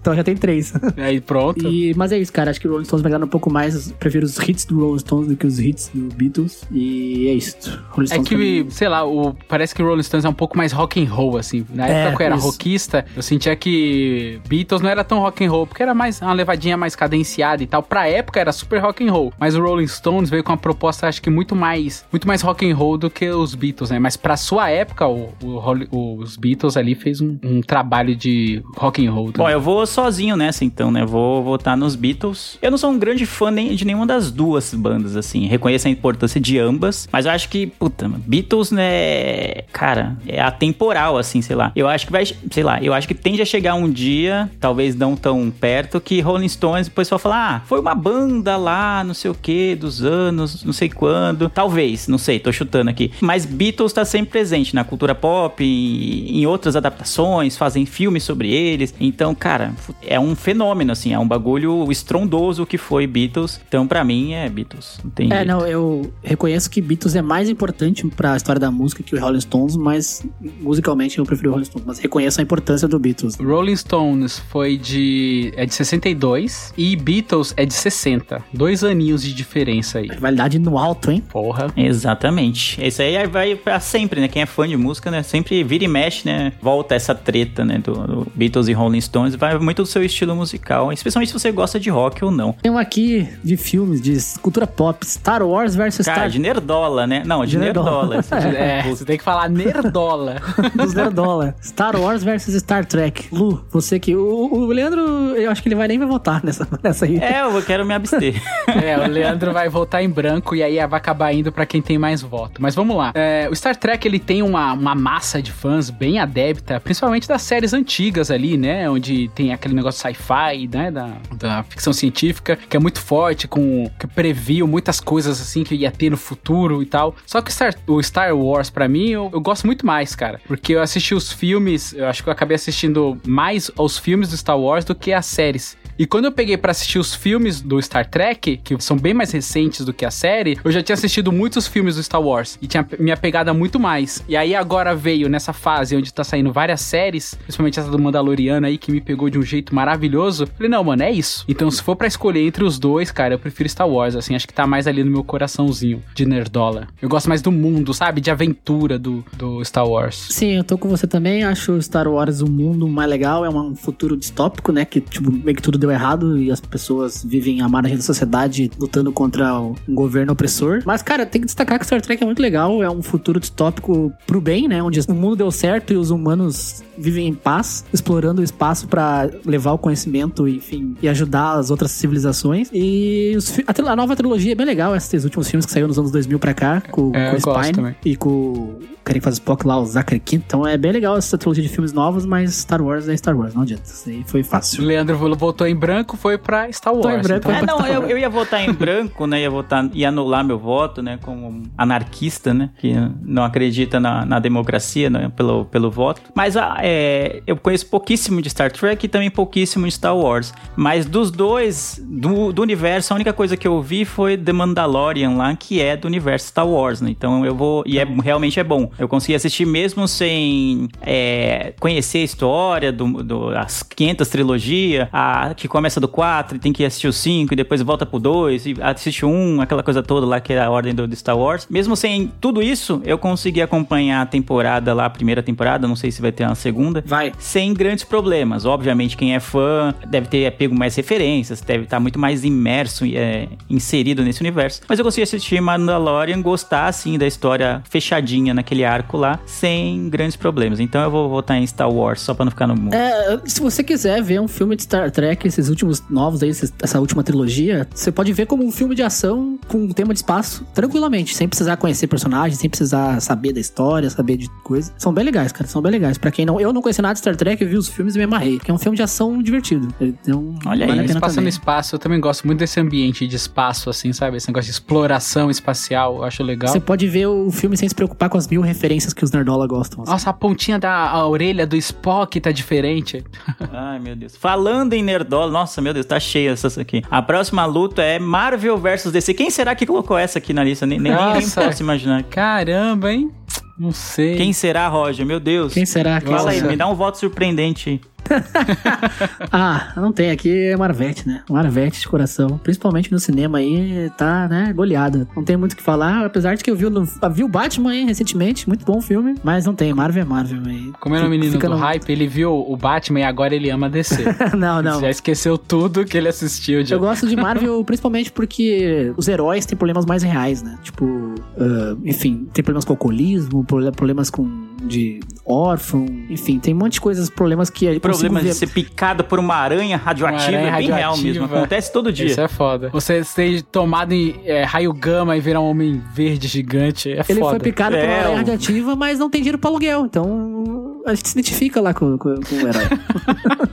então 0.00 0.14
já 0.14 0.24
tem 0.24 0.36
três. 0.36 0.72
Aí 0.96 1.20
pronto. 1.20 1.66
E, 1.66 1.94
mas 1.96 2.12
é 2.12 2.18
isso, 2.18 2.32
cara. 2.32 2.50
Acho 2.50 2.60
que 2.60 2.68
o 2.68 2.70
Rolling 2.72 2.84
Stones 2.84 3.02
me 3.02 3.08
agrada 3.08 3.24
um 3.24 3.28
pouco 3.28 3.50
mais. 3.52 3.90
Prefiro 3.92 4.24
os 4.26 4.36
hits 4.38 4.64
do 4.64 4.78
Rolling 4.80 4.98
Stones 4.98 5.28
do 5.28 5.36
que 5.36 5.46
os 5.46 5.58
hits 5.58 5.90
do 5.94 6.14
Beatles. 6.14 6.64
E 6.70 7.28
é 7.28 7.34
isso. 7.34 7.56
Rolling 7.90 8.08
É 8.10 8.14
Stones 8.22 8.30
mim. 8.30 8.64
que, 8.64 8.74
sei 8.74 8.88
lá, 8.88 9.04
o, 9.06 9.34
parece 9.48 9.74
que 9.74 9.82
o 9.82 9.86
Rolling 9.86 10.02
Stones 10.02 10.24
é 10.24 10.28
um 10.28 10.32
pouco 10.34 10.56
mais 10.56 10.72
rock 10.72 11.02
and 11.02 11.08
roll, 11.10 11.36
assim. 11.36 11.64
Na 11.74 11.86
É, 11.88 11.90
época 12.02 12.16
que 12.16 12.22
eu 12.22 12.26
era 12.26 12.36
isso. 12.36 12.46
rockista, 12.46 13.04
eu 13.16 13.22
sentia 13.22 13.54
que 13.56 14.40
Beatles 14.48 14.80
não 14.82 14.90
era 14.90 15.02
tão 15.04 15.18
rock 15.20 15.44
and 15.44 15.50
roll, 15.50 15.66
porque 15.66 15.82
era 15.82 15.94
mais 15.94 16.20
uma 16.20 16.32
levadinha 16.32 16.76
mais 16.76 16.94
cadenciada 16.96 17.62
e 17.62 17.66
tal. 17.66 17.82
Pra 17.82 18.08
época 18.08 18.38
era 18.40 18.52
super 18.52 18.80
rock 18.80 19.06
and 19.06 19.12
roll, 19.12 19.32
mas 19.38 19.54
o 19.56 19.62
Rolling 19.62 19.86
Stones 19.86 20.30
veio 20.30 20.42
com 20.44 20.52
uma 20.52 20.58
proposta, 20.58 21.06
acho 21.08 21.20
que 21.22 21.30
muito 21.30 21.54
mais, 21.56 22.04
muito 22.12 22.26
mais 22.26 22.42
rock 22.42 22.68
and 22.70 22.74
roll 22.76 22.96
do 22.98 23.10
que 23.10 23.28
os 23.30 23.54
Beatles, 23.54 23.90
né? 23.90 23.98
Mas 23.98 24.16
pra 24.16 24.36
sua 24.36 24.70
época, 24.70 25.06
o, 25.06 25.32
o 25.42 26.16
os 26.18 26.36
Beatles 26.36 26.76
ali 26.76 26.94
fez 26.94 27.20
um, 27.20 27.38
um 27.42 27.60
trabalho 27.60 28.14
de 28.16 28.62
rock 28.76 29.04
and 29.06 29.10
roll. 29.12 29.30
Bom, 29.36 29.48
eu 29.48 29.60
vou 29.60 29.86
sozinho 29.86 30.36
nessa 30.36 30.64
então, 30.64 30.90
né? 30.90 31.04
Vou 31.04 31.42
votar 31.42 31.76
nos 31.86 31.94
Beatles. 31.94 32.58
Eu 32.60 32.70
não 32.70 32.78
sou 32.78 32.90
um 32.90 32.98
grande 32.98 33.24
fã 33.24 33.50
nem 33.50 33.74
de 33.74 33.84
nenhuma 33.84 34.06
das 34.06 34.30
duas 34.30 34.74
bandas, 34.74 35.16
assim. 35.16 35.46
Reconheço 35.46 35.86
a 35.86 35.90
importância 35.90 36.40
de 36.40 36.58
ambas, 36.58 37.08
mas 37.10 37.26
eu 37.26 37.32
acho 37.32 37.48
que, 37.48 37.66
puta, 37.66 38.08
Beatles, 38.08 38.72
né? 38.72 39.62
Cara, 39.72 40.16
é 40.26 40.40
atemporal, 40.40 41.16
assim, 41.16 41.40
sei 41.40 41.54
lá. 41.54 41.72
Eu 41.74 41.88
acho 41.88 42.06
que 42.06 42.12
vai, 42.12 42.24
sei 42.26 42.62
lá, 42.62 42.82
eu 42.82 42.92
acho 42.92 43.06
que 43.06 43.14
tende 43.14 43.40
a 43.40 43.44
chegar 43.44 43.74
um 43.74 43.88
dia, 43.88 44.50
talvez 44.60 44.94
não 44.96 45.16
tão 45.16 45.50
perto, 45.50 46.00
que 46.00 46.20
Rolling 46.20 46.48
Stones 46.48 46.88
depois 46.88 47.08
vai 47.08 47.18
falar, 47.18 47.56
ah, 47.56 47.60
foi 47.66 47.80
uma 47.80 47.94
banda 47.94 48.56
lá, 48.56 49.04
não 49.04 49.14
sei 49.14 49.30
o 49.30 49.34
que, 49.34 49.74
dos 49.76 50.02
anos, 50.02 50.64
não 50.64 50.72
sei 50.72 50.88
quando. 50.88 51.48
Talvez, 51.48 52.08
não 52.08 52.18
sei, 52.18 52.38
tô 52.38 52.52
chutando 52.52 52.90
aqui. 52.90 53.12
Mas 53.20 53.46
Beatles 53.46 53.92
tá 53.92 54.04
sempre 54.04 54.30
presente 54.30 54.74
na 54.74 54.82
cultura 54.82 55.14
pop, 55.14 55.62
em, 55.64 56.40
em 56.40 56.46
outras 56.46 56.74
adaptações, 56.74 57.56
fazem 57.56 57.86
filmes 57.86 58.24
sobre 58.24 58.50
eles. 58.52 58.92
Então, 58.98 59.34
cara, 59.34 59.72
é 60.06 60.18
um 60.18 60.34
fenômeno, 60.34 60.92
assim, 60.92 61.12
é 61.12 61.18
um 61.18 61.26
bagulho 61.26 61.65
estrondoso 61.90 62.64
que 62.66 62.78
foi 62.78 63.06
Beatles. 63.06 63.60
Então, 63.68 63.86
pra 63.86 64.04
mim, 64.04 64.32
é 64.32 64.48
Beatles. 64.48 64.98
Não 65.04 65.10
tem 65.10 65.32
É, 65.32 65.36
jeito. 65.36 65.48
não, 65.48 65.66
eu 65.66 66.12
reconheço 66.22 66.70
que 66.70 66.80
Beatles 66.80 67.14
é 67.16 67.22
mais 67.22 67.48
importante 67.48 68.06
pra 68.08 68.36
história 68.36 68.60
da 68.60 68.70
música 68.70 69.02
que 69.02 69.14
o 69.14 69.20
Rolling 69.20 69.40
Stones, 69.40 69.76
mas 69.76 70.24
musicalmente 70.60 71.18
eu 71.18 71.24
prefiro 71.24 71.50
o 71.50 71.52
Rolling 71.52 71.64
Stones. 71.66 71.86
Mas 71.86 71.98
reconheço 71.98 72.40
a 72.40 72.42
importância 72.42 72.86
do 72.88 72.98
Beatles. 72.98 73.36
Rolling 73.36 73.76
Stones 73.76 74.38
foi 74.50 74.76
de. 74.76 75.52
é 75.56 75.66
de 75.66 75.74
62 75.74 76.72
e 76.76 76.96
Beatles 76.96 77.52
é 77.56 77.64
de 77.64 77.74
60. 77.74 78.42
Dois 78.52 78.82
aninhos 78.84 79.22
de 79.22 79.32
diferença 79.34 79.98
aí. 79.98 80.08
Rivalidade 80.08 80.58
no 80.58 80.78
alto, 80.78 81.10
hein? 81.10 81.22
Porra. 81.28 81.68
Exatamente. 81.76 82.84
Isso 82.84 83.02
aí 83.02 83.26
vai 83.26 83.54
pra 83.56 83.80
sempre, 83.80 84.20
né? 84.20 84.28
Quem 84.28 84.42
é 84.42 84.46
fã 84.46 84.66
de 84.66 84.76
música, 84.76 85.10
né? 85.10 85.22
Sempre 85.22 85.62
vira 85.64 85.84
e 85.84 85.88
mexe, 85.88 86.26
né? 86.26 86.52
Volta 86.60 86.94
essa 86.94 87.14
treta, 87.14 87.64
né? 87.64 87.78
Do, 87.78 87.92
do 88.06 88.26
Beatles 88.34 88.68
e 88.68 88.72
Rolling 88.72 89.00
Stones. 89.00 89.34
Vai 89.34 89.58
muito 89.58 89.82
do 89.82 89.86
seu 89.86 90.02
estilo 90.02 90.34
musical. 90.34 90.92
Especialmente 90.92 91.28
se 91.28 91.38
você 91.38 91.50
gosta 91.56 91.80
de 91.80 91.90
rock 91.90 92.24
ou 92.24 92.30
não. 92.30 92.52
Tem 92.52 92.70
um 92.70 92.78
aqui 92.78 93.28
de 93.42 93.56
filmes, 93.56 94.00
de 94.00 94.16
cultura 94.40 94.66
pop, 94.66 95.04
Star 95.04 95.42
Wars 95.42 95.74
versus 95.74 96.06
Cara, 96.06 96.18
Star 96.18 96.30
de 96.30 96.38
nerdola, 96.38 97.06
né? 97.06 97.22
Não, 97.26 97.44
de, 97.44 97.52
De 97.52 97.58
nerdola. 97.58 98.16
nerdola. 98.16 98.40
De- 98.50 98.56
É, 98.66 98.82
você 98.82 99.04
tem 99.04 99.18
que 99.18 99.24
falar 99.24 99.48
nerdola. 99.48 100.36
Dos 100.74 100.94
Nerdola. 100.94 101.54
Star 101.62 101.96
Wars 101.96 102.22
versus 102.22 102.54
Star 102.60 102.84
Trek. 102.84 103.28
Lu, 103.32 103.64
você 103.70 103.98
que. 103.98 104.14
O, 104.14 104.48
o 104.54 104.66
Leandro, 104.66 105.00
eu 105.36 105.50
acho 105.50 105.62
que 105.62 105.68
ele 105.68 105.74
vai 105.74 105.88
nem 105.88 105.98
vai 105.98 106.06
votar 106.08 106.42
nessa, 106.44 106.66
nessa 106.82 107.04
aí. 107.06 107.18
É, 107.18 107.42
eu 107.42 107.62
quero 107.62 107.84
me 107.84 107.94
abster. 107.94 108.40
É, 108.68 108.98
o 108.98 109.08
Leandro 109.10 109.52
vai 109.52 109.68
votar 109.68 110.02
em 110.02 110.08
branco 110.08 110.54
e 110.54 110.62
aí 110.62 110.76
vai 110.86 110.98
acabar 110.98 111.32
indo 111.32 111.50
pra 111.52 111.64
quem 111.66 111.80
tem 111.82 111.98
mais 111.98 112.22
voto. 112.22 112.60
Mas 112.60 112.74
vamos 112.74 112.96
lá. 112.96 113.12
É, 113.14 113.48
o 113.50 113.54
Star 113.54 113.76
Trek, 113.76 114.06
ele 114.06 114.18
tem 114.18 114.42
uma, 114.42 114.72
uma 114.72 114.94
massa 114.94 115.40
de 115.42 115.52
fãs 115.52 115.90
bem 115.90 116.18
adepta, 116.18 116.80
principalmente 116.80 117.28
das 117.28 117.42
séries 117.42 117.72
antigas 117.72 118.30
ali, 118.30 118.56
né? 118.56 118.88
Onde 118.90 119.28
tem 119.34 119.52
aquele 119.52 119.74
negócio 119.74 120.00
sci-fi, 120.00 120.68
né? 120.72 120.90
Da, 120.90 121.08
da 121.46 121.62
ficção 121.62 121.92
científica, 121.92 122.56
que 122.56 122.76
é 122.76 122.80
muito 122.80 123.00
forte, 123.00 123.46
com 123.46 123.90
que 123.98 124.06
previu 124.06 124.66
muitas 124.66 125.00
coisas 125.00 125.40
assim 125.40 125.64
que 125.64 125.74
ia 125.74 125.90
ter 125.90 126.10
no 126.10 126.16
futuro 126.16 126.82
e 126.82 126.86
tal. 126.86 127.14
Só 127.24 127.40
que 127.40 127.52
Star, 127.52 127.74
o 127.86 128.02
Star 128.02 128.36
Wars, 128.36 128.70
pra 128.70 128.88
mim, 128.88 129.10
eu, 129.10 129.30
eu 129.32 129.40
gosto 129.40 129.66
muito 129.66 129.86
mais, 129.86 130.14
cara. 130.14 130.40
Porque 130.46 130.74
eu 130.74 130.82
assisti 130.82 131.14
os 131.14 131.32
filmes, 131.32 131.92
eu 131.92 132.06
acho 132.06 132.22
que 132.22 132.28
eu 132.28 132.32
acabei 132.32 132.56
assistindo 132.56 133.18
mais 133.26 133.70
aos 133.76 133.98
filmes 133.98 134.28
do 134.28 134.36
Star 134.36 134.58
Wars 134.58 134.84
do 134.84 134.94
que 134.94 135.12
as 135.12 135.26
séries. 135.26 135.76
E 135.98 136.06
quando 136.06 136.26
eu 136.26 136.32
peguei 136.32 136.58
pra 136.58 136.72
assistir 136.72 136.98
os 136.98 137.14
filmes 137.14 137.62
do 137.62 137.80
Star 137.80 138.06
Trek, 138.06 138.58
que 138.58 138.76
são 138.82 138.98
bem 138.98 139.14
mais 139.14 139.32
recentes 139.32 139.82
do 139.82 139.94
que 139.94 140.04
a 140.04 140.10
série, 140.10 140.58
eu 140.62 140.70
já 140.70 140.82
tinha 140.82 140.94
assistido 140.94 141.32
muitos 141.32 141.66
filmes 141.66 141.96
do 141.96 142.02
Star 142.02 142.20
Wars 142.20 142.58
e 142.60 142.66
tinha 142.66 142.86
me 142.98 143.10
apegado 143.10 143.54
muito 143.54 143.80
mais. 143.80 144.22
E 144.28 144.36
aí 144.36 144.54
agora 144.54 144.94
veio 144.94 145.26
nessa 145.28 145.54
fase 145.54 145.96
onde 145.96 146.12
tá 146.12 146.22
saindo 146.22 146.52
várias 146.52 146.82
séries, 146.82 147.34
principalmente 147.34 147.80
essa 147.80 147.90
do 147.90 147.98
Mandaloriano 147.98 148.66
aí, 148.66 148.76
que 148.76 148.92
me 148.92 149.00
pegou 149.00 149.30
de 149.30 149.38
um 149.38 149.42
jeito 149.42 149.74
maravilhoso. 149.74 150.46
Falei, 150.46 150.68
não, 150.68 150.84
mano, 150.84 151.02
é 151.02 151.10
isso. 151.10 151.35
Então, 151.48 151.70
se 151.70 151.82
for 151.82 151.96
pra 151.96 152.06
escolher 152.06 152.46
entre 152.46 152.64
os 152.64 152.78
dois, 152.78 153.10
cara, 153.10 153.34
eu 153.34 153.38
prefiro 153.38 153.68
Star 153.68 153.88
Wars, 153.88 154.14
assim, 154.16 154.34
acho 154.34 154.46
que 154.46 154.54
tá 154.54 154.66
mais 154.66 154.86
ali 154.86 155.02
no 155.02 155.10
meu 155.10 155.24
coraçãozinho 155.24 156.02
de 156.14 156.24
nerdola. 156.24 156.88
Eu 157.00 157.08
gosto 157.08 157.28
mais 157.28 157.42
do 157.42 157.52
mundo, 157.52 157.92
sabe? 157.92 158.20
De 158.20 158.30
aventura 158.30 158.98
do, 158.98 159.24
do 159.36 159.64
Star 159.64 159.86
Wars. 159.86 160.28
Sim, 160.30 160.56
eu 160.56 160.64
tô 160.64 160.78
com 160.78 160.88
você 160.88 161.06
também. 161.06 161.44
Acho 161.44 161.80
Star 161.82 162.08
Wars 162.08 162.40
um 162.42 162.48
mundo 162.48 162.88
mais 162.88 163.08
legal. 163.08 163.44
É 163.44 163.50
um 163.50 163.74
futuro 163.74 164.16
distópico, 164.16 164.72
né? 164.72 164.84
Que, 164.84 165.00
tipo, 165.00 165.30
meio 165.30 165.56
que 165.56 165.62
tudo 165.62 165.78
deu 165.78 165.90
errado 165.90 166.38
e 166.38 166.50
as 166.50 166.60
pessoas 166.60 167.24
vivem 167.24 167.60
à 167.60 167.68
margem 167.68 167.96
da 167.96 168.02
sociedade 168.02 168.70
lutando 168.78 169.12
contra 169.12 169.60
um 169.60 169.74
governo 169.88 170.32
opressor. 170.32 170.82
Mas, 170.84 171.02
cara, 171.02 171.26
tem 171.26 171.40
que 171.40 171.46
destacar 171.46 171.78
que 171.78 171.86
Star 171.86 172.00
Trek 172.00 172.22
é 172.22 172.26
muito 172.26 172.40
legal. 172.40 172.82
É 172.82 172.90
um 172.90 173.02
futuro 173.02 173.40
distópico 173.40 174.12
pro 174.26 174.40
bem, 174.40 174.68
né? 174.68 174.82
Onde 174.82 175.00
o 175.00 175.14
mundo 175.14 175.36
deu 175.36 175.50
certo 175.50 175.92
e 175.92 175.96
os 175.96 176.10
humanos 176.10 176.82
vivem 176.96 177.28
em 177.28 177.34
paz, 177.34 177.84
explorando 177.92 178.40
o 178.40 178.44
espaço 178.44 178.88
pra 178.88 179.28
levar 179.44 179.72
o 179.72 179.78
conhecimento, 179.78 180.48
enfim, 180.48 180.96
e 181.02 181.08
ajudar 181.08 181.25
as 181.34 181.70
outras 181.70 181.90
civilizações. 181.92 182.68
E 182.72 183.34
os 183.36 183.52
a, 183.66 183.92
a 183.92 183.96
nova 183.96 184.14
trilogia 184.16 184.52
é 184.52 184.54
bem 184.54 184.66
legal. 184.66 184.94
Esses 184.94 185.24
últimos 185.24 185.48
filmes 185.48 185.66
que 185.66 185.72
saíram 185.72 185.88
nos 185.88 185.98
anos 185.98 186.10
2000 186.10 186.38
pra 186.38 186.54
cá, 186.54 186.82
com, 186.90 187.12
É, 187.14 187.30
com 187.30 187.36
o 187.36 187.54
Spine 187.54 187.72
também. 187.72 187.96
e 188.04 188.16
com 188.16 188.28
o 188.28 188.78
cara 189.04 189.18
que 189.18 189.24
faz 189.24 189.36
Spock 189.36 189.66
lá, 189.66 189.78
o 189.78 189.86
Zachary 189.86 190.18
Quinto. 190.20 190.44
Então 190.46 190.66
é 190.66 190.76
bem 190.76 190.90
legal 190.92 191.16
essa 191.16 191.38
trilogia 191.38 191.62
de 191.62 191.68
filmes 191.68 191.92
novos, 191.92 192.26
mas 192.26 192.52
Star 192.54 192.82
Wars 192.82 193.08
é 193.08 193.16
Star 193.16 193.36
Wars, 193.36 193.54
não 193.54 193.62
adianta. 193.62 193.82
Isso 193.84 194.08
aí 194.08 194.24
foi 194.26 194.40
O 194.40 194.44
fácil. 194.44 194.84
Leandro 194.84 195.16
votou 195.36 195.66
em 195.66 195.74
branco, 195.76 196.16
foi 196.16 196.36
pra 196.38 196.70
Star 196.72 196.92
Tô 196.94 197.06
Wars. 197.06 197.18
em 197.18 197.22
branco, 197.22 197.50
então. 197.50 197.56
É, 197.56 197.62
não, 197.62 197.86
eu, 197.86 198.02
eu 198.10 198.18
ia 198.18 198.28
votar 198.28 198.62
em 198.68 198.72
branco, 198.72 199.26
né? 199.26 199.40
Ia 199.42 199.50
votar, 199.50 199.88
ia 199.94 200.08
anular 200.08 200.44
meu 200.44 200.58
voto, 200.58 201.02
né? 201.02 201.18
Como 201.22 201.46
um 201.48 201.62
anarquista, 201.78 202.52
né? 202.52 202.70
Que 202.78 202.94
não 203.22 203.44
acredita 203.44 204.00
na, 204.00 204.24
na 204.26 204.38
democracia 204.38 205.08
né, 205.08 205.30
pelo, 205.36 205.64
pelo 205.66 205.90
voto. 205.90 206.20
Mas 206.34 206.56
ah, 206.56 206.76
é, 206.80 207.42
eu 207.46 207.56
conheço 207.56 207.86
pouquíssimo 207.86 208.42
de 208.42 208.50
Star 208.50 208.72
Trek 208.72 209.06
e 209.06 209.08
também 209.08 209.30
pouquíssimo 209.30 209.86
de 209.86 209.92
Star 209.92 210.16
Wars. 210.16 210.52
Mas 210.74 211.06
dos 211.16 211.30
dois, 211.30 211.98
do, 212.04 212.52
do 212.52 212.60
universo, 212.60 213.14
a 213.14 213.16
única 213.16 213.32
coisa 213.32 213.56
que 213.56 213.66
eu 213.66 213.80
vi 213.80 214.04
foi 214.04 214.36
The 214.36 214.52
Mandalorian 214.52 215.30
lá, 215.30 215.56
que 215.56 215.80
é 215.80 215.96
do 215.96 216.06
universo 216.06 216.48
Star 216.48 216.68
Wars, 216.68 217.00
né? 217.00 217.08
Então 217.08 217.42
eu 217.46 217.54
vou. 217.54 217.82
E 217.86 217.98
é, 217.98 218.04
realmente 218.04 218.60
é 218.60 218.64
bom. 218.64 218.90
Eu 218.98 219.08
consegui 219.08 219.34
assistir 219.34 219.64
mesmo 219.64 220.06
sem 220.06 220.90
é, 221.00 221.72
conhecer 221.80 222.18
a 222.18 222.22
história 222.22 222.92
do, 222.92 223.22
do, 223.22 223.48
as 223.56 223.82
500 223.82 224.28
trilogias, 224.28 225.08
a, 225.10 225.54
que 225.54 225.66
começa 225.66 225.98
do 225.98 226.06
4 226.06 226.56
e 226.56 226.58
tem 226.58 226.70
que 226.70 226.84
assistir 226.84 227.08
o 227.08 227.12
5 227.14 227.54
e 227.54 227.56
depois 227.56 227.80
volta 227.80 228.04
pro 228.04 228.18
2 228.18 228.66
e 228.66 228.76
assiste 228.82 229.24
o 229.24 229.28
1, 229.30 229.62
aquela 229.62 229.82
coisa 229.82 230.02
toda 230.02 230.26
lá 230.26 230.38
que 230.38 230.52
é 230.52 230.60
a 230.60 230.70
ordem 230.70 230.94
do, 230.94 231.08
do 231.08 231.16
Star 231.16 231.38
Wars. 231.38 231.66
Mesmo 231.70 231.96
sem 231.96 232.30
tudo 232.42 232.60
isso, 232.60 233.00
eu 233.06 233.16
consegui 233.16 233.62
acompanhar 233.62 234.20
a 234.20 234.26
temporada 234.26 234.92
lá, 234.92 235.06
a 235.06 235.10
primeira 235.10 235.42
temporada, 235.42 235.88
não 235.88 235.96
sei 235.96 236.10
se 236.10 236.20
vai 236.20 236.30
ter 236.30 236.44
uma 236.44 236.54
segunda 236.54 237.02
Vai. 237.06 237.32
sem 237.38 237.72
grandes 237.72 238.04
problemas. 238.04 238.66
Obviamente, 238.66 239.16
quem 239.16 239.34
é 239.34 239.40
fã 239.40 239.94
deve 240.06 240.26
ter 240.26 240.52
pego 240.52 240.74
mais 240.74 240.92
referências, 241.06 241.60
deve 241.60 241.84
estar 241.84 242.00
muito 242.00 242.18
mais 242.18 242.42
imerso 242.42 243.06
e 243.06 243.16
é, 243.16 243.48
inserido 243.70 244.24
nesse 244.24 244.40
universo. 244.40 244.80
Mas 244.88 244.98
eu 244.98 245.04
consegui 245.04 245.22
assistir 245.22 245.60
Mandalorian, 245.60 246.42
gostar 246.42 246.88
assim 246.88 247.16
da 247.16 247.26
história 247.26 247.80
fechadinha 247.88 248.52
naquele 248.52 248.84
arco 248.84 249.16
lá, 249.16 249.38
sem 249.46 250.08
grandes 250.10 250.34
problemas. 250.34 250.80
Então 250.80 251.00
eu 251.02 251.10
vou 251.10 251.28
votar 251.28 251.56
em 251.56 251.66
Star 251.66 251.88
Wars, 251.88 252.20
só 252.20 252.34
pra 252.34 252.44
não 252.44 252.50
ficar 252.50 252.66
no 252.66 252.74
mundo. 252.74 252.92
É, 252.94 253.40
se 253.44 253.60
você 253.60 253.84
quiser 253.84 254.20
ver 254.20 254.40
um 254.40 254.48
filme 254.48 254.74
de 254.74 254.82
Star 254.82 255.10
Trek, 255.12 255.46
esses 255.46 255.68
últimos 255.68 256.02
novos 256.10 256.42
aí, 256.42 256.50
essa 256.82 256.98
última 256.98 257.22
trilogia, 257.22 257.86
você 257.94 258.10
pode 258.10 258.32
ver 258.32 258.46
como 258.46 258.64
um 258.64 258.72
filme 258.72 258.94
de 258.94 259.02
ação 259.02 259.58
com 259.68 259.78
um 259.78 259.92
tema 259.92 260.12
de 260.12 260.18
espaço, 260.18 260.66
tranquilamente, 260.74 261.36
sem 261.36 261.46
precisar 261.48 261.76
conhecer 261.76 262.08
personagens, 262.08 262.58
sem 262.58 262.68
precisar 262.68 263.20
saber 263.20 263.52
da 263.52 263.60
história, 263.60 264.10
saber 264.10 264.36
de 264.36 264.48
coisa. 264.64 264.92
São 264.98 265.12
bem 265.12 265.24
legais, 265.24 265.52
cara, 265.52 265.68
são 265.68 265.80
bem 265.80 265.92
legais. 265.92 266.18
Pra 266.18 266.32
quem 266.32 266.44
não, 266.44 266.60
eu 266.60 266.72
não 266.72 266.82
conhecia 266.82 267.02
nada 267.02 267.14
de 267.14 267.20
Star 267.20 267.36
Trek, 267.36 267.62
eu 267.62 267.68
vi 267.68 267.76
os 267.76 267.88
filmes 267.88 268.16
e 268.16 268.18
me 268.18 268.24
amarrei. 268.24 268.58
Que 268.58 268.70
é 268.70 268.74
um 268.74 268.78
filme 268.78 268.96
de 268.96 269.02
ação 269.02 269.40
divertido. 269.40 269.88
Então, 270.00 270.54
Olha 270.66 270.86
aí, 270.86 270.95
vale 270.96 271.04
a 271.06 271.08
pena 271.08 271.20
passando 271.20 271.36
no 271.36 271.40
também. 271.42 271.48
espaço, 271.50 271.94
eu 271.94 271.98
também 271.98 272.20
gosto 272.20 272.46
muito 272.46 272.58
desse 272.58 272.78
ambiente 272.80 273.26
de 273.26 273.36
espaço, 273.36 273.88
assim, 273.90 274.12
sabe? 274.12 274.36
Esse 274.36 274.48
negócio 274.48 274.66
de 274.66 274.72
exploração 274.72 275.50
espacial, 275.50 276.16
eu 276.16 276.24
acho 276.24 276.42
legal. 276.42 276.72
Você 276.72 276.80
pode 276.80 277.06
ver 277.08 277.26
o 277.26 277.50
filme 277.50 277.76
sem 277.76 277.88
se 277.88 277.94
preocupar 277.94 278.28
com 278.28 278.38
as 278.38 278.48
mil 278.48 278.60
referências 278.60 279.12
que 279.12 279.24
os 279.24 279.30
nerdola 279.30 279.66
gostam. 279.66 280.02
assim. 280.02 280.10
Nossa, 280.12 280.30
a 280.30 280.32
pontinha 280.32 280.78
da 280.78 280.92
a 281.10 281.26
orelha 281.26 281.66
do 281.66 281.76
Spock 281.76 282.40
tá 282.40 282.50
diferente. 282.50 283.24
Ai, 283.72 283.98
meu 283.98 284.16
Deus. 284.16 284.36
Falando 284.36 284.92
em 284.92 285.02
Nerdola, 285.02 285.50
nossa, 285.50 285.80
meu 285.80 285.92
Deus, 285.94 286.06
tá 286.06 286.18
cheia 286.18 286.50
essas 286.50 286.76
aqui. 286.78 287.02
A 287.10 287.22
próxima 287.22 287.64
luta 287.64 288.02
é 288.02 288.18
Marvel 288.18 288.76
versus 288.78 289.12
DC. 289.12 289.34
Quem 289.34 289.50
será 289.50 289.74
que 289.74 289.86
colocou 289.86 290.16
essa 290.16 290.38
aqui 290.38 290.52
na 290.52 290.64
lista? 290.64 290.86
Nem, 290.86 290.98
nem, 290.98 291.12
nem 291.12 291.50
posso 291.50 291.82
imaginar. 291.82 292.22
Caramba, 292.24 293.12
hein? 293.12 293.30
Não 293.78 293.92
sei. 293.92 294.36
Quem 294.36 294.52
será, 294.52 294.88
Roger? 294.88 295.26
Meu 295.26 295.38
Deus. 295.38 295.74
Quem 295.74 295.84
será? 295.84 296.20
Quem 296.20 296.32
Fala 296.34 296.50
aí, 296.50 296.56
será? 296.58 296.68
me 296.70 296.76
dá 296.76 296.86
um 296.88 296.94
voto 296.94 297.18
surpreendente. 297.18 298.00
Ah, 299.52 299.92
não 299.96 300.12
tem. 300.12 300.30
Aqui 300.30 300.50
é 300.68 300.76
Marvete, 300.76 301.26
né? 301.26 301.42
Marvete 301.48 302.00
de 302.00 302.08
coração. 302.08 302.58
Principalmente 302.62 303.10
no 303.12 303.18
cinema 303.18 303.58
aí, 303.58 304.10
tá, 304.16 304.48
né, 304.48 304.72
goleada. 304.74 305.26
Não 305.36 305.44
tem 305.44 305.56
muito 305.56 305.72
o 305.72 305.76
que 305.76 305.82
falar, 305.82 306.24
apesar 306.26 306.54
de 306.56 306.64
que 306.64 306.70
eu 306.70 306.76
vi, 306.76 306.86
o- 306.86 307.06
vi 307.32 307.44
o 307.44 307.48
Batman 307.48 307.90
aí 307.90 308.04
recentemente. 308.04 308.68
Muito 308.68 308.84
bom 308.84 309.00
filme, 309.00 309.34
mas 309.42 309.64
não 309.66 309.74
tem. 309.74 309.92
Marvel 309.94 310.22
é 310.22 310.26
Marvel 310.26 310.60
aí. 310.66 310.92
Como 311.00 311.14
era 311.14 311.26
o 311.26 311.30
menino 311.30 311.58
do 311.58 311.68
no- 311.68 311.76
hype, 311.76 312.08
ele 312.10 312.26
viu 312.26 312.52
o 312.52 312.76
Batman 312.76 313.20
e 313.20 313.22
agora 313.24 313.54
ele 313.54 313.70
ama 313.70 313.88
DC. 313.88 314.24
não, 314.56 314.82
não. 314.82 315.00
Já 315.00 315.10
esqueceu 315.10 315.56
tudo 315.58 316.04
que 316.04 316.16
ele 316.16 316.28
assistiu 316.28 316.82
de 316.82 316.92
Eu 316.92 317.00
gosto 317.00 317.26
de 317.28 317.36
Marvel 317.36 317.82
principalmente 317.84 318.30
porque 318.32 319.12
os 319.16 319.28
heróis 319.28 319.64
têm 319.66 319.76
problemas 319.76 320.04
mais 320.04 320.22
reais, 320.22 320.62
né? 320.62 320.78
Tipo, 320.82 321.34
ah, 321.58 321.96
enfim, 322.04 322.48
tem 322.52 322.62
problemas 322.64 322.84
com 322.84 322.92
alcoolismo, 322.92 323.64
problemas 323.64 324.30
com 324.30 324.66
de 324.86 325.20
órfão, 325.44 326.04
enfim, 326.28 326.58
tem 326.60 326.74
um 326.74 326.78
monte 326.78 326.94
de 326.94 327.00
coisas, 327.00 327.28
problemas 327.30 327.70
que 327.70 327.86
eu 327.86 328.00
consigo 328.00 328.15
Problema 328.18 328.42
de 328.42 328.54
ser 328.54 328.66
picado 328.68 329.24
por 329.24 329.38
uma 329.38 329.54
aranha 329.54 329.96
radioativa 329.96 330.50
Uma 330.50 330.56
aranha 330.58 330.68
é 330.74 330.78
bem 330.78 330.86
real 330.86 331.14
radioativa. 331.14 331.40
mesmo. 331.46 331.56
Acontece 331.56 331.92
todo 331.92 332.12
dia. 332.12 332.26
Isso 332.26 332.40
é 332.40 332.48
foda. 332.48 332.88
Você 332.90 333.22
ter 333.34 333.62
tomado 333.62 334.12
em 334.12 334.40
é, 334.44 334.62
raio 334.64 334.92
gama 334.92 335.36
e 335.36 335.40
virar 335.40 335.60
um 335.60 335.70
homem 335.70 336.02
verde 336.14 336.48
gigante 336.48 337.10
é 337.12 337.22
Ele 337.28 337.40
foda. 337.40 337.50
foi 337.50 337.60
picado 337.60 337.96
por 337.96 338.04
uma 338.04 338.12
É, 338.12 338.20
aranha 338.20 338.36
radioativa, 338.38 338.96
mas 338.96 339.18
não 339.18 339.28
tem 339.30 339.40
dinheiro 339.40 339.58
pro 339.58 339.70
aluguel, 339.70 340.04
então 340.04 341.02
a 341.06 341.14
gente 341.14 341.28
se 341.28 341.38
identifica 341.38 341.80
lá 341.80 341.92
com, 341.94 342.16
com, 342.18 342.34
com 342.40 342.54
o 342.56 342.68
herói. 342.68 342.84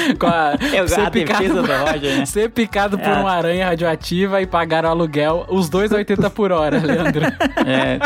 Com 0.18 0.26
a, 0.26 0.54
É 0.72 0.86
ser 0.88 1.00
a 1.00 1.10
picado, 1.10 1.42
defesa 1.42 1.62
do 1.62 1.68
Roger, 1.92 2.18
né? 2.18 2.24
ser 2.26 2.50
picado 2.50 2.98
por 2.98 3.08
É. 3.08 3.14
uma 3.20 3.30
aranha 3.32 3.66
radioativa 3.66 4.40
e 4.40 4.46
pagar 4.46 4.84
o 4.84 4.88
aluguel, 4.88 5.46
os 5.48 5.68
dois 5.68 5.92
a 5.92 5.96
80 5.96 6.30
por 6.30 6.52
hora, 6.52 6.78
Leandro. 6.78 7.22
É, 7.66 7.98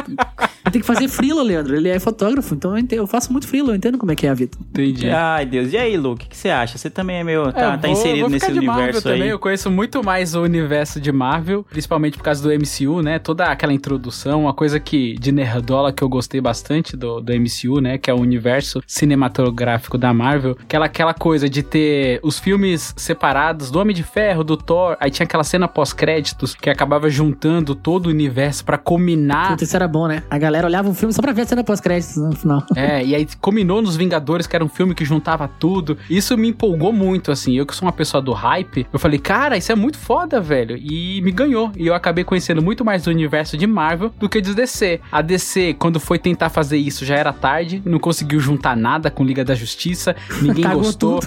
tem 0.70 0.80
que 0.80 0.86
fazer 0.86 1.08
frila, 1.08 1.42
Leandro. 1.42 1.76
Ele 1.76 1.88
é 1.88 1.98
fotógrafo, 1.98 2.54
então 2.54 2.72
eu, 2.72 2.78
entendo- 2.78 3.00
eu 3.00 3.06
faço 3.06 3.30
muito 3.32 3.46
frila, 3.46 3.70
eu 3.72 3.74
entendo 3.76 3.98
como 3.98 4.12
é 4.12 4.16
que 4.16 4.26
é 4.26 4.30
a 4.30 4.34
vida. 4.34 4.56
Entendi. 4.70 5.08
Ai, 5.10 5.46
Deus. 5.46 5.72
E 5.72 5.76
aí, 5.76 5.96
Luke, 5.96 6.26
o 6.26 6.28
que 6.28 6.36
você 6.36 6.48
acha? 6.50 6.76
Você 6.78 6.90
também 6.90 7.16
é 7.16 7.24
meio. 7.24 7.52
Tá, 7.52 7.74
É, 7.74 7.76
tá 7.76 7.88
inserido 7.88 8.20
vou 8.22 8.30
nesse 8.30 8.46
ficar 8.46 8.58
de 8.60 8.66
Marvel 8.66 8.82
universo 8.84 9.02
também. 9.08 9.22
aí. 9.22 9.28
Eu 9.28 9.38
conheço 9.38 9.70
muito 9.70 10.02
mais 10.04 10.34
o 10.34 10.42
universo 10.42 11.00
de 11.00 11.12
Marvel, 11.12 11.64
principalmente 11.70 12.16
por 12.16 12.24
causa 12.24 12.42
do 12.42 12.48
MCU, 12.52 13.02
né? 13.02 13.18
Toda 13.18 13.44
aquela 13.46 13.72
introdução, 13.72 14.42
uma 14.42 14.54
coisa 14.54 14.80
que 14.80 15.14
de 15.18 15.30
nerdola 15.32 15.92
que 15.92 16.02
eu 16.02 16.08
gostei 16.08 16.40
bastante 16.40 16.96
do, 16.96 17.20
do 17.20 17.32
MCU, 17.32 17.80
né? 17.80 17.98
Que 17.98 18.10
é 18.10 18.14
o 18.14 18.18
universo 18.20 18.80
cinematográfico 18.86 19.96
da 19.98 20.12
Marvel. 20.12 20.56
Aquela, 20.62 20.86
aquela 20.86 21.14
coisa 21.14 21.48
de 21.48 21.62
ter 21.62 21.93
os 22.22 22.38
filmes 22.38 22.94
separados 22.96 23.70
do 23.70 23.78
Homem 23.78 23.94
de 23.94 24.02
Ferro, 24.02 24.44
do 24.44 24.56
Thor. 24.56 24.96
Aí 25.00 25.10
tinha 25.10 25.24
aquela 25.24 25.44
cena 25.44 25.68
pós-créditos 25.68 26.54
que 26.54 26.70
acabava 26.70 27.08
juntando 27.10 27.74
todo 27.74 28.06
o 28.06 28.10
universo 28.10 28.64
pra 28.64 28.78
culminar. 28.78 29.50
Puta, 29.50 29.64
Isso 29.64 29.76
era 29.76 29.88
bom, 29.88 30.06
né? 30.06 30.22
A 30.30 30.38
galera 30.38 30.66
olhava 30.66 30.88
o 30.88 30.94
filme 30.94 31.12
só 31.12 31.20
pra 31.20 31.32
ver 31.32 31.42
a 31.42 31.46
cena 31.46 31.64
pós-créditos 31.64 32.16
no 32.16 32.32
final. 32.32 32.62
É, 32.76 33.04
e 33.04 33.14
aí 33.14 33.26
combinou 33.40 33.82
nos 33.82 33.96
Vingadores, 33.96 34.46
que 34.46 34.56
era 34.56 34.64
um 34.64 34.68
filme 34.68 34.94
que 34.94 35.04
juntava 35.04 35.48
tudo. 35.48 35.96
Isso 36.08 36.36
me 36.36 36.48
empolgou 36.48 36.92
muito, 36.92 37.30
assim. 37.30 37.54
Eu 37.56 37.66
que 37.66 37.74
sou 37.74 37.86
uma 37.86 37.92
pessoa 37.92 38.22
do 38.22 38.32
hype, 38.32 38.86
eu 38.92 38.98
falei, 38.98 39.18
cara, 39.18 39.56
isso 39.56 39.72
é 39.72 39.74
muito 39.74 39.98
foda, 39.98 40.40
velho. 40.40 40.76
E 40.76 41.20
me 41.22 41.30
ganhou. 41.30 41.70
E 41.76 41.86
eu 41.86 41.94
acabei 41.94 42.24
conhecendo 42.24 42.62
muito 42.62 42.84
mais 42.84 43.04
do 43.04 43.10
universo 43.10 43.56
de 43.56 43.66
Marvel 43.66 44.12
do 44.18 44.28
que 44.28 44.40
de 44.40 44.54
DC. 44.54 45.00
A 45.10 45.22
DC, 45.22 45.74
quando 45.74 45.98
foi 45.98 46.18
tentar 46.18 46.48
fazer 46.48 46.76
isso, 46.76 47.04
já 47.04 47.16
era 47.16 47.32
tarde, 47.32 47.82
não 47.84 47.98
conseguiu 47.98 48.40
juntar 48.40 48.76
nada 48.76 49.10
com 49.10 49.24
Liga 49.24 49.44
da 49.44 49.54
Justiça, 49.54 50.14
ninguém 50.40 50.64
Cagou 50.64 50.82
gostou. 50.82 51.20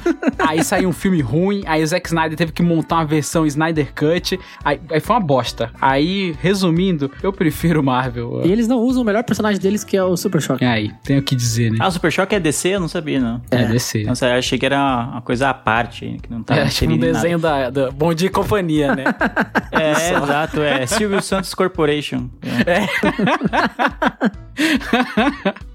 Aí 0.48 0.64
saiu 0.64 0.90
um 0.90 0.94
filme 0.94 1.22
ruim, 1.22 1.64
aí 1.66 1.84
o 1.84 1.88
Zack 1.88 2.08
Snyder 2.08 2.38
teve 2.38 2.52
que 2.52 2.64
montar 2.64 2.96
uma 2.96 3.06
versão 3.06 3.46
Snyder 3.46 3.94
Cut. 3.94 4.40
Aí, 4.64 4.80
aí 4.90 5.00
foi 5.00 5.16
uma 5.16 5.22
bosta. 5.22 5.72
Aí, 5.82 6.36
resumindo, 6.42 7.12
eu 7.22 7.34
prefiro 7.34 7.84
Marvel. 7.84 8.42
E 8.46 8.52
eles 8.52 8.68
não 8.68 8.80
usam 8.80 9.04
o 9.04 9.06
melhor 9.06 9.24
personagem 9.24 9.60
deles, 9.60 9.84
que 9.84 9.98
é 9.98 10.04
o 10.04 10.16
Super 10.16 10.42
Choque. 10.42 10.64
Aí, 10.64 10.92
tenho 11.04 11.20
o 11.20 11.24
que 11.24 11.36
dizer, 11.36 11.72
né? 11.72 11.78
Ah, 11.82 11.88
o 11.88 11.92
Super 11.92 12.12
Choque 12.12 12.36
é 12.36 12.40
DC? 12.40 12.70
Eu 12.70 12.80
não 12.80 12.88
sabia, 12.88 13.20
não. 13.20 13.42
É, 13.52 13.66
DC. 13.66 14.04
Nossa, 14.04 14.28
eu 14.28 14.38
achei 14.38 14.58
que 14.58 14.66
era 14.66 14.78
uma 15.12 15.22
coisa 15.22 15.50
à 15.50 15.54
parte, 15.54 16.18
que 16.22 16.32
não 16.32 16.44
tava 16.44 16.62
É, 16.62 16.66
tipo 16.66 16.94
um 16.94 16.98
desenho 16.98 17.40
da, 17.40 17.70
da 17.70 17.92
Bom 17.92 18.14
Dia 18.14 18.28
e 18.28 18.32
Companhia, 18.32 18.96
né? 18.96 19.04
É, 19.72 20.14
exato, 20.14 20.62
é. 20.62 20.86
Silvio 20.88 21.22
Santos 21.22 21.54
Corporation. 21.54 22.30
É. 22.66 22.88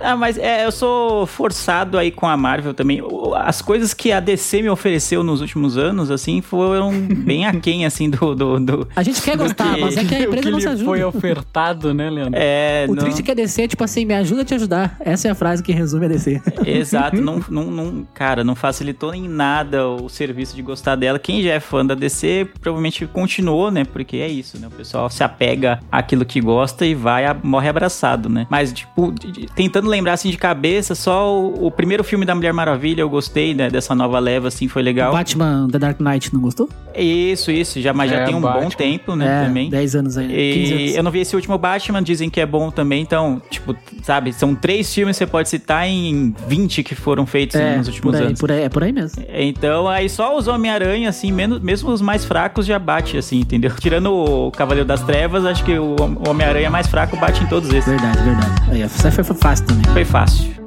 Ah, 0.00 0.16
mas 0.16 0.36
é, 0.38 0.64
eu 0.66 0.72
sou 0.72 1.26
forçado 1.26 1.96
aí 1.98 2.10
com 2.10 2.26
a 2.26 2.36
Marvel 2.36 2.74
também. 2.74 3.00
As 3.36 3.62
coisas 3.62 3.94
que 3.94 4.12
a 4.12 4.20
DC 4.20 4.62
me 4.62 4.68
ofereceu 4.68 5.22
nos 5.22 5.40
últimos 5.40 5.76
anos, 5.78 6.10
assim, 6.10 6.40
foram 6.40 6.92
bem 6.92 7.46
aquém, 7.46 7.86
assim, 7.86 8.10
do... 8.10 8.34
do, 8.34 8.60
do- 8.60 8.88
A 8.94 9.02
gente 9.02 9.20
quer 9.22 9.36
gostar, 9.36 9.74
que- 9.74 9.80
mas 9.80 9.96
é 9.96 10.04
que 10.04 10.14
a 10.14 10.18
o 10.20 10.22
empresa 10.24 10.42
que 10.42 10.50
não 10.50 10.60
se 10.60 10.66
lhe 10.66 10.72
ajuda. 10.72 10.84
foi 10.84 11.02
ofertado, 11.04 11.94
né, 11.94 12.10
Leandro? 12.10 12.34
É, 12.34 12.86
O 12.88 12.94
não- 12.94 13.02
triste 13.04 13.20
é 13.20 13.22
que 13.24 13.30
a 13.30 13.34
DC 13.34 13.62
é 13.62 13.68
tipo 13.68 13.82
assim, 13.84 14.04
me 14.04 14.14
ajuda 14.14 14.42
a 14.42 14.44
te 14.44 14.54
ajudar. 14.54 14.96
Essa 15.00 15.28
é 15.28 15.30
a 15.30 15.34
frase 15.34 15.62
que 15.62 15.72
resume 15.72 16.06
a 16.06 16.08
DC. 16.08 16.40
Exato, 16.66 17.20
não, 17.20 17.42
não, 17.48 17.64
não- 17.70 18.06
cara, 18.14 18.44
não 18.44 18.54
facilitou 18.54 19.14
em 19.14 19.28
nada 19.28 19.86
o 19.88 20.08
serviço 20.08 20.54
de 20.54 20.62
gostar 20.62 20.96
dela. 20.96 21.18
Quem 21.18 21.42
já 21.42 21.52
é 21.52 21.60
fã 21.60 21.84
da 21.84 21.94
DC 21.94 22.48
provavelmente 22.60 23.06
continuou, 23.06 23.70
né? 23.70 23.84
Porque 23.84 24.16
é 24.18 24.28
isso, 24.28 24.58
né? 24.58 24.66
O 24.66 24.70
pessoal 24.70 25.08
se 25.10 25.22
apega 25.24 25.80
àquilo 25.90 26.24
que 26.24 26.40
gosta 26.40 26.84
e 26.86 26.94
vai, 26.94 27.24
a- 27.26 27.36
morre 27.42 27.68
abraçado, 27.68 28.28
né? 28.28 28.46
Mas, 28.50 28.72
tipo, 28.72 29.12
de- 29.12 29.32
de- 29.32 29.53
tentando 29.54 29.88
lembrar 29.88 30.14
assim 30.14 30.30
de 30.30 30.36
cabeça, 30.38 30.94
só 30.94 31.32
o, 31.32 31.66
o 31.66 31.70
primeiro 31.70 32.02
filme 32.04 32.24
da 32.26 32.34
Mulher 32.34 32.52
Maravilha 32.52 33.00
eu 33.02 33.08
gostei, 33.08 33.54
né? 33.54 33.70
Dessa 33.70 33.94
nova 33.94 34.18
leva, 34.18 34.48
assim, 34.48 34.68
foi 34.68 34.82
legal. 34.82 35.12
Batman 35.12 35.68
The 35.70 35.78
Dark 35.78 36.00
Knight 36.00 36.32
não 36.34 36.40
gostou? 36.40 36.68
Isso, 36.96 37.50
isso, 37.50 37.80
já, 37.80 37.92
mas 37.92 38.10
já 38.10 38.18
É, 38.20 38.24
tem 38.24 38.34
um 38.34 38.40
bom 38.40 38.48
Batman. 38.52 38.70
tempo, 38.70 39.16
né? 39.16 39.42
é, 39.42 39.46
também. 39.46 39.68
10 39.70 39.94
anos 39.96 40.16
aí, 40.18 40.26
né? 40.28 40.32
15 40.34 40.38
E 40.74 40.74
anos. 40.84 40.94
eu 40.96 41.02
não 41.02 41.10
vi 41.10 41.20
esse 41.20 41.34
último 41.34 41.58
Batman, 41.58 42.02
dizem 42.02 42.30
que 42.30 42.40
é 42.40 42.46
bom 42.46 42.70
também, 42.70 43.02
então, 43.02 43.40
tipo, 43.50 43.74
sabe, 44.02 44.32
são 44.32 44.54
três 44.54 44.92
filmes 44.92 45.16
que 45.16 45.24
você 45.24 45.30
pode 45.30 45.48
citar 45.48 45.86
em 45.88 46.34
20 46.46 46.82
que 46.82 46.94
foram 46.94 47.26
feitos 47.26 47.56
É, 47.56 47.76
nos 47.76 47.88
últimos 47.88 48.12
por 48.12 48.20
aí, 48.20 48.26
anos. 48.28 48.40
por 48.40 48.52
aí, 48.52 48.62
é 48.62 48.68
por 48.68 48.82
aí 48.84 48.92
mesmo. 48.92 49.22
Então, 49.32 49.88
aí 49.88 50.08
só 50.08 50.36
os 50.36 50.46
Homem-Aranha, 50.46 51.08
assim, 51.08 51.32
menos, 51.32 51.60
mesmo 51.60 51.90
os 51.90 52.00
mais 52.00 52.24
fracos 52.24 52.64
já 52.66 52.78
bate, 52.78 53.16
assim, 53.16 53.40
entendeu? 53.40 53.72
Tirando 53.80 54.12
o 54.12 54.50
Cavaleiro 54.52 54.86
das 54.86 55.02
Trevas, 55.02 55.44
acho 55.44 55.64
que 55.64 55.76
o 55.78 55.96
Homem-Aranha 56.28 56.70
mais 56.70 56.86
fraco 56.86 57.16
bate 57.16 57.42
em 57.42 57.46
todos 57.46 57.68
esses. 57.72 57.90
Verdade, 57.90 58.22
verdade. 58.22 58.62
Aí, 58.70 58.88
foi 58.88 59.24
foi 59.24 59.34
fácil 59.44 59.66
também. 59.66 59.92
Foi 59.92 60.04
fácil. 60.06 60.63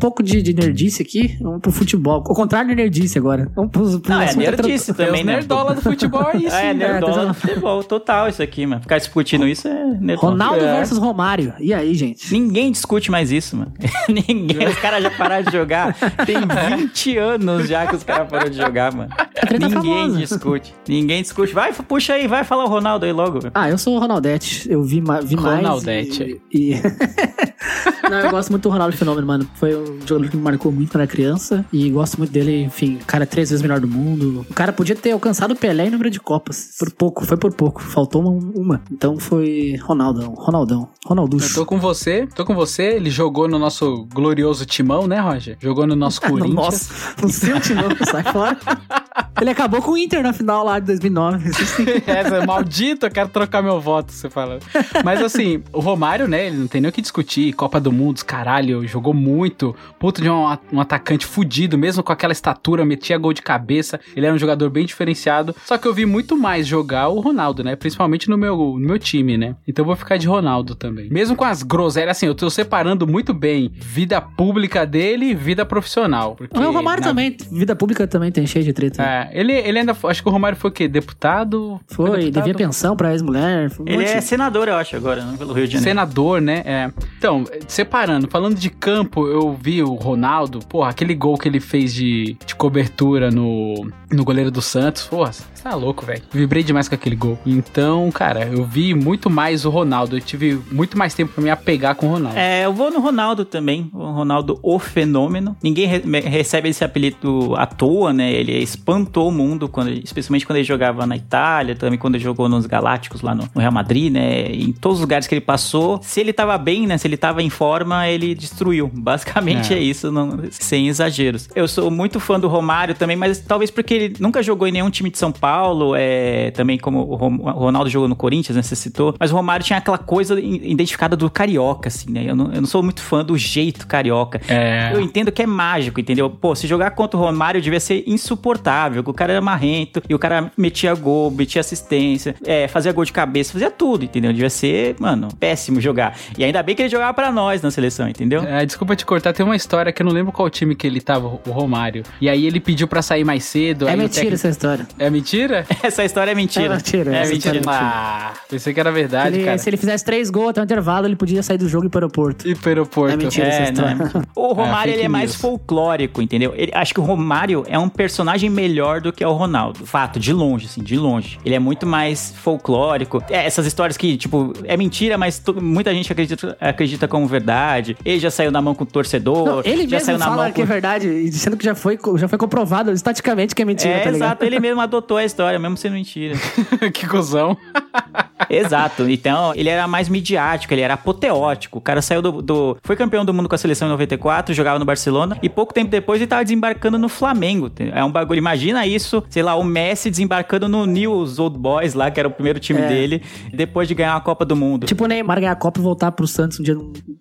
Pouco 0.00 0.22
de, 0.22 0.42
de 0.42 0.52
nerdice 0.54 1.02
aqui, 1.02 1.36
vamos 1.40 1.60
pro 1.60 1.70
futebol. 1.70 2.18
O 2.26 2.34
contrário 2.34 2.70
de 2.70 2.74
nerdice 2.76 3.18
agora. 3.18 3.50
Vamos 3.54 3.70
pro, 3.70 4.00
pro 4.00 4.12
Não, 4.12 4.20
é 4.22 4.34
nerdice 4.34 4.92
tra- 4.92 5.06
também, 5.06 5.22
né? 5.22 5.34
nerdola 5.36 5.74
do 5.74 5.80
futebol 5.82 6.26
é 6.32 6.36
isso. 6.38 6.56
É, 6.56 6.74
nerdola 6.74 7.26
no 7.26 7.34
futebol, 7.34 7.84
total 7.84 8.28
isso 8.28 8.42
aqui, 8.42 8.66
mano. 8.66 8.80
Ficar 8.82 8.98
discutindo 8.98 9.46
isso 9.46 9.68
é 9.68 9.84
nerdola. 10.00 10.32
Ronaldo 10.32 10.64
É. 10.64 10.76
versus 10.78 10.98
Romário. 10.98 11.52
E 11.60 11.72
aí, 11.72 11.94
gente? 11.94 12.32
Ninguém 12.32 12.72
discute 12.72 13.10
mais 13.10 13.30
isso, 13.30 13.56
mano. 13.56 13.72
Ninguém. 14.08 14.66
Os 14.68 14.76
caras 14.78 15.02
já 15.02 15.10
pararam 15.10 15.44
de 15.44 15.52
jogar. 15.52 15.94
Tem 16.26 16.36
20 16.78 17.18
anos 17.18 17.68
já 17.68 17.86
que 17.86 17.94
os 17.96 18.02
caras 18.02 18.28
pararam 18.28 18.50
de 18.50 18.56
jogar, 18.56 18.92
mano. 18.94 19.10
treta 19.46 19.68
Ninguém 19.68 19.82
famosa. 20.08 20.18
discute. 20.18 20.74
Ninguém 20.88 21.22
discute. 21.22 21.52
Vai, 21.52 21.72
puxa 21.72 22.14
aí, 22.14 22.26
vai 22.26 22.42
falar 22.44 22.64
o 22.64 22.68
Ronaldo 22.68 23.04
aí 23.04 23.12
logo. 23.12 23.38
Ah, 23.54 23.68
eu 23.68 23.76
sou 23.78 23.96
o 23.96 23.98
Ronaldete. 24.00 24.70
Eu 24.70 24.82
vi, 24.82 25.00
vi 25.24 25.36
mais. 25.36 25.60
Ronaldete. 25.60 26.40
E. 26.52 26.72
e- 26.74 26.80
Não, 28.10 28.18
eu 28.20 28.30
gosto 28.30 28.50
muito 28.50 28.62
do 28.64 28.70
Ronaldo 28.70 28.96
Fenômeno, 28.96 29.26
mano. 29.26 29.48
Foi 29.54 29.74
um 29.74 29.89
jogador 30.06 30.28
que 30.30 30.36
me 30.36 30.42
marcou 30.42 30.70
muito 30.72 30.90
quando 30.92 31.02
era 31.02 31.10
criança. 31.10 31.64
E 31.72 31.90
gosto 31.90 32.18
muito 32.18 32.30
dele, 32.32 32.62
enfim. 32.64 32.96
O 33.02 33.04
cara 33.04 33.24
é 33.24 33.26
três 33.26 33.50
vezes 33.50 33.62
melhor 33.62 33.80
do 33.80 33.88
mundo. 33.88 34.46
O 34.48 34.54
cara 34.54 34.72
podia 34.72 34.96
ter 34.96 35.12
alcançado 35.12 35.52
o 35.52 35.56
Pelé 35.56 35.86
em 35.86 35.90
número 35.90 36.10
de 36.10 36.20
Copas. 36.20 36.74
Por 36.78 36.90
pouco, 36.92 37.24
foi 37.24 37.36
por 37.36 37.52
pouco. 37.52 37.82
Faltou 37.82 38.22
uma. 38.22 38.52
uma. 38.54 38.82
Então 38.90 39.18
foi 39.18 39.76
Ronaldão. 39.82 40.34
Ronaldão. 40.34 40.88
Eu 41.04 41.08
Ronalducho. 41.08 41.54
tô 41.54 41.66
com 41.66 41.78
você, 41.78 42.26
tô 42.34 42.44
com 42.44 42.54
você. 42.54 42.82
Ele 42.96 43.10
jogou 43.10 43.48
no 43.48 43.58
nosso 43.58 44.06
glorioso 44.12 44.64
timão, 44.66 45.06
né, 45.06 45.18
Roger? 45.20 45.56
Jogou 45.60 45.86
no 45.86 45.96
nosso 45.96 46.20
Corinthians. 46.22 46.54
Nossa, 46.54 47.14
no 47.22 47.28
seu 47.28 47.60
timão, 47.60 47.88
sai 48.04 48.22
fora. 48.24 48.58
Ele 49.40 49.50
acabou 49.50 49.80
com 49.80 49.92
o 49.92 49.96
Inter 49.98 50.22
na 50.22 50.32
final 50.32 50.64
lá 50.64 50.78
de 50.78 50.86
2009. 50.86 51.48
Isso 51.50 51.64
sim. 51.66 51.84
Essa 52.06 52.36
é 52.36 52.46
maldito, 52.46 53.06
eu 53.06 53.10
quero 53.10 53.28
trocar 53.28 53.62
meu 53.62 53.80
voto, 53.80 54.12
você 54.12 54.28
fala. 54.28 54.58
Mas 55.04 55.22
assim, 55.22 55.62
o 55.72 55.80
Romário, 55.80 56.28
né, 56.28 56.46
ele 56.46 56.56
não 56.56 56.66
tem 56.66 56.80
nem 56.80 56.88
o 56.88 56.92
que 56.92 57.00
discutir. 57.00 57.52
Copa 57.54 57.80
do 57.80 57.90
Mundo, 57.92 58.24
caralho, 58.24 58.86
jogou 58.86 59.14
muito. 59.14 59.74
Puta 59.98 60.20
de 60.22 60.28
um, 60.28 60.44
um 60.72 60.80
atacante 60.80 61.24
fudido, 61.26 61.78
mesmo 61.78 62.02
com 62.02 62.12
aquela 62.12 62.32
estatura, 62.32 62.84
metia 62.84 63.16
gol 63.18 63.32
de 63.32 63.42
cabeça. 63.42 63.98
Ele 64.14 64.26
era 64.26 64.34
um 64.34 64.38
jogador 64.38 64.68
bem 64.70 64.84
diferenciado. 64.86 65.54
Só 65.64 65.78
que 65.78 65.86
eu 65.88 65.94
vi 65.94 66.04
muito 66.06 66.36
mais 66.36 66.66
jogar 66.66 67.08
o 67.08 67.20
Ronaldo, 67.20 67.62
né? 67.64 67.76
Principalmente 67.76 68.28
no 68.28 68.36
meu, 68.36 68.56
no 68.56 68.78
meu 68.88 68.98
time, 68.98 69.36
né? 69.36 69.56
Então 69.66 69.82
eu 69.82 69.86
vou 69.86 69.96
ficar 69.96 70.16
de 70.16 70.26
Ronaldo 70.26 70.74
também. 70.74 71.08
Mesmo 71.10 71.34
com 71.36 71.44
as 71.44 71.62
groselhas, 71.62 72.16
assim, 72.16 72.26
eu 72.26 72.34
tô 72.34 72.50
separando 72.50 73.06
muito 73.06 73.32
bem 73.32 73.70
vida 73.74 74.20
pública 74.20 74.84
dele 74.86 75.26
e 75.26 75.34
vida 75.34 75.64
profissional. 75.64 76.34
Porque 76.36 76.58
o 76.58 76.70
Romário 76.72 77.02
na- 77.02 77.08
também, 77.08 77.36
vida 77.50 77.74
pública 77.74 78.06
também 78.06 78.30
tem 78.30 78.46
cheio 78.46 78.64
de 78.64 78.72
treta. 78.72 79.02
É, 79.02 79.29
ele, 79.32 79.52
ele 79.52 79.78
ainda. 79.78 79.96
Acho 80.04 80.22
que 80.22 80.28
o 80.28 80.32
Romário 80.32 80.56
foi 80.56 80.70
o 80.70 80.72
quê? 80.72 80.88
Deputado? 80.88 81.80
Foi, 81.86 82.10
deputado? 82.10 82.32
devia 82.32 82.54
pensão 82.54 82.96
pra 82.96 83.12
ex-mulher. 83.12 83.70
foi 83.70 83.84
um 83.84 83.88
Ele 83.88 83.98
monte 83.98 84.10
é 84.10 84.20
senador, 84.20 84.68
eu 84.68 84.74
acho, 84.76 84.96
agora, 84.96 85.24
né? 85.24 85.36
Pelo 85.36 85.52
Rio 85.52 85.66
de 85.66 85.74
Janeiro. 85.74 85.90
Senador, 85.90 86.40
né? 86.40 86.62
É. 86.64 86.90
Então, 87.18 87.44
separando, 87.68 88.28
falando 88.28 88.56
de 88.56 88.70
campo, 88.70 89.26
eu 89.26 89.56
vi 89.60 89.82
o 89.82 89.94
Ronaldo, 89.94 90.60
porra, 90.60 90.90
aquele 90.90 91.14
gol 91.14 91.36
que 91.36 91.48
ele 91.48 91.60
fez 91.60 91.92
de, 91.94 92.36
de 92.44 92.54
cobertura 92.54 93.30
no, 93.30 93.90
no 94.10 94.24
goleiro 94.24 94.50
do 94.50 94.62
Santos, 94.62 95.04
porra, 95.04 95.30
tá 95.62 95.74
louco, 95.74 96.04
velho. 96.04 96.22
Vibrei 96.32 96.62
demais 96.62 96.88
com 96.88 96.94
aquele 96.94 97.16
gol. 97.16 97.38
Então, 97.46 98.10
cara, 98.10 98.44
eu 98.46 98.64
vi 98.64 98.94
muito 98.94 99.28
mais 99.30 99.64
o 99.64 99.70
Ronaldo, 99.70 100.16
eu 100.16 100.20
tive 100.20 100.60
muito 100.70 100.96
mais 100.98 101.14
tempo 101.14 101.32
pra 101.32 101.42
me 101.42 101.50
apegar 101.50 101.94
com 101.94 102.06
o 102.06 102.10
Ronaldo. 102.12 102.38
É, 102.38 102.64
eu 102.64 102.72
vou 102.72 102.90
no 102.90 103.00
Ronaldo 103.00 103.44
também. 103.44 103.90
O 103.92 104.10
Ronaldo, 104.12 104.58
o 104.62 104.78
fenômeno. 104.78 105.56
Ninguém 105.62 105.86
re- 105.86 106.20
recebe 106.20 106.68
esse 106.68 106.84
apelido 106.84 107.54
à 107.56 107.66
toa, 107.66 108.12
né? 108.12 108.32
Ele 108.32 108.52
espantou 108.58 109.28
o 109.28 109.32
mundo, 109.32 109.68
quando, 109.68 109.90
especialmente 109.90 110.46
quando 110.46 110.56
ele 110.56 110.64
jogava 110.64 111.06
na 111.06 111.16
Itália, 111.16 111.74
também 111.74 111.98
quando 111.98 112.14
ele 112.16 112.24
jogou 112.24 112.48
nos 112.48 112.66
Galácticos 112.66 113.22
lá 113.22 113.34
no, 113.34 113.48
no 113.54 113.60
Real 113.60 113.72
Madrid, 113.72 114.12
né? 114.12 114.46
Em 114.52 114.72
todos 114.72 114.98
os 114.98 115.02
lugares 115.02 115.26
que 115.26 115.34
ele 115.34 115.40
passou. 115.40 116.00
Se 116.02 116.20
ele 116.20 116.32
tava 116.32 116.56
bem, 116.58 116.86
né? 116.86 116.98
Se 116.98 117.06
ele 117.06 117.16
tava 117.16 117.42
em 117.42 117.50
forma, 117.50 118.08
ele 118.08 118.34
destruiu. 118.34 118.90
Basicamente 118.94 119.72
É. 119.74 119.78
é, 119.78 119.80
isso, 119.82 120.10
não- 120.12 120.40
sem 120.50 120.88
exageros. 120.88 121.48
Eu 121.54 121.66
sou 121.68 121.90
muito 121.90 122.20
fã 122.20 122.38
do 122.38 122.48
Romário 122.48 122.94
também, 122.94 123.16
mas 123.16 123.38
talvez 123.40 123.70
porque 123.70 123.94
ele 123.94 124.14
nunca 124.18 124.42
jogou 124.42 124.66
em 124.68 124.72
nenhum 124.72 124.90
time 124.90 125.10
de 125.10 125.18
São 125.18 125.32
Paulo, 125.32 125.49
é, 125.96 126.50
também 126.52 126.78
como 126.78 127.00
o 127.00 127.14
Ronaldo 127.16 127.88
jogou 127.90 128.08
no 128.08 128.16
Corinthians, 128.16 128.56
né? 128.56 128.62
Você 128.62 128.76
citou. 128.76 129.14
Mas 129.18 129.32
o 129.32 129.34
Romário 129.34 129.64
tinha 129.64 129.78
aquela 129.78 129.98
coisa 129.98 130.38
identificada 130.40 131.16
do 131.16 131.30
carioca, 131.30 131.88
assim, 131.88 132.10
né? 132.10 132.24
Eu 132.26 132.36
não, 132.36 132.52
eu 132.52 132.60
não 132.60 132.66
sou 132.68 132.82
muito 132.82 133.00
fã 133.02 133.24
do 133.24 133.36
jeito 133.36 133.86
carioca. 133.86 134.40
É. 134.48 134.90
Eu 134.92 135.00
entendo 135.00 135.30
que 135.32 135.42
é 135.42 135.46
mágico, 135.46 136.00
entendeu? 136.00 136.28
Pô, 136.30 136.54
se 136.54 136.66
jogar 136.66 136.90
contra 136.92 137.18
o 137.18 137.22
Romário 137.22 137.60
devia 137.60 137.80
ser 137.80 138.04
insuportável, 138.06 139.02
que 139.02 139.10
o 139.10 139.14
cara 139.14 139.32
era 139.32 139.40
marrento 139.40 140.02
e 140.08 140.14
o 140.14 140.18
cara 140.18 140.50
metia 140.56 140.94
gol, 140.94 141.30
metia 141.30 141.60
assistência, 141.60 142.34
é, 142.44 142.68
fazia 142.68 142.92
gol 142.92 143.04
de 143.04 143.12
cabeça, 143.12 143.52
fazia 143.52 143.70
tudo, 143.70 144.04
entendeu? 144.04 144.32
Devia 144.32 144.50
ser, 144.50 144.96
mano, 144.98 145.28
péssimo 145.38 145.80
jogar. 145.80 146.16
E 146.38 146.44
ainda 146.44 146.62
bem 146.62 146.74
que 146.74 146.82
ele 146.82 146.88
jogava 146.88 147.12
pra 147.14 147.30
nós 147.32 147.62
na 147.62 147.70
seleção, 147.70 148.08
entendeu? 148.08 148.42
É, 148.42 148.64
desculpa 148.64 148.94
te 148.96 149.04
cortar, 149.04 149.32
tem 149.32 149.44
uma 149.44 149.56
história 149.56 149.92
que 149.92 150.02
eu 150.02 150.06
não 150.06 150.12
lembro 150.12 150.32
qual 150.32 150.48
time 150.50 150.74
que 150.74 150.86
ele 150.86 151.00
tava, 151.00 151.26
o 151.46 151.50
Romário. 151.50 152.02
E 152.20 152.28
aí 152.28 152.46
ele 152.46 152.60
pediu 152.60 152.86
pra 152.88 153.02
sair 153.02 153.24
mais 153.24 153.44
cedo. 153.44 153.88
É 153.88 153.96
mentira 153.96 154.10
técnico- 154.10 154.34
essa 154.34 154.48
história. 154.48 154.86
É 154.98 155.10
mentira? 155.10 155.39
Essa 155.82 156.04
história 156.04 156.30
é 156.30 156.34
mentira. 156.34 156.66
É 156.66 156.68
mentira, 156.76 157.16
É 157.16 157.20
essa 157.22 157.32
mentira. 157.32 157.54
é 157.56 157.58
mentira. 157.58 157.72
Ah, 157.74 158.32
pensei 158.48 158.74
que 158.74 158.80
era 158.80 158.90
verdade, 158.92 159.36
Ele- 159.36 159.44
cara. 159.44 159.58
se 159.58 159.68
ele 159.70 159.76
fizesse 159.76 160.04
três 160.04 160.30
gols 160.30 160.50
até 160.50 160.60
o 160.60 160.64
intervalo, 160.64 161.06
ele 161.06 161.16
podia 161.16 161.42
sair 161.42 161.58
do 161.58 161.68
jogo 161.68 161.84
e 161.84 161.86
ir 161.86 161.90
para 161.90 161.98
o 161.98 162.02
aeroporto. 162.04 162.48
E 162.48 162.54
pro 162.54 162.68
aeroporto. 162.68 163.14
É 163.14 163.16
mentira 163.16 163.46
essa 163.48 163.56
É, 163.56 163.60
não, 163.60 163.66
é 163.66 163.72
história. 163.92 163.96
mentira. 163.96 164.28
o 164.34 164.52
Romário 164.52 164.92
fake 164.92 164.98
ele 164.98 165.02
é 165.06 165.08
mais 165.08 165.30
news. 165.30 165.40
folclórico, 165.40 166.22
entendeu? 166.22 166.52
Ele, 166.56 166.70
acho 166.74 166.92
que 166.94 167.00
o 167.00 167.02
Romário 167.02 167.64
é 167.68 167.78
um 167.78 167.88
personagem 167.88 168.50
melhor 168.50 169.00
do 169.00 169.12
que 169.12 169.22
é 169.24 169.28
o 169.28 169.32
Ronaldo. 169.32 169.84
Fato, 169.86 170.18
de 170.18 170.32
longe, 170.32 170.66
assim, 170.66 170.82
de 170.82 170.96
longe. 170.96 171.38
Ele 171.44 171.54
é 171.54 171.58
muito 171.58 171.86
mais 171.86 172.32
folclórico. 172.36 173.22
É, 173.30 173.46
essas 173.46 173.66
histórias 173.66 173.96
que, 173.96 174.16
tipo, 174.16 174.52
é 174.64 174.76
mentira, 174.76 175.16
mas 175.16 175.38
tu- 175.38 175.60
muita 175.60 175.92
gente 175.94 176.10
acredita, 176.12 176.56
acredita 176.60 177.08
como 177.08 177.26
verdade. 177.26 177.96
Ele 178.04 178.18
já 178.18 178.30
saiu 178.30 178.50
na 178.50 178.60
mão 178.60 178.74
com 178.74 178.84
o 178.84 178.86
torcedor. 178.86 179.44
Não, 179.44 179.60
ele 179.64 179.82
já 179.84 179.96
mesmo 179.96 180.00
saiu 180.06 180.18
na 180.18 180.24
fala 180.26 180.42
mão 180.44 180.52
que 180.52 180.60
é 180.60 180.64
com... 180.64 180.72
verdade, 180.72 181.08
e 181.08 181.28
dizendo 181.30 181.56
que 181.56 181.64
já 181.64 181.74
foi, 181.74 181.98
já 182.16 182.28
foi 182.28 182.38
comprovado 182.38 182.90
estaticamente 182.92 183.54
que 183.54 183.62
é 183.62 183.64
mentira, 183.64 183.94
É, 183.94 183.98
tá 184.00 184.10
ligado? 184.10 184.28
exato, 184.28 184.44
ele 184.44 184.60
mesmo 184.60 184.80
adotou 184.80 185.16
a 185.16 185.24
história, 185.30 185.58
mesmo 185.58 185.76
sendo 185.76 185.94
mentira. 185.94 186.34
que 186.92 187.06
cuzão. 187.06 187.56
Exato. 188.48 189.08
Então, 189.08 189.52
ele 189.54 189.68
era 189.68 189.86
mais 189.86 190.08
midiático, 190.08 190.72
ele 190.72 190.80
era 190.80 190.94
apoteótico. 190.94 191.78
O 191.78 191.80
cara 191.80 192.00
saiu 192.02 192.22
do, 192.22 192.42
do- 192.42 192.76
Foi 192.82 192.96
campeão 192.96 193.24
do 193.24 193.34
mundo 193.34 193.48
com 193.48 193.54
a 193.54 193.58
seleção 193.58 193.88
em 193.88 193.90
94, 193.90 194.54
jogava 194.54 194.78
no 194.78 194.84
Barcelona, 194.84 195.36
e 195.42 195.48
pouco 195.48 195.74
tempo 195.74 195.90
depois 195.90 196.20
ele 196.20 196.28
tava 196.28 196.42
desembarcando 196.44 196.98
no 196.98 197.08
Flamengo. 197.08 197.70
É 197.94 198.02
um 198.04 198.10
bagulho. 198.10 198.38
Imagina 198.38 198.86
isso, 198.86 199.22
sei 199.28 199.42
lá, 199.42 199.54
o 199.54 199.64
Messi 199.64 200.10
desembarcando 200.10 200.68
no 200.68 200.86
News 200.86 201.38
Old 201.38 201.58
Boys 201.58 201.94
lá, 201.94 202.10
que 202.10 202.18
era 202.18 202.28
o 202.28 202.32
primeiro 202.32 202.58
time 202.58 202.80
É. 202.80 202.88
dele, 202.88 203.22
depois 203.52 203.86
de 203.88 203.94
ganhar 203.94 204.16
a 204.16 204.20
Copa 204.20 204.44
do 204.44 204.56
Mundo. 204.56 204.86
Tipo 204.86 205.04
o 205.04 205.06
Neymar 205.06 205.40
ganhar 205.40 205.52
a 205.52 205.56
Copa 205.56 205.80
e 205.80 205.82
voltar 205.82 206.12
pro 206.12 206.26
Santos 206.26 206.60
um 206.60 206.62
dia, 206.62 206.76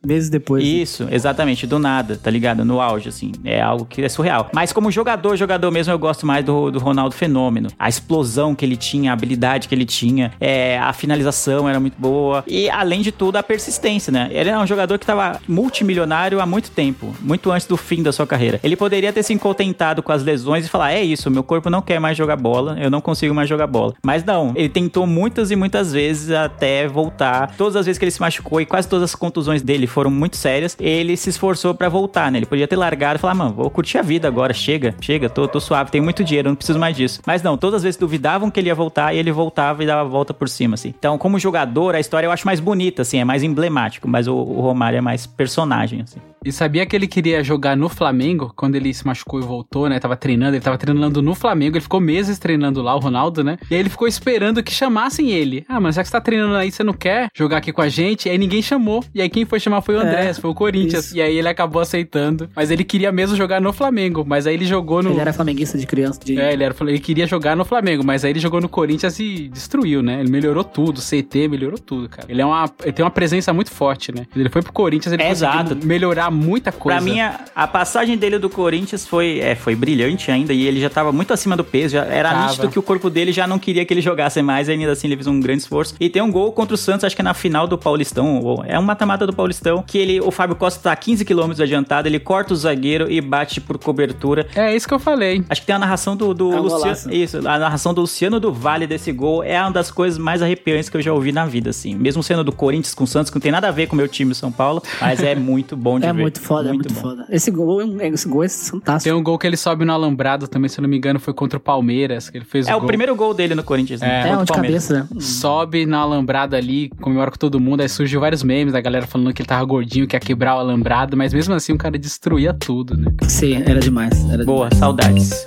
meses 0.05 0.29
depois. 0.29 0.63
Isso, 0.63 1.07
exatamente, 1.11 1.65
do 1.67 1.79
nada, 1.79 2.17
tá 2.21 2.29
ligado? 2.31 2.63
No 2.63 2.79
auge, 2.81 3.09
assim. 3.09 3.31
É 3.43 3.61
algo 3.61 3.85
que 3.85 4.01
é 4.01 4.09
surreal. 4.09 4.49
Mas 4.53 4.71
como 4.71 4.91
jogador, 4.91 5.35
jogador 5.35 5.71
mesmo, 5.71 5.91
eu 5.93 5.99
gosto 5.99 6.25
mais 6.25 6.43
do, 6.45 6.71
do 6.71 6.79
Ronaldo 6.79 7.13
Fenômeno. 7.15 7.69
A 7.77 7.89
explosão 7.89 8.55
que 8.55 8.63
ele 8.65 8.75
tinha, 8.77 9.11
a 9.11 9.13
habilidade 9.13 9.67
que 9.67 9.75
ele 9.75 9.85
tinha, 9.85 10.31
é, 10.39 10.77
a 10.79 10.93
finalização 10.93 11.08
era 11.13 11.79
muito 11.79 11.99
boa. 11.99 12.43
E, 12.47 12.69
além 12.69 13.01
de 13.01 13.11
tudo, 13.11 13.37
a 13.37 13.43
persistência, 13.43 14.11
né? 14.11 14.29
Ele 14.31 14.49
era 14.49 14.59
um 14.59 14.67
jogador 14.67 14.97
que 14.97 15.05
tava 15.05 15.39
multimilionário 15.47 16.39
há 16.39 16.45
muito 16.45 16.71
tempo, 16.71 17.13
muito 17.21 17.51
antes 17.51 17.67
do 17.67 17.77
fim 17.77 18.03
da 18.03 18.11
sua 18.11 18.27
carreira. 18.27 18.59
Ele 18.63 18.75
poderia 18.75 19.11
ter 19.13 19.23
se 19.23 19.35
contentado 19.37 20.03
com 20.03 20.11
as 20.11 20.23
lesões 20.23 20.65
e 20.65 20.69
falar: 20.69 20.91
é 20.91 21.03
isso, 21.03 21.31
meu 21.31 21.43
corpo 21.43 21.69
não 21.69 21.81
quer 21.81 21.99
mais 21.99 22.17
jogar 22.17 22.35
bola, 22.35 22.77
eu 22.79 22.89
não 22.89 23.01
consigo 23.01 23.33
mais 23.33 23.47
jogar 23.47 23.67
bola. 23.67 23.93
Mas 24.03 24.23
não, 24.23 24.53
ele 24.55 24.69
tentou 24.69 25.07
muitas 25.07 25.51
e 25.51 25.55
muitas 25.55 25.93
vezes 25.93 26.31
até 26.31 26.87
voltar. 26.87 27.55
Todas 27.57 27.75
as 27.75 27.85
vezes 27.85 27.97
que 27.97 28.05
ele 28.05 28.11
se 28.11 28.21
machucou 28.21 28.61
e 28.61 28.65
quase 28.65 28.87
todas 28.87 29.03
as 29.03 29.15
contusões 29.15 29.61
dele 29.61 29.87
foram 29.87 30.11
muito 30.11 30.35
sérias, 30.35 30.75
ele 30.79 31.15
se 31.15 31.29
esforçou 31.29 31.73
pra 31.73 31.89
voltar, 31.89 32.31
né? 32.31 32.39
Ele 32.39 32.45
podia 32.45 32.67
ter 32.67 32.75
largado 32.75 33.17
e 33.17 33.21
falar: 33.21 33.33
mano, 33.33 33.53
vou 33.53 33.69
curtir 33.69 33.97
a 33.97 34.01
vida 34.01 34.27
agora, 34.27 34.53
chega, 34.53 34.95
chega, 35.01 35.29
tô, 35.29 35.47
tô 35.47 35.59
suave, 35.59 35.91
tenho 35.91 36.03
muito 36.03 36.23
dinheiro, 36.23 36.49
não 36.49 36.55
preciso 36.55 36.79
mais 36.79 36.95
disso. 36.95 37.21
Mas 37.25 37.41
não, 37.41 37.57
todas 37.57 37.77
as 37.77 37.83
vezes 37.83 37.97
duvidavam 37.97 38.51
que 38.51 38.59
ele 38.59 38.67
ia 38.67 38.75
voltar 38.75 39.13
e 39.13 39.17
ele 39.17 39.31
voltava 39.31 39.83
e 39.83 39.87
dava 39.87 40.01
a 40.01 40.03
volta 40.03 40.33
por 40.33 40.49
cima, 40.49 40.75
assim. 40.75 40.93
Então, 40.99 41.17
como 41.17 41.39
jogador, 41.39 41.95
a 41.95 41.99
história 41.99 42.27
eu 42.27 42.31
acho 42.31 42.45
mais 42.45 42.59
bonita, 42.59 43.01
assim, 43.03 43.19
é 43.19 43.23
mais 43.25 43.41
emblemático, 43.41 44.07
mas 44.07 44.27
o, 44.27 44.35
o 44.35 44.59
Romário 44.59 44.97
é 44.97 45.01
mais 45.01 45.25
personagem, 45.25 46.01
assim. 46.01 46.19
E 46.45 46.51
sabia 46.53 46.85
que 46.85 46.95
ele 46.95 47.07
queria 47.07 47.43
jogar 47.43 47.75
no 47.75 47.89
Flamengo 47.89 48.53
quando 48.55 48.75
ele 48.75 48.93
se 48.93 49.05
machucou 49.05 49.39
e 49.41 49.43
voltou, 49.43 49.89
né? 49.89 49.99
Tava 49.99 50.15
treinando, 50.15 50.55
ele 50.55 50.63
tava 50.63 50.77
treinando 50.77 51.21
no 51.21 51.35
Flamengo, 51.35 51.75
ele 51.75 51.81
ficou 51.81 51.99
meses 51.99 52.39
treinando 52.39 52.81
lá, 52.81 52.95
o 52.95 52.99
Ronaldo, 52.99 53.43
né? 53.43 53.57
E 53.69 53.73
aí 53.75 53.79
ele 53.81 53.89
ficou 53.89 54.07
esperando 54.07 54.63
que 54.63 54.71
chamassem 54.73 55.29
ele. 55.31 55.65
Ah, 55.67 55.79
mas 55.81 55.95
já 55.95 56.01
que 56.01 56.07
você 56.07 56.13
tá 56.13 56.21
treinando 56.21 56.55
aí, 56.55 56.71
você 56.71 56.81
não 56.83 56.93
quer 56.93 57.27
jogar 57.35 57.57
aqui 57.57 57.73
com 57.73 57.81
a 57.81 57.89
gente? 57.89 58.29
Aí 58.29 58.37
ninguém 58.37 58.61
chamou. 58.61 59.03
E 59.13 59.21
aí 59.21 59.29
quem 59.29 59.43
foi 59.45 59.59
chamar 59.59 59.81
foi 59.81 59.95
o 59.95 59.99
André, 59.99 60.29
É, 60.29 60.33
foi 60.33 60.49
o 60.49 60.53
Corinthians. 60.53 61.07
isso. 61.07 61.17
E 61.17 61.21
aí 61.21 61.37
ele 61.37 61.47
acabou 61.49 61.81
aceitando. 61.81 62.49
Mas 62.55 62.71
ele 62.71 62.85
queria 62.85 63.11
mesmo 63.11 63.35
jogar 63.35 63.59
no 63.59 63.73
Flamengo. 63.73 64.23
Mas 64.25 64.47
aí 64.47 64.53
ele 64.53 64.65
jogou 64.65 65.03
no. 65.03 65.11
Ele 65.11 65.19
era 65.19 65.33
flamenguista 65.33 65.77
de 65.77 65.85
criança. 65.85 66.21
De... 66.23 66.39
É, 66.39 66.53
ele, 66.53 66.63
era, 66.63 66.73
ele 66.81 66.99
queria 66.99 67.27
jogar 67.27 67.53
no 67.55 67.65
Flamengo, 67.65 68.01
mas 68.05 68.23
aí 68.23 68.31
ele 68.31 68.39
jogou 68.39 68.61
no 68.61 68.69
Corinthians 68.69 69.19
e 69.19 69.49
destruiu, 69.49 70.01
né? 70.01 70.21
Ele 70.21 70.31
melhorou 70.31 70.63
tudo, 70.63 70.88
CT 70.97 71.47
melhorou 71.47 71.77
tudo, 71.77 72.09
cara. 72.09 72.25
Ele, 72.29 72.41
é 72.41 72.45
uma, 72.45 72.69
ele 72.83 72.91
tem 72.93 73.05
uma 73.05 73.11
presença 73.11 73.53
muito 73.53 73.71
forte, 73.71 74.11
né? 74.11 74.25
Ele 74.35 74.49
foi 74.49 74.61
pro 74.61 74.73
Corinthians, 74.73 75.13
ele 75.13 75.21
É, 75.23 75.29
conseguiu 75.29 75.59
exato. 75.61 75.85
melhorar 75.85 76.31
muita 76.31 76.71
coisa. 76.71 76.97
Pra 76.99 77.05
mim, 77.05 77.19
a, 77.19 77.39
a 77.55 77.67
passagem 77.67 78.17
dele 78.17 78.39
do 78.39 78.49
Corinthians 78.49 79.05
foi, 79.05 79.39
é, 79.39 79.55
foi 79.55 79.75
brilhante 79.75 80.31
ainda 80.31 80.53
e 80.53 80.65
ele 80.65 80.79
já 80.81 80.89
tava 80.89 81.11
muito 81.11 81.33
acima 81.33 81.55
do 81.55 81.63
peso. 81.63 81.93
Já, 81.93 82.05
era 82.05 82.29
Tava. 82.31 82.47
nítido 82.47 82.69
que 82.69 82.79
o 82.79 82.81
corpo 82.83 83.09
dele 83.09 83.31
já 83.31 83.45
não 83.47 83.59
queria 83.59 83.85
que 83.85 83.93
ele 83.93 84.01
jogasse 84.01 84.41
mais, 84.41 84.67
e 84.67 84.71
ainda 84.71 84.91
assim 84.91 85.07
ele 85.07 85.15
fez 85.15 85.27
um 85.27 85.39
grande 85.39 85.61
esforço. 85.61 85.95
E 85.99 86.09
tem 86.09 86.21
um 86.21 86.31
gol 86.31 86.51
contra 86.51 86.73
o 86.73 86.77
Santos, 86.77 87.03
acho 87.03 87.15
que 87.15 87.21
é 87.21 87.23
na 87.23 87.33
final 87.33 87.67
do 87.67 87.77
Paulistão, 87.77 88.41
ou- 88.41 88.63
é 88.65 88.77
um 88.79 88.81
mata-mata 88.83 89.25
do 89.27 89.33
Paulistão, 89.33 89.83
que 89.85 89.97
ele, 89.97 90.19
o 90.21 90.31
Fábio 90.31 90.55
Costa 90.55 90.89
tá 90.89 90.95
15 90.95 91.25
km 91.25 91.51
adiantado, 91.61 92.07
ele 92.07 92.19
corta 92.19 92.53
o 92.53 92.55
zagueiro 92.55 93.09
e 93.11 93.19
bate 93.21 93.59
por 93.61 93.77
cobertura. 93.77 94.47
É 94.55 94.75
isso 94.75 94.87
que 94.87 94.93
eu 94.93 94.99
falei. 94.99 95.43
Acho 95.49 95.61
que 95.61 95.67
tem 95.67 95.75
a 95.75 95.79
narração 95.79 96.15
do, 96.15 96.33
do 96.33 96.51
É 96.53 96.55
um 96.59 96.61
Luciano. 96.63 96.83
golaço. 96.83 97.11
Isso, 97.11 97.37
a 97.39 97.57
narração 97.59 97.93
do 97.93 98.01
Luciano 98.01 98.39
do 98.39 98.53
Vale 98.53 98.87
desse 98.87 99.11
gol 99.11 99.43
é 99.43 99.59
uma 99.61 99.71
das 99.71 99.91
coisas 99.91 100.17
mais 100.17 100.41
arrepiantes 100.41 100.78
que 100.87 100.95
eu 100.95 101.01
já 101.01 101.11
ouvi 101.11 101.31
na 101.31 101.45
vida, 101.45 101.71
assim. 101.71 101.95
Mesmo 101.95 102.21
sendo 102.21 102.43
do 102.43 102.51
Corinthians 102.51 102.93
com 102.93 103.03
o 103.03 103.07
Santos, 103.07 103.29
que 103.31 103.35
não 103.37 103.41
tem 103.41 103.51
nada 103.51 103.67
a 103.67 103.71
ver 103.71 103.87
com 103.87 103.93
o 103.95 103.97
meu 103.97 104.07
time 104.07 104.33
São 104.35 104.51
Paulo, 104.51 104.81
mas 105.01 105.21
é 105.23 105.35
muito 105.35 105.75
bom 105.75 105.99
de 105.99 106.05
É 106.05 106.13
ver. 106.13 106.21
muito 106.21 106.39
foda, 106.39 106.69
é 106.69 106.73
muito 106.73 106.93
bom. 106.93 107.01
foda. 107.01 107.25
Esse 107.29 107.49
gol, 107.51 107.81
é 107.81 107.85
um- 107.85 108.01
esse 108.01 108.27
gol 108.29 108.43
é 108.43 108.49
fantástico. 108.49 109.03
Tem 109.03 109.13
um 109.13 109.23
gol 109.23 109.37
que 109.37 109.47
ele 109.47 109.57
sobe 109.57 109.83
no 109.83 109.91
alambrado 109.91 110.47
também, 110.47 110.69
se 110.69 110.79
eu 110.79 110.83
não 110.83 110.89
me 110.89 110.95
engano, 110.97 111.19
foi 111.19 111.33
contra 111.33 111.57
o 111.57 111.59
Palmeiras, 111.59 112.29
que 112.29 112.37
ele 112.37 112.45
fez 112.45 112.67
É 112.67 112.75
o 112.75 112.79
o 112.79 112.85
primeiro 112.85 113.15
gol 113.15 113.33
dele 113.33 113.55
no 113.55 113.63
Corinthians, 113.63 114.01
né? 114.01 114.27
É, 114.27 114.29
É, 114.29 114.37
um 114.37 114.41
o 114.41 114.45
de 114.45 114.51
Palmeiras. 114.53 114.87
cabeça, 114.87 115.07
né? 115.13 115.21
Sobe 115.21 115.85
na 115.85 115.97
alambrada 115.99 116.55
ali, 116.55 116.89
comemora 117.01 117.31
com 117.31 117.37
todo 117.37 117.59
mundo, 117.59 117.81
aí 117.81 117.89
surgiu 117.89 118.19
vários 118.21 118.43
memes 118.43 118.73
da 118.73 118.81
galera 118.81 119.07
falando 119.07 119.33
que 119.33 119.41
ele 119.41 119.47
tava 119.47 119.63
gordinho, 119.65 120.05
que 120.07 120.15
ia 120.15 120.19
quebrar 120.19 120.55
o 120.55 120.59
alambrado, 120.59 121.17
mas 121.17 121.33
mesmo 121.33 121.53
assim 121.55 121.73
o 121.73 121.77
cara 121.77 121.97
destruía 121.97 122.53
tudo, 122.53 122.95
né? 122.95 123.11
Sim, 123.27 123.63
era 123.65 123.79
demais. 123.79 124.13
Era 124.29 124.43
Boa, 124.45 124.69
saudades. 124.75 125.45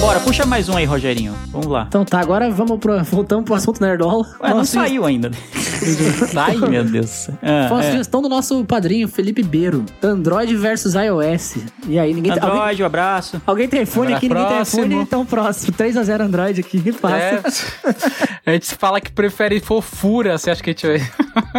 Bora, 0.00 0.18
puxa 0.18 0.46
mais 0.46 0.66
um 0.70 0.76
aí, 0.78 0.86
Rogerinho. 0.86 1.34
Vamos 1.48 1.66
lá. 1.66 1.84
Então 1.86 2.06
tá, 2.06 2.20
agora 2.20 2.50
vamos 2.50 2.78
pro, 2.78 3.04
voltamos 3.04 3.44
pro 3.44 3.54
assunto 3.54 3.82
Nerdola. 3.82 4.26
Ué, 4.40 4.54
não 4.54 4.64
saiu 4.64 5.04
ainda. 5.04 5.30
Sai, 6.32 6.56
meu 6.56 6.84
Deus. 6.84 7.28
Ah, 7.42 7.66
Foi 7.68 7.76
uma 7.76 7.84
é. 7.84 7.90
sugestão 7.90 8.22
do 8.22 8.28
nosso 8.28 8.64
padrinho, 8.64 9.08
Felipe 9.08 9.42
Beiro. 9.42 9.84
Android 10.02 10.56
versus 10.56 10.94
iOS. 10.94 11.58
E 11.86 11.98
aí, 11.98 12.14
ninguém. 12.14 12.32
Alguém, 12.32 12.48
Android, 12.48 12.82
um 12.82 12.86
abraço. 12.86 13.42
alguém 13.46 13.68
tem 13.68 13.82
iPhone 13.82 14.12
aqui, 14.14 14.28
ninguém 14.28 14.46
próximo. 14.46 14.82
tem 14.82 14.90
iPhone, 14.90 15.04
então 15.04 15.26
próximo. 15.26 15.72
3x0 15.72 16.20
Android 16.20 16.60
aqui, 16.60 16.92
passa. 16.92 17.16
É. 17.16 18.40
A 18.50 18.52
gente 18.52 18.74
fala 18.74 19.00
que 19.00 19.12
prefere 19.12 19.60
fofura, 19.60 20.36
você 20.36 20.50
acha 20.50 20.62
que 20.62 20.70
a 20.70 20.72
gente 20.72 20.86
vai. 20.86 21.00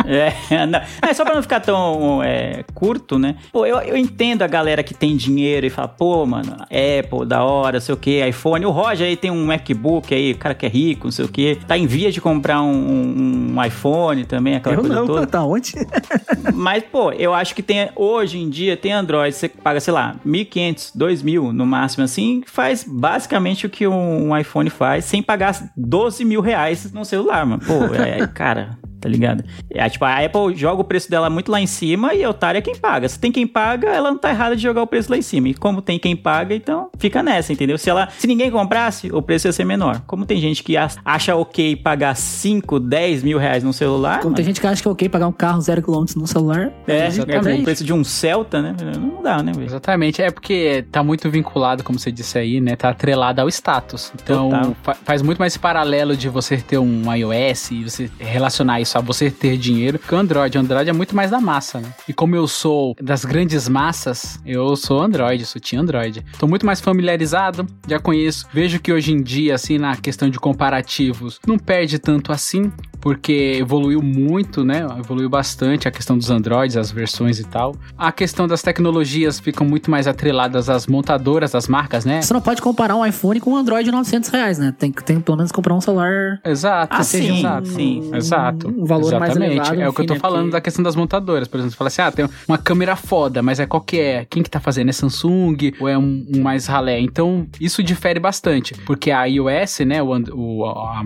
É, 0.06 0.66
não. 0.66 0.82
É, 1.02 1.14
só 1.14 1.24
pra 1.24 1.36
não 1.36 1.42
ficar 1.42 1.60
tão 1.60 2.22
é, 2.24 2.64
curto, 2.74 3.18
né? 3.18 3.36
Pô, 3.52 3.66
eu, 3.66 3.78
eu 3.82 3.96
entendo 3.96 4.42
a 4.42 4.48
galera 4.48 4.84
que 4.84 4.94
tem 4.94 5.16
dinheiro 5.16 5.66
e 5.66 5.70
fala, 5.70 5.88
pô, 5.88 6.26
mano, 6.26 6.58
Apple, 6.64 7.26
da 7.26 7.44
hora, 7.44 7.80
sei 7.80 7.94
o 7.94 7.98
que, 7.98 8.31
iPhone. 8.32 8.66
O 8.66 8.72
Roger 8.72 9.08
aí 9.08 9.16
tem 9.16 9.30
um 9.32 9.46
MacBook 9.46 10.14
aí, 10.14 10.32
o 10.32 10.38
cara 10.38 10.56
que 10.56 10.66
é 10.66 10.70
rico, 10.70 11.06
não 11.06 11.12
sei 11.12 11.26
o 11.26 11.28
que. 11.30 11.56
Tá 11.68 11.78
em 11.78 11.86
via 11.86 12.12
de 12.12 12.20
comprar 12.20 12.62
um, 12.62 13.54
um- 13.56 13.64
iPhone 13.64 14.26
também, 14.26 14.56
aquela 14.56 14.76
Eu 14.76 14.80
coisa 14.82 14.96
não, 14.96 15.06
toda. 15.08 15.28
tá 15.28 15.44
onde? 15.44 15.74
Mas, 16.54 16.84
pô, 16.92 17.12
eu 17.12 17.34
acho 17.34 17.54
que 17.54 17.62
tem, 17.62 17.90
hoje 17.96 18.40
em 18.40 18.50
dia, 18.50 18.76
tem 18.76 18.92
Android, 18.92 19.36
você 19.36 19.48
paga, 19.48 19.80
sei 19.80 19.94
lá, 19.94 20.16
1.500, 20.26 20.92
2.000 20.98 21.52
no 21.52 21.66
máximo, 21.66 22.04
assim, 22.04 22.42
faz 22.48 22.84
basicamente 22.88 23.66
o 23.66 23.70
que 23.70 23.88
um, 23.88 24.30
um 24.32 24.38
iPhone 24.38 24.70
faz, 24.70 25.06
sem 25.06 25.22
pagar 25.22 25.72
12 25.78 26.26
mil 26.26 26.42
reais 26.42 26.92
no 26.92 27.06
celular, 27.06 27.46
mano. 27.46 27.62
Pô, 27.66 27.94
é, 27.96 28.26
cara, 28.28 28.78
tá 29.02 29.10
ligado? 29.10 29.44
É, 29.70 29.90
tipo, 29.90 30.06
a 30.06 30.24
Apple 30.24 30.56
joga 30.56 30.82
o 30.82 30.84
preço 30.86 31.10
dela 31.10 31.30
muito 31.30 31.52
lá 31.52 31.60
em 31.60 31.68
cima 31.68 32.14
e 32.14 32.26
otário 32.26 32.60
é 32.60 32.62
quem 32.62 32.76
paga. 32.76 33.10
Se 33.10 33.20
tem 33.20 33.32
quem 33.32 33.46
paga, 33.48 33.90
ela 33.90 34.12
não 34.12 34.18
tá 34.18 34.30
errada 34.30 34.56
de 34.56 34.62
jogar 34.62 34.82
o 34.84 34.88
preço 34.88 35.10
lá 35.12 35.18
em 35.18 35.22
cima. 35.22 35.50
E 35.50 35.54
como 35.54 35.82
tem 35.82 35.98
quem 36.00 36.16
paga, 36.16 36.54
então 36.56 36.90
fica 36.98 37.22
nessa, 37.24 37.52
entendeu? 37.52 37.78
Se 37.78 37.90
ela, 37.90 38.08
se 38.18 38.28
ninguém 38.28 38.50
comprasse, 38.52 39.12
o 39.12 39.22
preço 39.22 39.48
ia 39.48 39.52
ser 39.52 39.66
menor. 39.66 40.02
Como 40.08 40.26
tem 40.26 40.40
gente 40.40 40.64
que 40.64 40.78
ach- 40.78 40.98
acha 41.04 41.36
ok 41.36 41.76
pagar 41.76 42.16
5, 42.16 42.80
10 42.80 43.24
mil 43.24 43.38
reais 43.38 43.64
num 43.64 43.74
celular, 43.74 44.20
Como 44.22 44.36
tem 44.36 44.46
gente 44.46 44.62
que 44.62 44.68
acha 44.68 44.82
que 44.82 44.88
é 44.88 44.92
ok 44.92 45.10
pagar 45.10 45.28
um 45.28 45.32
carro 45.32 45.60
0km 45.60 46.16
no 46.16 46.28
celular. 46.28 46.72
é, 46.88 46.98
é 47.00 47.08
Exatamente. 47.08 47.62
o 47.62 47.64
preço 47.64 47.84
de 47.84 47.94
um 47.94 48.04
Celta, 48.04 48.62
né? 48.62 48.76
Não 49.00 49.22
dá, 49.24 49.42
né, 49.42 49.52
velho? 49.52 49.66
Exatamente, 49.66 50.22
é 50.22 50.30
porque 50.30 50.86
tá 50.92 51.04
muito 51.04 51.30
vinculado, 51.30 51.84
como 51.84 51.98
você 51.98 52.12
disse 52.12 52.38
aí, 52.38 52.60
né? 52.62 52.76
Tá 52.76 52.90
atrelado 52.90 53.42
ao 53.42 53.48
status. 53.50 54.12
Então 54.22 54.76
fa- 54.84 54.96
faz 55.04 55.22
muito 55.22 55.40
mais 55.40 55.58
paralelo 55.58 56.16
de 56.16 56.30
você 56.30 56.58
ter 56.58 56.78
um 56.78 57.14
iOS 57.14 57.72
e 57.72 57.84
você 57.84 58.10
relacionar 58.20 58.80
isso 58.82 58.91
a 59.00 59.02
você 59.02 59.30
ter 59.32 59.58
dinheiro 59.58 60.00
que 60.00 60.14
o 60.14 60.18
Android. 60.18 60.58
O 60.58 60.62
Android 60.62 60.90
é 60.90 60.94
muito 60.94 61.16
mais 61.16 61.32
da 61.32 61.40
massa, 61.40 61.80
né? 61.80 61.90
E 62.08 62.14
como 62.14 62.36
eu 62.36 62.48
sou 62.48 62.96
das 63.02 63.24
grandes 63.26 63.68
massas, 63.68 64.40
eu 64.46 64.76
sou 64.76 65.02
Android, 65.02 65.46
sou 65.46 65.62
Team 65.62 65.82
Android. 65.82 66.24
Tô 66.38 66.48
muito 66.48 66.66
mais 66.66 66.80
familiarizado, 66.82 67.66
já 67.88 68.00
conheço. 68.00 68.46
Vejo 68.54 68.80
que 68.80 68.92
hoje 68.92 69.12
em 69.14 69.22
dia, 69.22 69.56
assim, 69.56 69.78
na 69.78 69.96
questão 69.96 70.30
de 70.30 70.40
comparativos, 70.40 71.40
não 71.46 71.58
perde 71.58 72.00
tanto 72.00 72.32
assim, 72.32 72.72
porque 73.00 73.58
evoluiu 73.60 74.02
muito, 74.02 74.64
né? 74.64 74.86
Evoluiu 74.98 75.30
bastante 75.30 75.88
a 75.88 75.92
questão 75.92 76.18
dos 76.18 76.30
Androids, 76.30 76.78
as 76.78 76.92
versões 76.92 77.40
e 77.40 77.44
tal. 77.44 77.76
A 77.98 78.12
questão 78.12 78.48
das 78.48 78.62
tecnologias 78.62 79.40
ficam 79.40 79.66
muito 79.66 79.90
mais 79.90 80.08
atreladas 80.08 80.70
às 80.70 80.86
montadoras, 80.88 81.56
às 81.56 81.68
marcas, 81.68 82.06
né? 82.06 82.22
Você 82.22 82.34
não 82.34 82.42
pode 82.42 82.62
comparar 82.62 82.96
um 82.96 83.06
iPhone 83.06 83.40
com 83.40 83.52
um 83.52 83.58
Android 83.58 83.86
de 83.86 83.92
900 83.92 84.30
reais, 84.30 84.58
né? 84.60 84.74
Tem 84.78 84.92
que 84.92 85.04
tem, 85.04 85.18
que 85.18 85.24
pelo 85.24 85.38
menos 85.38 85.52
comprar 85.52 85.74
um 85.74 85.82
celular 85.82 86.40
Exato, 86.46 86.96
Ah, 86.98 87.04
seja 87.04 87.34
sim, 87.34 87.40
exato. 87.40 87.68
sim. 87.68 88.12
Exato. 88.14 88.68
Um 88.82 88.86
valor 88.86 89.12
mais 89.20 89.32
Exatamente. 89.32 89.52
elevado, 89.58 89.82
É 89.82 89.90
o 89.90 89.94
que 89.94 90.02
eu 90.02 90.06
tô 90.08 90.14
né, 90.16 90.20
falando 90.20 90.42
porque- 90.44 90.52
da 90.54 90.62
questão 90.62 90.84
das 90.84 90.96
montadoras. 90.96 91.48
Por 91.48 91.58
exemplo, 91.58 91.72
você 91.72 91.78
fala 91.78 91.88
assim: 91.90 92.02
ah, 92.02 92.12
tem 92.12 92.26
uma 92.48 92.58
câmera 92.58 92.96
foda, 92.96 93.42
mas 93.42 93.60
é 93.60 93.66
qual 93.66 93.82
que 93.82 94.00
é? 94.00 94.26
Quem 94.30 94.42
que 94.42 94.50
tá 94.50 94.60
fazendo? 94.60 94.90
É 94.90 94.92
Samsung 94.92 95.74
ou 95.80 95.88
é 95.88 95.98
um, 95.98 96.26
um 96.36 96.42
mais 96.42 96.66
ralé? 96.68 97.00
Então, 97.00 97.46
isso 97.60 97.84
difere 97.84 98.20
bastante. 98.20 98.74
Porque 98.86 99.12
a 99.12 99.26
iOS, 99.26 99.80
né? 99.86 100.02
O, 100.02 100.10
o- 100.34 100.66
a, 100.66 101.04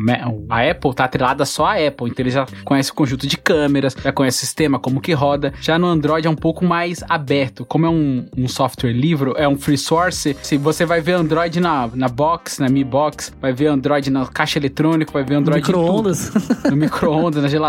a 0.49 0.69
Apple 0.71 0.93
tá 0.93 1.03
atrelada 1.05 1.45
só 1.45 1.65
a 1.65 1.73
Apple, 1.73 2.09
então 2.09 2.23
ele 2.23 2.29
já 2.29 2.45
conhece 2.63 2.91
o 2.91 2.93
conjunto 2.93 3.27
de 3.27 3.37
câmeras, 3.37 3.95
já 4.01 4.11
conhece 4.11 4.37
o 4.37 4.39
sistema, 4.39 4.79
como 4.79 5.01
que 5.01 5.11
roda. 5.13 5.53
Já 5.61 5.77
no 5.77 5.87
Android 5.87 6.25
é 6.27 6.29
um 6.29 6.35
pouco 6.35 6.63
mais 6.65 7.03
aberto, 7.09 7.65
como 7.65 7.85
é 7.85 7.89
um, 7.89 8.25
um 8.37 8.47
software 8.47 8.93
livre, 8.93 9.33
é 9.35 9.47
um 9.47 9.57
free 9.57 9.77
source, 9.77 10.35
se 10.41 10.57
você 10.57 10.85
vai 10.85 11.01
ver 11.01 11.13
Android 11.13 11.59
na, 11.59 11.89
na 11.93 12.07
box, 12.07 12.59
na 12.59 12.69
Mi 12.69 12.83
Box, 12.83 13.33
vai 13.41 13.51
ver 13.51 13.67
Android 13.67 14.09
na 14.09 14.25
caixa 14.27 14.59
eletrônica, 14.59 15.11
vai 15.11 15.23
ver 15.23 15.35
Android 15.35 15.63
tudo. 15.65 15.77
Micro-ondas. 15.79 16.31
no 16.69 16.75
micro-ondas, 16.75 17.41
na 17.41 17.49
geladeira, 17.49 17.64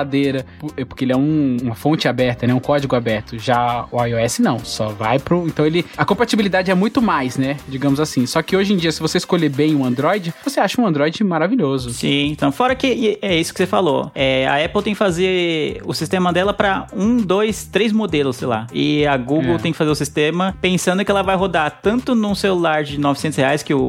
porque 0.89 1.05
ele 1.05 1.13
é 1.13 1.17
um- 1.17 1.57
uma 1.63 1.75
fonte 1.75 2.09
aberta, 2.09 2.47
né, 2.47 2.55
um 2.55 2.61
código 2.61 2.95
aberto. 2.97 3.39
Já 3.39 3.87
o 3.91 4.03
iOS 4.05 4.39
não, 4.39 4.59
só 4.59 4.89
vai 4.89 5.19
pro, 5.19 5.47
então 5.47 5.65
ele 5.67 5.85
a 5.97 6.05
compatibilidade 6.05 6.71
é 6.71 6.75
muito 6.75 7.01
mais, 7.03 7.37
né, 7.37 7.57
digamos 7.69 8.01
assim. 8.01 8.27
Só 8.27 8.43
que 8.43 8.57
hoje 8.57 8.73
em 8.73 8.77
dia, 8.77 8.93
se 8.93 9.01
você 9.01 9.19
escolher 9.19 9.49
bem 9.49 9.75
um 9.75 9.85
Android, 9.85 10.33
você 10.45 10.61
acha 10.61 10.81
um 10.81 10.87
Android 10.87 11.23
maravilhoso. 11.25 11.91
Sim, 11.91 12.27
então 12.31 12.51
fora 12.53 12.75
que 12.75 13.19
é 13.23 13.37
isso 13.37 13.53
que 13.53 13.59
você 13.59 13.67
falou. 13.67 14.11
É, 14.15 14.47
a 14.47 14.65
Apple 14.65 14.83
tem 14.83 14.93
que 14.93 14.99
fazer 14.99 15.81
o 15.85 15.93
sistema 15.95 16.33
dela 16.33 16.53
pra 16.53 16.87
um, 16.95 17.17
dois, 17.19 17.65
três 17.65 17.93
modelos, 17.93 18.37
sei 18.37 18.49
lá. 18.49 18.67
E 18.73 19.07
a 19.07 19.17
Google 19.17 19.55
É. 19.55 19.59
tem 19.59 19.73
que 19.73 19.79
fazer 19.79 19.91
o 19.91 19.95
sistema 19.95 20.57
pensando 20.61 21.05
que 21.05 21.11
ela 21.11 21.23
vai 21.23 21.37
rodar 21.37 21.81
tanto 21.83 22.15
num 22.15 22.35
celular 22.35 22.85
de 22.85 22.99
900 22.99 23.37
reais 23.37 23.63
que 23.63 23.75
o, 23.75 23.81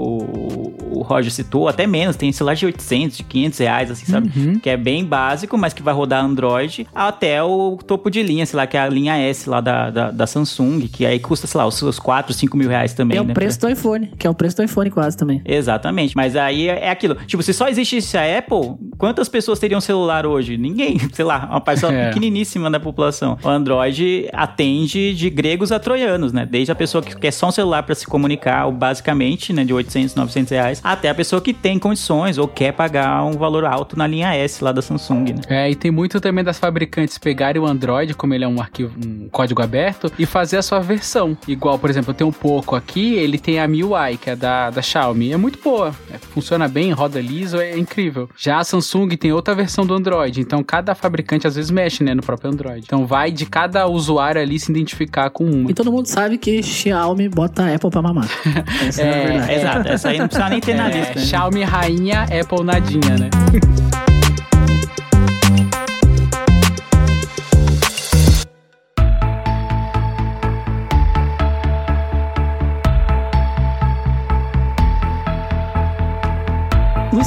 o 0.91 1.01
Roger 1.07 1.31
citou, 1.31 1.67
até 1.67 1.85
menos. 1.87 2.15
Tem 2.15 2.31
celular 2.31 2.55
de 2.55 2.65
800, 2.65 3.17
de 3.17 3.23
500 3.23 3.59
reais, 3.59 3.91
assim, 3.91 4.05
sabe? 4.05 4.59
Que 4.59 4.69
é 4.69 4.77
bem 4.77 5.05
básico, 5.05 5.57
mas 5.57 5.73
que 5.73 5.81
vai 5.81 5.93
rodar 5.97 6.23
Android 6.23 6.87
até 6.95 7.41
o 7.43 7.77
topo 7.85 8.09
de 8.09 8.23
linha, 8.23 8.45
sei 8.45 8.57
lá, 8.57 8.65
que 8.67 8.77
é 8.77 8.79
a 8.79 8.87
linha 8.87 9.17
S 9.17 9.49
lá 9.49 9.59
da, 9.61 9.89
da, 9.89 10.11
da 10.11 10.27
Samsung, 10.27 10.87
que 10.87 11.05
aí 11.05 11.19
custa, 11.19 11.47
sei 11.47 11.57
lá, 11.59 11.65
os 11.67 11.75
seus 11.75 11.99
4, 11.99 12.33
5 12.33 12.55
mil 12.57 12.69
reais 12.69 12.93
também, 12.93 13.17
É 13.17 13.21
o 13.21 13.25
né? 13.25 13.33
preço 13.33 13.59
do 13.61 13.69
iPhone, 13.69 14.11
que 14.17 14.25
é 14.25 14.29
o 14.29 14.33
preço 14.33 14.55
do 14.57 14.63
iPhone 14.63 14.89
quase 14.89 15.17
também. 15.17 15.41
Exatamente, 15.45 16.15
mas 16.15 16.35
aí 16.35 16.69
é 16.69 16.77
é 16.87 16.89
aquilo. 16.91 17.15
Tipo, 17.25 17.41
se 17.43 17.53
só 17.53 17.67
existisse 17.67 18.17
a 18.17 18.37
Apple, 18.37 18.75
quantas 18.97 19.27
pessoas 19.27 19.57
teriam 19.59 19.81
celular 19.81 20.25
hoje? 20.25 20.57
Ninguém, 20.57 20.97
sei 21.11 21.25
lá, 21.25 21.47
uma 21.49 21.59
parcela 21.61 21.87
É. 21.97 22.09
pequeniníssima 22.09 22.69
da 22.69 22.79
população. 22.79 23.37
O 23.43 23.47
Android 23.49 24.29
atende 24.31 25.13
de 25.13 25.29
gregos 25.29 25.71
a 25.71 25.79
troianos, 25.79 26.31
né? 26.31 26.45
Desde 26.45 26.71
a 26.71 26.75
pessoa 26.75 27.01
que 27.03 27.15
quer 27.15 27.31
só 27.31 27.47
um 27.47 27.51
celular 27.51 27.83
para 27.83 27.95
se 27.95 28.05
comunicar, 28.05 28.65
ou 28.65 28.71
basicamente, 28.71 29.51
né, 29.53 29.63
de 29.63 29.73
800, 29.73 30.15
900 30.15 30.51
reais, 30.51 30.81
até 30.83 31.09
a 31.09 31.15
pessoa 31.15 31.41
que 31.41 31.53
tem 31.53 31.79
condições 31.79 32.37
ou 32.37 32.47
quer 32.47 32.71
pagar 32.73 33.23
um 33.23 33.31
valor 33.33 33.65
alto 33.65 33.97
na 33.97 34.05
linha 34.05 34.33
S 34.35 34.63
lá 34.63 34.71
da 34.71 34.81
Samsung, 34.81 35.23
né? 35.33 35.41
É, 35.49 35.71
e 35.71 35.75
tem 35.77 35.91
muito 35.91 36.19
também 36.19 36.43
das 36.43 36.59
fabricantes 36.59 37.17
pegarem 37.17 37.61
o 37.61 37.65
Android, 37.65 38.13
como 38.13 38.33
ele 38.33 38.43
é 38.43 38.47
um 38.47 38.59
arquivo, 38.59 38.91
um 39.05 39.29
código 39.29 39.61
aberto, 39.61 40.11
e 40.17 40.25
fazer 40.25 40.57
a 40.57 40.61
sua 40.61 40.79
versão. 40.79 41.37
Igual, 41.47 41.77
por 41.79 41.89
exemplo, 41.89 42.11
eu 42.11 42.13
tenho 42.15 42.29
um 42.29 42.33
Poco 42.33 42.75
aqui, 42.75 43.15
ele 43.15 43.37
tem 43.37 43.59
a 43.59 43.67
MIUI, 43.67 44.17
que 44.17 44.29
é 44.29 44.35
da, 44.35 44.69
da 44.69 44.81
Xiaomi. 44.81 45.31
É 45.33 45.37
muito 45.37 45.59
boa, 45.63 45.93
é, 46.11 46.17
funciona 46.17 46.67
bem, 46.67 46.91
roda 46.91 47.19
liso, 47.21 47.57
é 47.59 47.77
incrível. 47.77 48.29
Já 48.37 48.59
a 48.59 48.63
Samsung 48.63 49.09
tem 49.17 49.31
outra 49.31 49.53
versão 49.55 49.85
do 49.85 49.93
Android, 49.93 50.41
então 50.41 50.63
cada 50.63 50.93
fabricante 50.95 51.47
às 51.47 51.55
vezes 51.55 51.71
mexe, 51.71 52.03
né, 52.03 52.13
no 52.13 52.21
próprio 52.21 52.51
Android. 52.51 52.83
Então 52.85 53.05
vai 53.05 53.31
de 53.31 53.45
cada 53.45 53.87
usuário 53.87 54.41
ali 54.41 54.59
se 54.59 54.71
identificar 54.71 55.29
com 55.29 55.45
uma. 55.45 55.69
E 55.71 55.73
todo 55.73 55.91
mundo 55.91 56.05
sabe 56.07 56.37
que 56.37 56.61
Xiaomi 56.63 57.29
bota 57.29 57.63
a 57.63 57.75
Apple 57.75 57.89
pra 57.89 58.01
mamar. 58.01 58.27
Essa 58.87 59.01
é, 59.01 59.05
a 59.05 59.07
É, 59.17 59.27
verdade. 59.27 59.53
Exato, 59.53 59.87
essa 59.89 60.09
aí 60.09 60.17
não 60.19 60.27
precisa 60.27 60.49
nem 60.49 60.59
ter 60.59 60.75
na 60.75 60.89
É, 60.89 60.99
lista. 60.99 61.19
né? 61.19 61.25
Xiaomi 61.25 61.63
rainha, 61.63 62.23
Apple 62.23 62.63
nadinha, 62.63 63.17
né? 63.17 63.29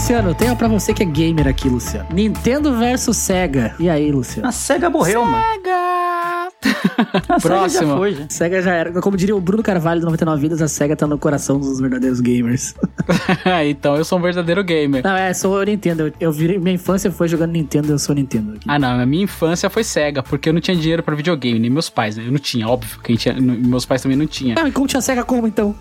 Luciano, 0.01 0.35
tem 0.35 0.49
uma 0.49 0.57
pra 0.57 0.67
você 0.67 0.95
que 0.95 1.03
é 1.03 1.07
gamer 1.07 1.47
aqui, 1.47 1.69
Luciano. 1.69 2.09
Nintendo 2.11 2.75
versus 2.75 3.19
Sega. 3.19 3.75
E 3.79 3.89
aí, 3.89 4.11
Luciano? 4.11 4.49
A 4.49 4.51
SEGA 4.51 4.89
morreu, 4.89 5.23
mano. 5.27 5.37
A 5.37 6.51
SEGA 6.59 7.29
já 7.29 7.39
Próximo. 7.39 7.97
foi, 7.99 8.15
já. 8.15 8.25
Sega 8.31 8.63
já 8.63 8.73
era. 8.73 9.03
Como 9.03 9.15
diria 9.15 9.37
o 9.37 9.41
Bruno 9.41 9.63
Carvalho 9.63 10.01
do 10.01 10.07
99 10.07 10.41
Vidas, 10.41 10.63
a 10.63 10.69
Sega 10.69 10.97
tá 10.97 11.07
no 11.07 11.19
coração 11.19 11.61
dos 11.61 11.79
verdadeiros 11.81 12.19
gamers. 12.21 12.75
então 13.69 13.97
eu 13.97 14.05
sou 14.05 14.19
um 14.19 14.23
verdadeiro 14.23 14.63
gamer. 14.63 15.03
Não, 15.03 15.17
é, 15.17 15.33
sou 15.33 15.59
eu 15.59 15.67
Nintendo. 15.67 16.07
Eu, 16.07 16.13
eu 16.21 16.33
virei, 16.33 16.59
minha 16.59 16.75
infância 16.75 17.11
foi 17.11 17.29
jogando 17.29 17.53
Nintendo, 17.53 17.93
eu 17.93 17.99
sou 17.99 18.15
Nintendo. 18.15 18.53
Aqui. 18.53 18.65
Ah, 18.67 18.79
não, 18.79 18.97
na 18.97 19.07
minha 19.07 19.25
infância 19.25 19.69
foi 19.71 19.85
cega, 19.85 20.23
porque 20.23 20.49
eu 20.49 20.53
não 20.53 20.61
tinha 20.61 20.77
dinheiro 20.77 21.03
pra 21.03 21.15
videogame, 21.15 21.59
nem 21.59 21.71
meus 21.71 21.89
pais, 21.91 22.17
né? 22.17 22.25
Eu 22.27 22.33
não 22.33 22.39
tinha, 22.39 22.69
óbvio, 22.69 22.99
quem 23.03 23.17
tinha, 23.17 23.35
meus 23.41 23.85
pais 23.85 24.03
também 24.03 24.17
não 24.17 24.27
tinham. 24.27 24.57
Ah, 24.59 24.69
e 24.69 24.73
como 24.73 24.87
tinha 24.87 25.01
Sega 25.01 25.25
como 25.25 25.47
então? 25.47 25.75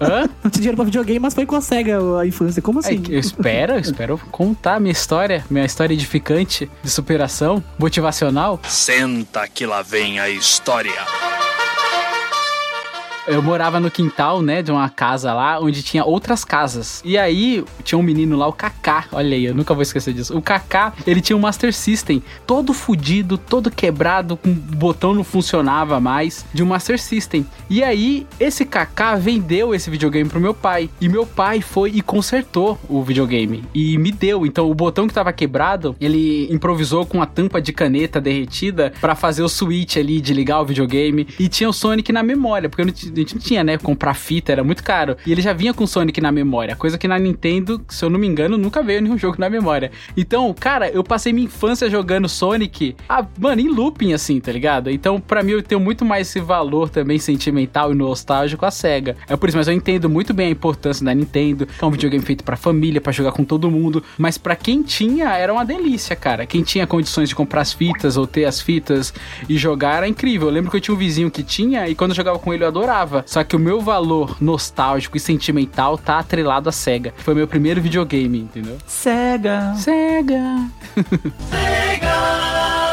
Hã? 0.00 0.28
Não 0.42 0.50
tinha 0.50 0.62
dinheiro 0.62 0.76
pra 0.76 0.84
videogame, 0.84 1.18
mas 1.18 1.34
foi 1.34 1.46
com 1.46 1.56
a 1.56 1.60
Sega 1.60 1.98
a 2.18 2.26
infância. 2.26 2.60
Como 2.60 2.80
Ai, 2.84 2.94
assim? 2.94 3.02
eu 3.08 3.18
espero, 3.18 3.72
eu 3.74 3.78
espero 3.78 4.20
contar 4.30 4.80
minha 4.80 4.92
história, 4.92 5.44
minha 5.50 5.64
história 5.64 5.94
edificante, 5.94 6.70
de 6.82 6.90
superação, 6.90 7.62
motivacional. 7.78 8.60
Senta 8.68 9.46
que 9.48 9.64
lá 9.66 9.82
vem 9.82 10.18
a 10.18 10.28
história. 10.28 10.92
Eu 13.26 13.40
morava 13.40 13.78
no 13.78 13.88
quintal, 13.90 14.42
né, 14.42 14.62
de 14.62 14.72
uma 14.72 14.88
casa 14.88 15.32
lá, 15.32 15.60
onde 15.60 15.80
tinha 15.82 16.04
outras 16.04 16.44
casas. 16.44 17.00
E 17.04 17.16
aí, 17.16 17.64
tinha 17.84 17.96
um 17.96 18.02
menino 18.02 18.36
lá, 18.36 18.48
o 18.48 18.52
Kaká. 18.52 19.04
Olha 19.12 19.36
aí, 19.36 19.44
eu 19.44 19.54
nunca 19.54 19.72
vou 19.74 19.82
esquecer 19.82 20.12
disso. 20.12 20.36
O 20.36 20.42
Kaká, 20.42 20.92
ele 21.06 21.20
tinha 21.20 21.36
um 21.36 21.40
Master 21.40 21.72
System, 21.72 22.20
todo 22.44 22.74
fudido, 22.74 23.38
todo 23.38 23.70
quebrado, 23.70 24.36
com 24.36 24.50
o 24.50 24.54
botão 24.54 25.14
não 25.14 25.22
funcionava 25.22 26.00
mais, 26.00 26.44
de 26.52 26.64
um 26.64 26.66
Master 26.66 27.00
System. 27.00 27.46
E 27.70 27.80
aí, 27.84 28.26
esse 28.40 28.64
Kaká 28.64 29.14
vendeu 29.14 29.72
esse 29.72 29.88
videogame 29.88 30.28
pro 30.28 30.40
meu 30.40 30.52
pai. 30.52 30.90
E 31.00 31.08
meu 31.08 31.24
pai 31.24 31.60
foi 31.60 31.92
e 31.94 32.02
consertou 32.02 32.76
o 32.88 33.04
videogame. 33.04 33.62
E 33.72 33.96
me 33.98 34.10
deu. 34.10 34.44
Então, 34.44 34.68
o 34.68 34.74
botão 34.74 35.06
que 35.06 35.14
tava 35.14 35.32
quebrado, 35.32 35.94
ele 36.00 36.52
improvisou 36.52 37.06
com 37.06 37.22
a 37.22 37.26
tampa 37.26 37.62
de 37.62 37.72
caneta 37.72 38.20
derretida 38.20 38.92
pra 39.00 39.14
fazer 39.14 39.42
o 39.44 39.48
switch 39.48 39.96
ali 39.96 40.20
de 40.20 40.34
ligar 40.34 40.60
o 40.60 40.64
videogame. 40.66 41.28
E 41.38 41.48
tinha 41.48 41.70
o 41.70 41.72
Sonic 41.72 42.10
na 42.12 42.24
memória, 42.24 42.68
porque 42.68 42.82
eu 42.82 42.86
não 42.86 42.92
ti- 42.92 43.11
a 43.14 43.18
gente 43.20 43.34
não 43.34 43.42
tinha, 43.42 43.64
né? 43.64 43.78
Comprar 43.78 44.14
fita 44.14 44.52
era 44.52 44.64
muito 44.64 44.82
caro. 44.82 45.16
E 45.26 45.32
ele 45.32 45.42
já 45.42 45.52
vinha 45.52 45.74
com 45.74 45.86
Sonic 45.86 46.20
na 46.20 46.32
memória, 46.32 46.76
coisa 46.76 46.98
que 46.98 47.08
na 47.08 47.18
Nintendo, 47.18 47.80
se 47.88 48.04
eu 48.04 48.10
não 48.10 48.18
me 48.18 48.26
engano, 48.26 48.56
nunca 48.56 48.82
veio 48.82 49.00
nenhum 49.00 49.18
jogo 49.18 49.36
na 49.38 49.48
memória. 49.48 49.90
Então, 50.16 50.52
cara, 50.54 50.88
eu 50.88 51.02
passei 51.02 51.32
minha 51.32 51.46
infância 51.46 51.88
jogando 51.90 52.28
Sonic, 52.28 52.96
ah, 53.08 53.24
mano, 53.38 53.60
em 53.60 53.68
looping 53.68 54.12
assim, 54.12 54.40
tá 54.40 54.52
ligado? 54.52 54.90
Então, 54.90 55.20
pra 55.20 55.42
mim, 55.42 55.52
eu 55.52 55.62
tenho 55.62 55.80
muito 55.80 56.04
mais 56.04 56.28
esse 56.28 56.40
valor 56.40 56.88
também 56.88 57.18
sentimental 57.18 57.92
e 57.92 57.94
nostálgico 57.94 58.64
a 58.64 58.70
SEGA. 58.70 59.16
É 59.28 59.36
por 59.36 59.48
isso, 59.48 59.58
mas 59.58 59.68
eu 59.68 59.74
entendo 59.74 60.08
muito 60.08 60.32
bem 60.32 60.48
a 60.48 60.50
importância 60.50 61.04
da 61.04 61.14
Nintendo, 61.14 61.66
que 61.66 61.84
é 61.84 61.86
um 61.86 61.90
videogame 61.90 62.24
feito 62.24 62.44
pra 62.44 62.56
família, 62.56 63.00
pra 63.00 63.12
jogar 63.12 63.32
com 63.32 63.44
todo 63.44 63.70
mundo. 63.70 64.02
Mas 64.18 64.38
pra 64.38 64.56
quem 64.56 64.82
tinha, 64.82 65.30
era 65.36 65.52
uma 65.52 65.64
delícia, 65.64 66.14
cara. 66.14 66.46
Quem 66.46 66.62
tinha 66.62 66.86
condições 66.86 67.28
de 67.28 67.34
comprar 67.34 67.62
as 67.62 67.72
fitas 67.72 68.16
ou 68.16 68.26
ter 68.26 68.44
as 68.44 68.60
fitas 68.60 69.12
e 69.48 69.56
jogar 69.56 69.98
era 69.98 70.08
incrível. 70.08 70.48
Eu 70.48 70.54
lembro 70.54 70.70
que 70.70 70.76
eu 70.76 70.80
tinha 70.80 70.94
um 70.94 70.98
vizinho 70.98 71.30
que 71.30 71.42
tinha 71.42 71.88
e 71.88 71.94
quando 71.94 72.10
eu 72.10 72.16
jogava 72.16 72.38
com 72.38 72.52
ele 72.52 72.64
eu 72.64 72.68
adorava. 72.68 73.01
Só 73.26 73.42
que 73.44 73.56
o 73.56 73.58
meu 73.58 73.80
valor 73.80 74.36
nostálgico 74.40 75.16
e 75.16 75.20
sentimental 75.20 75.96
tá 75.98 76.18
atrelado 76.18 76.68
à 76.68 76.72
SEGA. 76.72 77.12
Foi 77.18 77.34
meu 77.34 77.46
primeiro 77.46 77.80
videogame, 77.80 78.40
entendeu? 78.40 78.78
SEGA. 78.86 79.74
SEGA! 79.76 80.68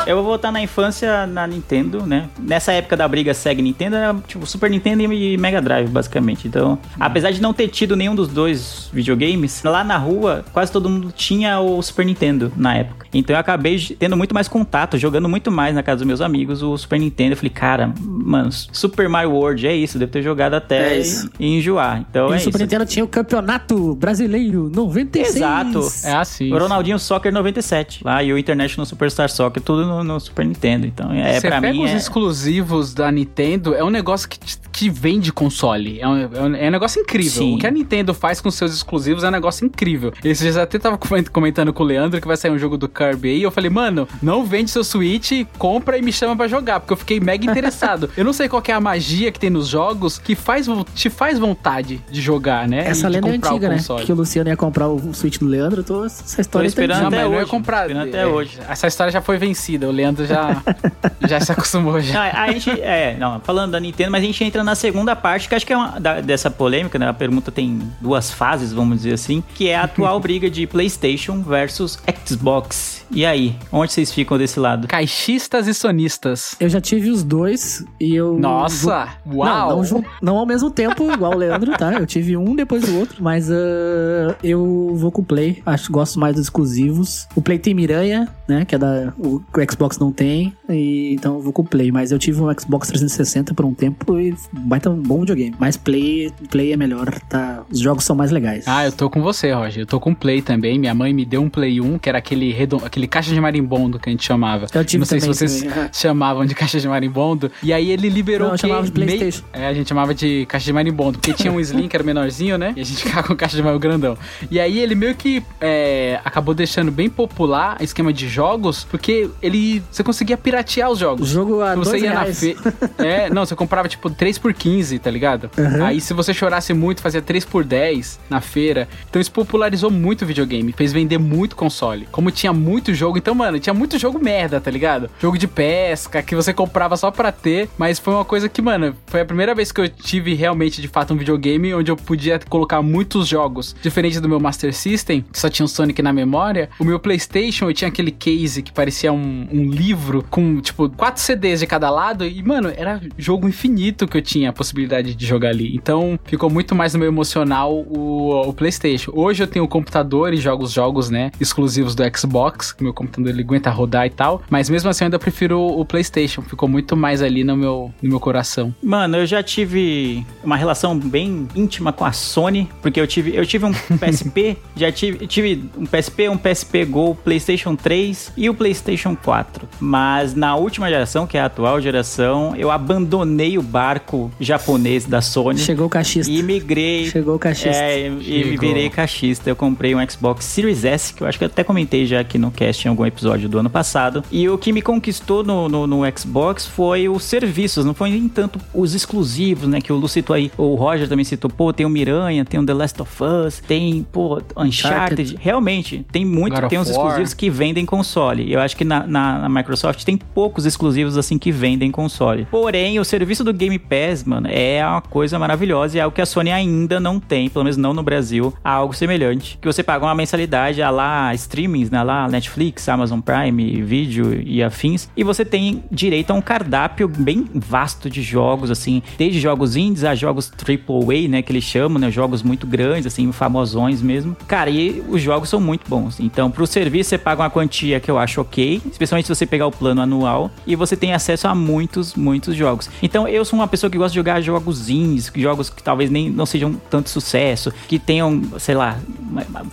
Eu 0.09 0.15
vou 0.15 0.25
voltar 0.25 0.51
na 0.51 0.59
infância 0.59 1.27
na 1.27 1.45
Nintendo, 1.45 2.03
né? 2.03 2.29
Nessa 2.39 2.71
época 2.71 2.97
da 2.97 3.07
briga 3.07 3.31
Sega 3.31 3.59
e 3.59 3.63
Nintendo, 3.63 3.95
era 3.95 4.15
tipo 4.27 4.43
Super 4.43 4.67
Nintendo 4.67 5.03
e 5.03 5.37
Mega 5.37 5.61
Drive, 5.61 5.87
basicamente. 5.87 6.47
Então, 6.47 6.79
apesar 6.99 7.29
de 7.29 7.39
não 7.39 7.53
ter 7.53 7.67
tido 7.67 7.95
nenhum 7.95 8.15
dos 8.15 8.27
dois 8.27 8.89
videogames, 8.91 9.61
lá 9.63 9.83
na 9.83 9.97
rua, 9.97 10.43
quase 10.51 10.71
todo 10.71 10.89
mundo 10.89 11.13
tinha 11.15 11.59
o 11.59 11.79
Super 11.83 12.07
Nintendo 12.07 12.51
na 12.57 12.75
época. 12.75 13.05
Então 13.13 13.35
eu 13.35 13.39
acabei 13.39 13.79
tendo 13.99 14.17
muito 14.17 14.33
mais 14.33 14.47
contato, 14.47 14.97
jogando 14.97 15.29
muito 15.29 15.51
mais 15.51 15.75
na 15.75 15.83
casa 15.83 15.97
dos 15.97 16.07
meus 16.07 16.21
amigos 16.21 16.63
o 16.63 16.75
Super 16.75 16.99
Nintendo. 16.99 17.33
Eu 17.33 17.37
falei, 17.37 17.51
cara, 17.51 17.93
mano, 18.29 18.49
Super 18.51 19.09
Mario 19.09 19.31
World 19.31 19.65
é 19.67 19.75
isso, 19.75 19.97
devo 19.97 20.11
ter 20.11 20.21
jogado 20.21 20.53
até 20.53 20.93
É 20.95 20.99
isso. 20.99 21.29
e, 21.39 21.45
e 21.47 21.57
enjoar. 21.57 22.05
Então 22.09 22.29
e 22.29 22.33
é 22.33 22.35
o 22.37 22.39
Super 22.39 22.49
isso. 22.55 22.63
Nintendo 22.63 22.85
tinha 22.85 23.03
o 23.03 23.07
Campeonato 23.07 23.95
Brasileiro 23.95 24.69
96. 24.73 25.35
Exato. 25.35 25.81
É 26.03 26.13
assim. 26.13 26.51
O 26.53 26.57
Ronaldinho 26.57 26.99
Soccer 26.99 27.33
97, 27.33 28.03
lá, 28.03 28.21
e 28.23 28.31
o 28.31 28.37
International 28.37 28.85
Superstar 28.85 29.29
Soccer, 29.29 29.61
tudo 29.61 29.85
no, 29.85 30.03
no 30.03 30.19
Super 30.19 30.45
Nintendo. 30.45 30.85
Então, 30.85 31.11
é, 31.11 31.39
pega 31.41 31.61
mim, 31.71 31.83
os 31.83 31.91
é... 31.91 31.95
exclusivos 31.97 32.93
da 32.93 33.11
Nintendo, 33.11 33.73
é 33.73 33.83
um 33.83 33.89
negócio 33.89 34.27
que, 34.29 34.39
que 34.71 34.89
vende 34.89 35.31
console. 35.31 35.99
É 35.99 36.07
um, 36.07 36.17
é 36.17 36.41
um- 36.41 36.55
é 36.55 36.67
um 36.67 36.71
negócio 36.71 37.01
incrível. 37.01 37.31
Sim. 37.31 37.55
O 37.55 37.57
que 37.59 37.67
a 37.67 37.71
Nintendo 37.71 38.13
faz 38.13 38.39
com 38.41 38.51
seus 38.51 38.73
exclusivos 38.73 39.23
é 39.23 39.27
um 39.27 39.31
negócio 39.31 39.65
incrível. 39.65 40.13
Esses 40.23 40.43
dias 40.43 40.57
até 40.57 40.77
tava 40.77 40.97
coment- 40.97 41.29
comentando 41.29 41.73
com 41.73 41.83
o 41.83 41.85
Leandro 41.85 42.19
que 42.21 42.27
vai 42.27 42.37
sair 42.37 42.51
um 42.51 42.59
jogo 42.59 42.77
do 42.77 42.87
Kirby 42.87 43.29
aí. 43.29 43.41
Eu 43.43 43.51
falei, 43.51 43.69
mano, 43.69 44.07
não 44.21 44.43
vende 44.45 44.69
seu 44.69 44.83
Switch, 44.83 45.31
compra 45.57 45.97
e 45.97 46.01
me 46.01 46.11
chama 46.11 46.35
pra 46.35 46.47
jogar, 46.47 46.79
porque 46.79 46.93
eu 46.93 46.97
fiquei 46.97 47.19
mega 47.19 47.49
interessado. 47.49 48.09
eu 48.19 48.25
não 48.25 48.33
sei 48.33 48.49
qual 48.49 48.61
que 48.61 48.69
é 48.69 48.75
a 48.75 48.81
magia 48.81 49.31
que 49.31 49.39
tem 49.39 49.49
nos 49.49 49.69
jogos 49.69 50.19
que 50.19 50.35
faz, 50.35 50.67
te 50.93 51.09
faz 51.09 51.39
vontade 51.39 52.01
de 52.11 52.19
jogar, 52.19 52.67
né? 52.67 52.85
Essa 52.85 53.07
E 53.07 53.11
lenda 53.11 53.29
é 53.29 53.31
antiga, 53.31 53.69
né? 53.69 53.77
Que 54.05 54.11
o 54.11 54.15
Luciano 54.15 54.49
ia 54.49 54.57
comprar 54.57 54.89
o 54.89 55.13
Switch 55.13 55.37
do 55.37 55.45
Leandro. 55.45 55.79
Eu 55.79 55.83
tô, 55.85 56.03
essa 56.03 56.35
Tô 56.35 56.41
história 56.41 56.65
tá 56.65 56.69
esperando 56.69 56.99
Não, 56.99 57.07
até 57.07 57.15
mas 57.15 57.25
não 57.25 57.33
ia 57.33 57.39
hoje. 57.43 57.49
comprar. 57.49 57.87
Esperando 57.87 58.09
até 58.09 58.21
é, 58.23 58.27
hoje. 58.27 58.59
Essa 58.67 58.87
história 58.87 59.09
já 59.13 59.21
foi 59.21 59.37
vencida. 59.37 59.87
O 59.87 59.91
Leandro 59.91 60.25
já, 60.25 60.61
já 61.27 61.39
se 61.39 61.49
acostumou 61.53 62.01
já. 62.01 62.13
Não, 62.33 62.41
a 62.41 62.51
gente, 62.51 62.69
é, 62.71 63.15
não, 63.17 63.39
falando 63.39 63.71
da 63.71 63.79
Nintendo, 63.79 64.11
mas 64.11 64.21
a 64.21 64.25
gente 64.25 64.43
entra 64.43 64.65
na 64.65 64.75
segunda 64.75 65.15
parte, 65.15 65.47
que 65.47 65.55
acho 65.55 65.65
que 65.65 65.71
é 65.71 65.77
uma, 65.77 65.97
da- 65.97 66.19
dessa 66.19 66.51
polêmica, 66.51 66.99
né? 66.99 67.07
A 67.07 67.13
pergunta 67.13 67.51
tem 67.53 67.79
duas 68.01 68.31
fases, 68.31 68.73
vamos 68.73 68.97
dizer 68.97 69.13
assim, 69.13 69.41
que 69.55 69.69
é 69.69 69.77
a 69.77 69.83
atual 69.83 70.19
briga 70.19 70.49
de 70.49 70.67
PlayStation 70.67 71.41
versus 71.41 71.97
Xbox. 72.27 73.05
E 73.11 73.25
aí, 73.25 73.55
onde 73.71 73.91
vocês 73.91 74.11
ficam 74.13 74.37
desse 74.37 74.59
lado? 74.59 74.87
Caixistas 74.87 75.67
e 75.67 75.73
sonistas. 75.73 76.55
Eu 76.59 76.69
já 76.69 76.79
tive 76.81 77.09
os 77.09 77.23
dois 77.23 77.83
e 77.99 78.15
eu. 78.15 78.37
Nossa, 78.37 79.09
vou- 79.25 79.39
uau. 79.39 79.83
Não, 79.83 79.83
não, 79.83 80.05
não 80.21 80.37
ao 80.37 80.45
mesmo 80.45 80.69
tempo, 80.71 81.11
igual 81.11 81.33
o 81.33 81.37
Leandro, 81.37 81.71
tá? 81.77 81.93
Eu 81.93 82.05
tive 82.05 82.35
um 82.37 82.55
depois 82.55 82.83
do 82.83 82.97
outro, 82.99 83.23
mas 83.23 83.49
ah, 83.51 84.35
eu 84.43 84.93
vou 84.95 85.11
com 85.11 85.21
o 85.21 85.25
Play. 85.25 85.61
Acho 85.65 85.91
gosto 85.91 86.19
mais 86.19 86.35
dos 86.35 86.43
exclusivos. 86.45 87.27
O 87.35 87.41
Play 87.41 87.59
tem 87.59 87.73
Miranha, 87.73 88.27
né? 88.47 88.65
Que 88.65 88.75
é 88.75 88.77
da. 88.77 89.13
O, 89.17 89.35
o 89.37 89.71
Xbox 89.71 89.97
não 89.97 90.11
tem. 90.11 90.53
E, 90.69 91.13
então 91.13 91.35
eu 91.35 91.41
vou 91.41 91.53
com 91.53 91.61
o 91.61 91.65
Play. 91.65 91.91
Mas 91.91 92.11
eu 92.11 92.19
tive 92.19 92.41
um 92.41 92.47
Xbox 92.57 92.87
360 92.89 93.53
por 93.53 93.65
um 93.65 93.73
tempo 93.73 94.17
e 94.19 94.35
baita 94.51 94.89
um 94.89 95.01
bom 95.01 95.19
videogame. 95.21 95.55
Mas 95.59 95.77
Play, 95.77 96.31
Play 96.49 96.73
é 96.73 96.77
melhor, 96.77 97.09
tá? 97.27 97.63
Os 97.71 97.79
jogos 97.79 98.03
são 98.03 98.15
mais 98.15 98.31
legais. 98.31 98.65
Ah, 98.67 98.85
eu 98.85 98.91
tô 98.91 99.09
com 99.09 99.21
você, 99.21 99.51
Roger. 99.51 99.81
Eu 99.83 99.87
tô 99.87 99.99
com 99.99 100.13
Play 100.13 100.41
também. 100.41 100.77
Minha 100.79 100.93
mãe 100.93 101.13
me 101.13 101.25
deu 101.25 101.41
um 101.41 101.49
Play 101.49 101.79
1, 101.81 101.97
que 101.99 102.09
era 102.09 102.17
aquele, 102.17 102.51
redon... 102.51 102.81
aquele 102.83 103.07
caixa 103.07 103.33
de 103.33 103.39
marimbondo 103.41 103.99
que 103.99 104.09
a 104.09 104.11
gente 104.11 104.25
chamava. 104.25 104.67
Eu 104.73 104.85
tive 104.85 104.99
Não 104.99 105.05
sei 105.05 105.19
também 105.19 105.33
se 105.33 105.47
vocês 105.47 105.63
também. 105.63 105.89
chamavam 105.93 106.45
de 106.45 106.55
caixa 106.55 106.79
de 106.79 106.87
marimbondo. 106.87 107.51
E 107.63 107.73
aí 107.73 107.88
ele 107.91 108.09
liberou 108.09 108.47
Não, 108.49 108.55
o 108.55 108.57
chamava 108.57 108.83
de 108.83 108.91
Meio- 108.93 109.05
PlayStation. 109.17 109.43
É, 109.53 109.67
a 109.67 109.73
gente 109.73 109.87
chamava 109.89 110.13
de 110.13 110.45
caixa 110.47 110.65
de 110.65 110.73
marimbondo, 110.73 111.17
porque 111.19 111.33
tinha 111.33 111.51
um 111.51 111.59
Slim 111.59 111.87
que 111.87 111.95
era 111.95 112.03
menorzinho, 112.03 112.57
né? 112.57 112.73
E 112.75 112.81
a 112.81 112.85
gente 112.85 113.03
ficava 113.03 113.27
com 113.27 113.35
caixa 113.35 113.55
de 113.55 113.61
marimbondo 113.63 113.79
grandão. 113.87 114.17
E 114.51 114.59
aí 114.59 114.79
ele 114.79 114.95
meio 114.95 115.15
que 115.15 115.43
é, 115.61 116.19
acabou 116.23 116.53
deixando 116.53 116.91
bem 116.91 117.09
popular 117.09 117.77
o 117.79 117.83
esquema 117.83 118.11
de 118.13 118.27
jogos, 118.27 118.83
porque 118.89 119.29
ele 119.41 119.81
você 119.91 120.03
conseguia 120.03 120.37
piratear 120.37 120.89
os 120.89 120.97
O 120.97 121.01
jogos. 121.01 121.29
jogo 121.29 121.61
a 121.61 121.75
Você 121.75 121.91
dois 121.91 122.03
ia 122.03 122.13
na 122.13 122.21
reais. 122.21 122.39
fe... 122.39 122.55
É, 122.97 123.29
não, 123.29 123.45
você 123.45 123.55
comprava 123.55 123.87
tipo 123.87 124.09
3 124.09 124.37
por 124.37 124.53
15, 124.53 124.99
tá 124.99 125.09
ligado? 125.09 125.49
Uhum. 125.57 125.85
Aí 125.85 126.01
se 126.01 126.13
você 126.13 126.33
chorasse 126.33 126.73
muito, 126.73 127.01
fazia 127.01 127.21
3 127.21 127.45
por 127.45 127.63
10 127.63 128.19
na 128.29 128.41
feira. 128.41 128.87
Então 129.09 129.21
isso 129.21 129.31
popularizou 129.31 129.89
muito 129.89 130.23
o 130.23 130.25
videogame, 130.25 130.71
fez 130.73 130.91
vender 130.93 131.17
muito 131.17 131.55
console. 131.55 132.07
Como 132.11 132.31
tinha 132.31 132.51
muito 132.53 132.93
jogo, 132.93 133.17
então, 133.17 133.33
mano, 133.35 133.59
tinha 133.59 133.73
muito 133.73 133.97
jogo 133.97 134.19
merda, 134.19 134.59
tá 134.59 134.69
ligado? 134.71 135.09
Jogo 135.21 135.37
de 135.37 135.47
pesca 135.47 136.21
que 136.21 136.35
você 136.35 136.53
comprava 136.53 136.95
só 136.97 137.11
pra 137.11 137.31
ter, 137.31 137.69
mas 137.79 137.97
foi 137.97 138.13
uma 138.13 138.25
coisa 138.25 138.49
que, 138.49 138.61
mano, 138.61 138.93
foi 139.07 139.21
a 139.21 139.25
primeira 139.25 139.55
vez 139.55 139.71
que 139.71 139.79
eu 139.79 139.87
tive 139.87 140.33
realmente 140.33 140.81
de 140.81 140.87
fato 140.89 141.13
um 141.13 141.17
videogame 141.17 141.73
onde 141.73 141.89
eu 141.89 141.95
podia 141.95 142.37
colocar 142.37 142.81
muitos 142.81 143.25
jogos. 143.25 143.73
Diferente 143.81 144.19
do 144.19 144.27
meu 144.27 144.37
Master 144.39 144.73
System, 144.73 145.21
que 145.31 145.39
só 145.39 145.49
tinha 145.49 145.65
o 145.65 145.69
Sonic 145.69 146.01
na 146.01 146.11
memória, 146.11 146.69
o 146.77 146.83
meu 146.83 146.99
PlayStation 146.99 147.69
eu 147.69 147.73
tinha 147.73 147.87
aquele 147.87 148.11
case 148.11 148.61
que 148.61 148.71
parecia 148.71 149.13
um, 149.13 149.47
um 149.49 149.69
livro 149.69 150.25
com, 150.29 150.59
tipo, 150.59 150.89
quatro 150.89 151.21
CDs 151.21 151.61
de 151.61 151.67
cada 151.67 151.89
lado 151.89 152.25
e, 152.25 152.43
mano, 152.43 152.69
era 152.75 152.99
jogo 153.17 153.47
infinito 153.47 154.07
que 154.07 154.17
eu 154.17 154.21
tinha 154.21 154.49
a 154.49 154.53
possibilidade 154.53 155.15
de 155.15 155.25
jogar 155.25 155.49
ali. 155.49 155.73
Então, 155.73 156.19
ficou 156.25 156.49
muito 156.49 156.75
mais 156.75 156.93
no 156.93 156.99
meu 156.99 157.07
emocional 157.07 157.73
o, 157.73 158.49
o 158.49 158.53
PlayStation. 158.53 159.11
Hoje 159.15 159.43
eu 159.43 159.47
tenho 159.47 159.63
o 159.63 159.67
computador 159.69 160.33
e 160.33 160.37
jogo 160.37 160.65
os 160.65 160.71
jogos, 160.73 161.09
né, 161.09 161.31
exclusivos 161.39 161.95
do 161.95 162.03
Xbox, 162.17 162.73
que 162.73 162.83
meu 162.83 162.93
computador 162.93 163.31
ele 163.31 163.41
aguenta 163.41 163.69
rodar 163.69 164.05
e 164.05 164.09
tal, 164.09 164.41
mas 164.49 164.69
mesmo 164.69 164.89
assim 164.89 165.05
eu 165.05 165.07
ainda 165.07 165.19
prefiro 165.19 165.61
o 165.61 165.85
PlayStation, 165.85 166.41
ficou 166.41 166.67
muito 166.67 166.97
mais 166.97 167.21
ali 167.21 167.43
no 167.43 167.55
meu, 167.55 167.68
no 168.01 168.09
meu 168.09 168.19
coração. 168.19 168.73
Mano, 168.81 169.17
eu 169.17 169.25
já 169.25 169.41
tive 169.43 170.25
uma 170.43 170.55
relação 170.57 170.97
bem 170.97 171.47
íntima 171.55 171.91
com 171.93 172.05
a 172.05 172.11
Sony, 172.11 172.69
porque 172.81 172.99
eu 172.99 173.07
tive, 173.07 173.35
eu 173.35 173.45
tive 173.45 173.65
um 173.65 173.73
PSP, 173.99 174.57
já 174.75 174.91
tive, 174.91 175.27
tive 175.27 175.63
um 175.77 175.85
PSP, 175.85 176.29
um 176.29 176.37
PSP 176.37 176.85
Go, 176.85 177.15
PlayStation 177.15 177.75
3 177.75 178.33
e 178.35 178.49
o 178.49 178.53
PlayStation 178.53 179.15
4. 179.15 179.67
Mas 179.79 180.33
na 180.33 180.55
última 180.55 180.89
geração, 180.89 181.25
que 181.27 181.37
é 181.37 181.41
a 181.41 181.45
atual 181.45 181.81
geração, 181.81 182.55
eu 182.55 182.71
abandonei 182.71 183.57
o 183.57 183.61
barco 183.61 184.31
japonês 184.39 185.05
da 185.05 185.21
Sony 185.21 185.59
Chegou 185.59 185.87
o 185.87 185.89
cachista. 185.89 186.31
e 186.31 186.41
migrei 186.43 187.05
Chegou 187.09 187.35
o 187.35 187.39
cachista. 187.39 187.69
é, 187.75 188.07
e 188.07 188.57
virei 188.57 188.89
caixista. 188.89 189.49
Eu 189.49 189.55
comprei 189.55 189.95
um 189.95 190.09
Xbox 190.09 190.45
Series 190.45 190.83
S, 190.83 191.13
que 191.13 191.23
eu 191.23 191.27
acho 191.27 191.37
que 191.37 191.43
eu 191.43 191.47
até 191.47 191.63
comentei 191.63 192.05
já 192.05 192.19
aqui 192.19 192.37
no 192.37 192.51
cast 192.51 192.85
em 192.85 192.89
algum 192.89 193.05
episódio 193.05 193.49
do 193.49 193.59
ano 193.59 193.69
passado. 193.69 194.23
E 194.31 194.47
o 194.49 194.57
que 194.57 194.71
me 194.71 194.81
conquistou 194.81 195.43
no, 195.43 195.67
no, 195.69 195.87
no 195.87 196.01
Xbox 196.17 196.65
foi 196.65 197.09
os 197.09 197.23
serviços, 197.59 197.85
não 197.85 197.93
foi 197.93 198.11
nem 198.11 198.27
tanto 198.29 198.59
os 198.73 198.95
exclusivos, 198.95 199.67
né? 199.67 199.81
Que 199.81 199.91
o 199.91 199.97
Lu 199.97 200.07
citou 200.07 200.33
aí, 200.33 200.51
o 200.57 200.75
Roger 200.75 201.07
também 201.09 201.25
citou, 201.25 201.49
pô, 201.49 201.73
tem 201.73 201.85
o 201.85 201.89
Miranha, 201.89 202.45
tem 202.45 202.59
o 202.59 202.65
The 202.65 202.73
Last 202.73 203.01
of 203.01 203.23
Us, 203.23 203.59
tem, 203.59 204.05
pô, 204.11 204.41
Uncharted. 204.55 205.21
Uncharted. 205.23 205.37
Realmente, 205.39 206.05
tem 206.11 206.23
muito, 206.23 206.59
God 206.59 206.69
tem 206.69 206.79
uns 206.79 206.89
exclusivos 206.89 207.33
que 207.33 207.49
vendem 207.49 207.85
console. 207.85 208.51
Eu 208.51 208.61
acho 208.61 208.77
que 208.77 208.85
na, 208.85 209.05
na, 209.05 209.39
na 209.39 209.49
Microsoft 209.49 210.03
tem 210.03 210.17
poucos 210.17 210.65
exclusivos 210.65 211.17
assim 211.17 211.37
que 211.37 211.51
vendem 211.51 211.91
console. 211.91 212.47
Porém, 212.49 212.99
o 212.99 213.05
serviço 213.05 213.43
do 213.43 213.53
Game 213.53 213.77
Pass, 213.77 214.23
mano, 214.23 214.47
é 214.49 214.85
uma 214.85 215.01
coisa 215.01 215.37
maravilhosa 215.37 215.97
e 215.97 215.99
é 215.99 216.03
algo 216.03 216.15
que 216.15 216.21
a 216.21 216.25
Sony 216.25 216.51
ainda 216.51 216.99
não 216.99 217.19
tem, 217.19 217.49
pelo 217.49 217.65
menos 217.65 217.77
não 217.77 217.93
no 217.93 218.03
Brasil, 218.03 218.53
algo 218.63 218.93
semelhante. 218.93 219.57
Que 219.61 219.67
você 219.67 219.83
paga 219.83 220.05
uma 220.05 220.15
mensalidade 220.15 220.81
a 220.81 220.89
lá 220.89 221.33
streamings, 221.33 221.89
né, 221.89 222.01
lá 222.03 222.27
Netflix, 222.27 222.87
Amazon 222.87 223.19
Prime, 223.19 223.81
vídeo 223.81 224.41
e 224.45 224.63
afins, 224.63 225.09
e 225.15 225.23
você 225.23 225.43
tem 225.43 225.83
direito 225.91 226.31
a 226.31 226.33
um 226.33 226.41
cardápio 226.41 227.07
bem 227.07 227.48
vasto 227.53 228.09
de 228.09 228.21
jogos, 228.21 228.71
assim, 228.71 229.01
desde 229.17 229.39
jogos 229.39 229.75
indies 229.75 230.03
a 230.03 230.15
jogos 230.15 230.51
AAA, 230.51 231.27
né, 231.29 231.41
que 231.41 231.51
eles 231.51 231.63
chamam, 231.63 231.99
né, 231.99 232.11
jogos 232.11 232.43
muito 232.43 232.67
grandes, 232.67 233.07
assim, 233.07 233.31
famosões 233.31 234.01
mesmo. 234.01 234.35
Cara, 234.47 234.69
e 234.69 235.03
os 235.07 235.21
jogos 235.21 235.49
são 235.49 235.59
muito 235.59 235.89
bons. 235.89 236.19
Então, 236.19 236.51
pro 236.51 236.67
serviço 236.67 237.09
você 237.09 237.17
paga 237.17 237.43
uma 237.43 237.49
quantia 237.49 237.99
que 237.99 238.09
eu 238.09 238.17
acho 238.17 238.41
ok, 238.41 238.81
especialmente 238.91 239.25
se 239.25 239.35
você 239.35 239.45
pegar 239.45 239.67
o 239.67 239.71
plano 239.71 240.01
anual, 240.01 240.51
e 240.65 240.75
você 240.75 240.95
tem 240.95 241.13
acesso 241.13 241.47
a 241.47 241.55
muitos, 241.55 242.15
muitos 242.15 242.55
jogos. 242.55 242.89
Então, 243.01 243.27
eu 243.27 243.43
sou 243.45 243.57
uma 243.57 243.67
pessoa 243.67 243.89
que 243.89 243.97
gosta 243.97 244.11
de 244.11 244.15
jogar 244.15 244.41
jogos 244.41 244.89
indies, 244.89 245.31
jogos 245.35 245.69
que 245.69 245.81
talvez 245.81 246.09
nem 246.09 246.29
não 246.29 246.45
sejam 246.45 246.73
tanto 246.89 247.09
sucesso, 247.09 247.71
que 247.87 247.97
tenham, 247.97 248.41
sei 248.57 248.75
lá, 248.75 248.99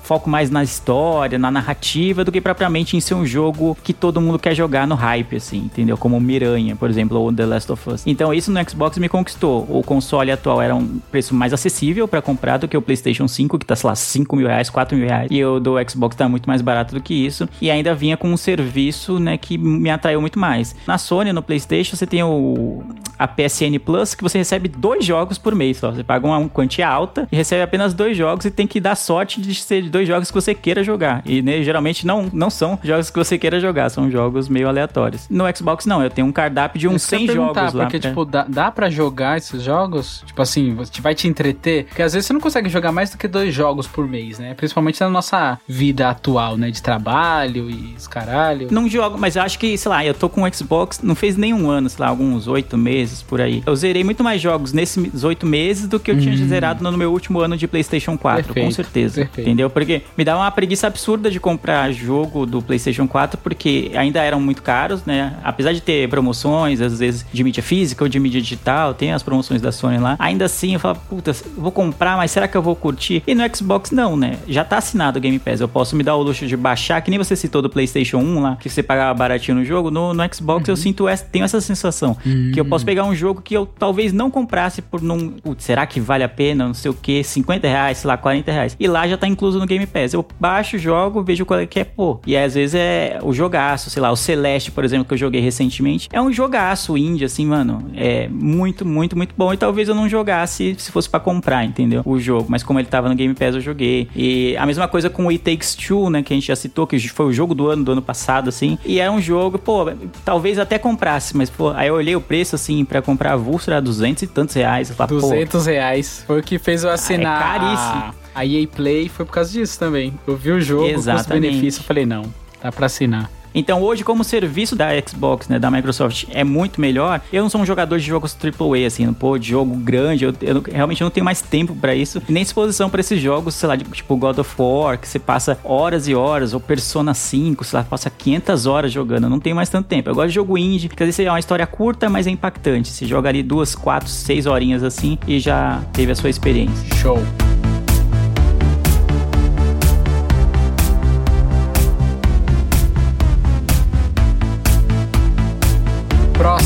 foco 0.03 0.29
mais 0.29 0.51
na 0.51 0.63
história, 0.63 1.39
na 1.39 1.51
narrativa, 1.51 2.25
do 2.25 2.33
que 2.33 2.41
propriamente 2.41 2.97
em 2.97 3.01
ser 3.01 3.15
um 3.15 3.27
jogo 3.27 3.77
que 3.83 3.93
todo 3.93 4.21
mundo 4.21 4.39
quer 4.39 4.55
jogar 4.55 4.87
no 4.87 4.95
hype, 4.95 5.37
assim, 5.37 5.59
entendeu? 5.59 5.97
Como 5.97 6.21
Miranha, 6.21 6.77
por 6.77 6.91
exemplo, 6.91 7.19
ou 7.21 7.33
The 7.33 7.47
Last 7.47 7.66
of 7.71 7.91
Us. 7.91 8.07
Então, 8.07 8.33
isso 8.33 8.51
no 8.51 8.69
Xbox 8.69 8.99
me 8.99 9.09
conquistou. 9.09 9.67
O 9.69 9.83
console 9.83 10.31
atual 10.31 10.61
era 10.61 10.75
um 10.75 11.01
preço 11.11 11.35
mais 11.35 11.53
acessível 11.53 12.07
pra 12.07 12.23
comprar 12.23 12.59
do 12.59 12.69
que 12.69 12.77
o 12.77 12.83
PlayStation 12.83 13.29
5, 13.29 13.59
que 13.59 13.67
tá, 13.67 13.77
sei 13.77 13.89
lá, 13.89 13.95
5 13.95 14.37
mil 14.37 14.47
reais, 14.47 14.71
4 14.71 14.97
mil 14.97 15.07
reais. 15.07 15.29
E 15.31 15.45
o 15.45 15.61
do 15.61 15.75
Xbox 15.89 16.17
tá 16.17 16.29
muito 16.29 16.49
mais 16.49 16.63
barato 16.63 16.95
do 16.95 17.01
que 17.01 17.15
isso. 17.15 17.49
E 17.61 17.71
ainda 17.71 17.95
vinha 17.95 18.17
com 18.17 18.29
um 18.31 18.37
serviço, 18.37 19.19
né, 19.19 19.37
que 19.37 19.59
me 19.59 19.91
atraiu 19.91 20.21
muito 20.21 20.39
mais. 20.39 20.75
Na 20.87 20.99
Sony, 20.99 21.33
no 21.33 21.43
PlayStation, 21.43 21.97
você 21.97 22.07
tem 22.07 22.23
o 22.23 22.85
a 23.19 23.27
PSN 23.27 23.79
Plus, 23.85 24.15
que 24.15 24.23
você 24.23 24.39
recebe 24.39 24.69
dois 24.69 25.05
jogos 25.05 25.39
por 25.39 25.55
mês 25.55 25.79
só. 25.79 25.91
Você 25.91 26.05
paga 26.05 26.27
uma 26.27 26.49
quantia 26.49 26.89
alta 26.89 27.27
e 27.31 27.37
recebe 27.37 27.63
apenas 27.63 27.95
dois 27.95 28.17
jogos 28.17 28.45
e 28.45 28.51
tem 28.51 28.67
que 28.67 28.81
dar 28.81 28.95
sorte 28.95 29.41
de 29.41 29.55
ser 29.55 29.89
dois 29.89 30.07
jogos 30.07 30.31
que 30.31 30.35
você 30.35 30.55
queira 30.55 30.85
jogar. 30.85 31.23
E 31.25 31.43
né, 31.43 31.63
geralmente 31.63 32.07
não, 32.07 32.29
não 32.33 32.51
são 32.51 32.79
jogos 32.83 33.11
que 33.11 33.19
você 33.19 33.39
queira 33.39 33.59
jogar, 33.59 33.89
são 33.89 34.11
jogos 34.11 34.49
meio 34.49 34.69
aleatórios. 34.69 35.27
No 35.31 35.45
Xbox 35.55 35.87
não, 35.87 36.03
eu 36.03 36.11
tenho 36.11 36.27
um 36.27 36.33
cardápio 36.33 36.79
de 36.79 36.89
uns 36.89 37.07
que 37.07 37.15
eu 37.15 37.19
100 37.21 37.27
ia 37.27 37.35
jogos 37.35 37.56
lá. 37.63 37.71
Porque, 37.85 37.99
pra- 37.99 38.09
tipo, 38.11 38.25
dá, 38.25 38.45
dá 38.49 38.71
pra 38.71 38.91
jogar 38.91 39.37
esses 39.39 39.63
jogos? 39.63 40.23
Tipo 40.27 40.43
assim, 40.43 40.75
você 40.75 41.01
vai 41.01 41.15
te 41.15 41.27
entreter? 41.29 41.85
Porque 41.87 42.03
às 42.03 42.13
vezes 42.13 42.27
você 42.27 42.33
não 42.33 42.41
consegue 42.41 42.69
jogar 42.69 42.93
mais 42.93 43.11
do 43.11 43.19
que 43.19 43.27
dois 43.29 43.53
jogos 43.55 43.87
por 43.87 44.07
mês, 44.07 44.39
né? 44.39 44.55
Principalmente 44.55 45.01
na 45.01 45.09
nossa 45.09 45.59
vida 45.69 46.09
atual, 46.11 46.57
né? 46.57 46.71
De 46.71 46.83
trabalho 46.83 47.71
e 47.71 47.95
os 47.97 48.07
caralho. 48.07 48.69
Não 48.71 48.89
jogo, 48.89 49.17
mas 49.19 49.37
eu 49.37 49.43
acho 49.43 49.59
que, 49.59 49.77
sei 49.77 49.89
lá, 49.91 50.05
eu 50.05 50.15
tô 50.15 50.29
com 50.29 50.43
o 50.43 50.55
Xbox, 50.55 51.01
não 51.03 51.15
fez 51.15 51.37
nenhum 51.37 51.71
ano, 51.71 51.89
sei 51.89 52.03
lá, 52.05 52.09
alguns 52.11 52.47
oito 52.49 52.77
meses 52.77 53.23
por 53.23 53.41
aí. 53.41 53.63
Eu 53.67 53.75
zerei 53.77 54.03
muito 54.05 54.23
mais 54.25 54.41
jogos 54.41 54.73
nesses 54.73 55.25
oito 55.25 55.47
meses 55.47 55.87
do 55.89 55.99
que 56.01 56.11
eu 56.11 56.19
tinha 56.19 56.37
zerado 56.37 56.83
no 56.83 56.97
meu 56.97 57.13
último 57.13 57.41
ano 57.41 57.57
de 57.57 57.67
PlayStation 57.67 58.17
4, 58.17 58.43
com 58.45 58.51
Hum. 58.51 58.55
Perfeito, 58.55 58.75
certeza. 58.75 59.21
perfeito. 59.23 59.47
Entendeu? 59.49 59.71
Porque 59.71 60.03
me 60.17 60.25
dá 60.25 60.37
uma 60.37 60.51
preguiça 60.51 60.87
absurda 60.87 61.31
de 61.31 61.39
comprar 61.41 61.91
jogo 61.93 62.47
do 62.47 62.61
PlayStation 62.63 63.07
4, 63.07 63.39
porque 63.39 63.91
ainda 63.95 64.23
eram 64.23 64.41
muito 64.41 64.63
caros, 64.63 65.05
né? 65.05 65.37
Apesar 65.45 65.73
de 65.73 65.81
ter 65.81 66.09
promoções, 66.09 66.81
às 66.81 66.99
vezes 66.99 67.25
de 67.37 67.45
mídia 67.45 67.63
física 67.63 68.05
ou 68.05 68.09
de 68.09 68.19
mídia 68.19 68.41
digital, 68.41 68.95
tem 68.95 69.13
as 69.13 69.23
promoções 69.23 69.61
da 69.61 69.71
Sony 69.71 69.99
lá. 69.99 70.17
Ainda 70.19 70.47
assim, 70.47 70.75
eu 70.75 70.81
falo, 70.81 70.99
puta, 71.09 71.33
vou 71.57 71.71
comprar, 71.71 72.17
mas 72.17 72.31
será 72.31 72.49
que 72.49 72.57
eu 72.57 72.63
vou 72.63 72.75
curtir? 72.75 73.23
E 73.27 73.35
no 73.35 73.43
Xbox, 73.55 73.91
não, 73.91 74.17
né? 74.17 74.39
Já 74.49 74.65
tá 74.65 74.79
assinado 74.79 75.19
o 75.19 75.21
Game 75.21 75.39
Pass. 75.39 75.61
Eu 75.61 75.69
posso 75.69 75.95
me 75.95 76.03
dar 76.03 76.17
o 76.17 76.23
luxo 76.23 76.47
de 76.47 76.57
baixar, 76.57 77.01
que 77.01 77.11
nem 77.11 77.19
você 77.19 77.37
citou 77.37 77.63
do 77.63 77.71
PlayStation 77.71 78.19
1 78.19 78.41
lá, 78.41 78.57
que 78.57 78.69
você 78.69 78.83
pagava 78.83 79.13
baratinho 79.15 79.59
no 79.59 79.65
jogo. 79.65 79.91
No, 79.91 80.13
no 80.13 80.35
Xbox 80.35 80.69
eu 80.69 80.77
sinto 80.77 81.09
essa, 81.09 81.25
tenho 81.25 81.45
essa 81.45 81.61
sensação. 81.61 82.17
Que 82.53 82.59
eu 82.59 82.65
posso 82.65 82.85
pegar 82.85 83.05
um 83.05 83.15
jogo 83.15 83.43
que 83.43 83.55
eu 83.55 83.67
talvez 83.67 84.13
não 84.13 84.31
comprasse 84.31 84.81
por 84.83 85.03
não. 85.03 85.29
Putz, 85.29 85.65
será 85.65 85.87
que 85.87 86.01
vale 86.01 86.25
a 86.25 86.29
pena? 86.29 86.67
Não 86.67 86.75
sei 86.75 86.91
o 86.91 86.95
que, 86.95 87.23
50 87.23 87.69
reais, 87.69 87.99
sei 87.99 88.09
lá, 88.09 88.17
40 88.17 88.51
reais. 88.51 88.77
E 88.79 88.87
lá 88.87 89.07
já 89.07 89.17
tá 89.17 89.27
incluso 89.27 89.59
no 89.59 89.67
Game 89.67 89.87
Pass. 89.87 90.15
Eu 90.15 90.27
baixo, 90.41 90.79
jogo, 90.79 91.23
vejo 91.23 91.45
qual 91.45 91.61
é 91.61 91.67
que 91.67 91.81
é, 91.81 91.85
pô. 91.85 92.21
E 92.27 92.37
às 92.37 92.55
vezes 92.55 92.75
é 92.75 93.19
o 93.23 93.33
jogaço, 93.33 93.91
sei 93.91 94.01
lá, 94.01 94.11
o 94.11 94.17
Celeste, 94.17 94.71
por 94.71 94.85
exemplo, 94.85 95.05
que 95.07 95.15
eu 95.15 95.19
joguei 95.19 95.41
recentemente. 95.41 96.09
É 96.13 96.21
um 96.21 96.33
jogaço 96.33 96.97
indie, 97.27 97.33
assim, 97.33 97.47
mano. 97.47 97.91
É 97.95 98.29
muito, 98.29 98.87
muito, 98.87 99.17
muito 99.17 99.35
bom. 99.37 99.53
E 99.53 99.57
talvez 99.57 99.89
eu 99.89 99.95
não 99.95 100.09
jogasse 100.09 100.75
se 100.79 100.91
fosse 100.91 101.09
pra 101.11 101.21
comprar, 101.21 101.65
entendeu? 101.65 102.03
O 102.05 102.19
jogo. 102.19 102.47
Mas 102.49 102.63
como 102.63 102.79
ele 102.79 102.89
tava 102.89 103.09
no 103.09 103.15
Game 103.15 103.35
Pass, 103.35 103.55
eu 103.55 103.61
joguei. 103.61 104.09
E 104.15 104.57
a 104.57 104.65
mesma 104.65 104.89
coisa 104.89 105.11
com 105.11 105.27
o 105.27 105.29
It 105.29 105.43
Takes 105.43 105.75
Two, 105.75 106.09
né? 106.09 106.23
Que 106.23 106.33
a 106.33 106.37
gente 106.37 106.47
já 106.47 106.57
citou, 106.57 106.87
que 106.87 106.99
foi 107.09 107.27
o 107.27 107.33
jogo 107.33 107.55
do 107.55 107.69
ano, 107.69 107.85
do 107.85 107.93
ano 107.93 108.03
passado, 108.03 108.49
assim. 108.49 108.79
E 108.85 109.01
é 109.01 109.11
um 109.11 109.21
jogo, 109.21 109.59
pô, 109.59 109.91
talvez 110.25 110.59
até 110.59 110.79
comprasse, 110.79 111.37
mas, 111.37 111.51
pô, 111.51 111.71
aí 111.71 111.89
eu 111.89 111.95
olhei 111.95 112.17
o 112.17 112.21
preço, 112.21 112.55
assim, 112.55 112.85
pra 112.85 113.03
comprar 113.03 113.33
avulso, 113.33 113.71
era 113.71 113.81
200 113.81 114.23
e 114.23 114.27
tantos 114.27 114.55
reais. 114.55 114.91
Eu 114.91 114.97
falo, 114.97 115.21
pô, 115.21 115.29
200 115.29 115.67
reais. 115.67 116.25
Foi 116.27 116.41
o 116.41 116.43
que 116.43 116.59
fez 116.59 116.85
eu 116.85 116.91
assinar. 116.91 117.37
É 117.37 117.59
caríssimo. 117.59 118.15
A 118.35 118.45
EA 118.45 118.67
Play 118.69 119.09
foi 119.09 119.25
por 119.25 119.33
causa 119.33 119.51
disso 119.51 119.79
também. 119.79 120.13
Eu 120.27 120.37
vi 120.37 120.51
o 120.53 120.61
jogo, 120.61 120.93
custo-benefício, 120.93 121.81
eu 121.81 121.85
falei, 121.85 122.05
não, 122.05 122.25
dá 122.63 122.71
pra 122.71 122.87
assinar. 122.87 123.31
Então 123.57 123.83
hoje, 123.83 124.05
como 124.05 124.21
o 124.21 124.25
serviço 124.25 124.77
da 124.77 124.89
Xbox, 125.01 125.49
né, 125.49 125.59
da 125.59 125.71
Microsoft 125.71 126.27
é 126.31 126.45
muito 126.45 126.79
melhor, 126.79 127.23
eu 127.33 127.43
não 127.43 127.49
sou 127.49 127.63
um 127.63 127.65
jogador 127.65 127.99
de 127.99 128.05
jogos 128.05 128.37
AAA, 128.37 128.87
assim, 128.87 129.11
pô, 129.15 129.41
jogo 129.41 129.75
grande, 129.77 130.27
eu, 130.27 130.35
eu 130.43 130.63
realmente 130.71 131.03
não 131.03 131.09
tenho 131.09 131.25
mais 131.25 131.41
tempo 131.41 131.75
pra 131.75 131.95
isso, 131.95 132.23
nem 132.29 132.43
disposição 132.43 132.91
pra 132.91 133.01
esses 133.01 133.19
jogos, 133.19 133.55
sei 133.55 133.67
lá, 133.67 133.79
tipo 133.79 134.15
God 134.15 134.39
of 134.39 134.55
War, 134.59 134.99
que 134.99 135.09
você 135.09 135.19
passa 135.19 135.59
horas 135.65 136.07
e 136.07 136.15
horas, 136.15 136.53
ou 136.53 136.61
Persona 136.61 137.15
5, 137.15 137.65
sei 137.65 137.79
lá, 137.79 137.85
passa 137.85 138.11
500 138.11 138.67
horas 138.67 138.93
jogando, 138.93 139.25
eu 139.25 139.31
não 139.31 139.41
tenho 139.41 139.57
mais 139.57 139.71
tanto 139.71 139.87
tempo. 139.87 140.11
Eu 140.11 140.15
gosto 140.15 140.29
de 140.29 140.35
jogo 140.35 140.59
indie, 140.59 140.91
que 140.91 141.03
às 141.03 141.07
vezes 141.07 141.21
é 141.21 141.31
uma 141.31 141.41
história 141.41 141.67
curta, 141.67 142.11
mas 142.11 142.27
é 142.27 142.31
impactante. 142.31 142.91
Você 142.91 143.07
joga 143.07 143.31
ali 143.31 143.43
duas, 143.43 143.75
quatro, 143.75 144.09
seis 144.11 144.45
horinhas 144.45 144.83
assim, 144.83 145.19
e 145.27 145.39
já 145.39 145.83
teve 145.95 146.13
a 146.13 146.15
sua 146.15 146.29
experiência. 146.29 146.95
Show. 146.97 147.19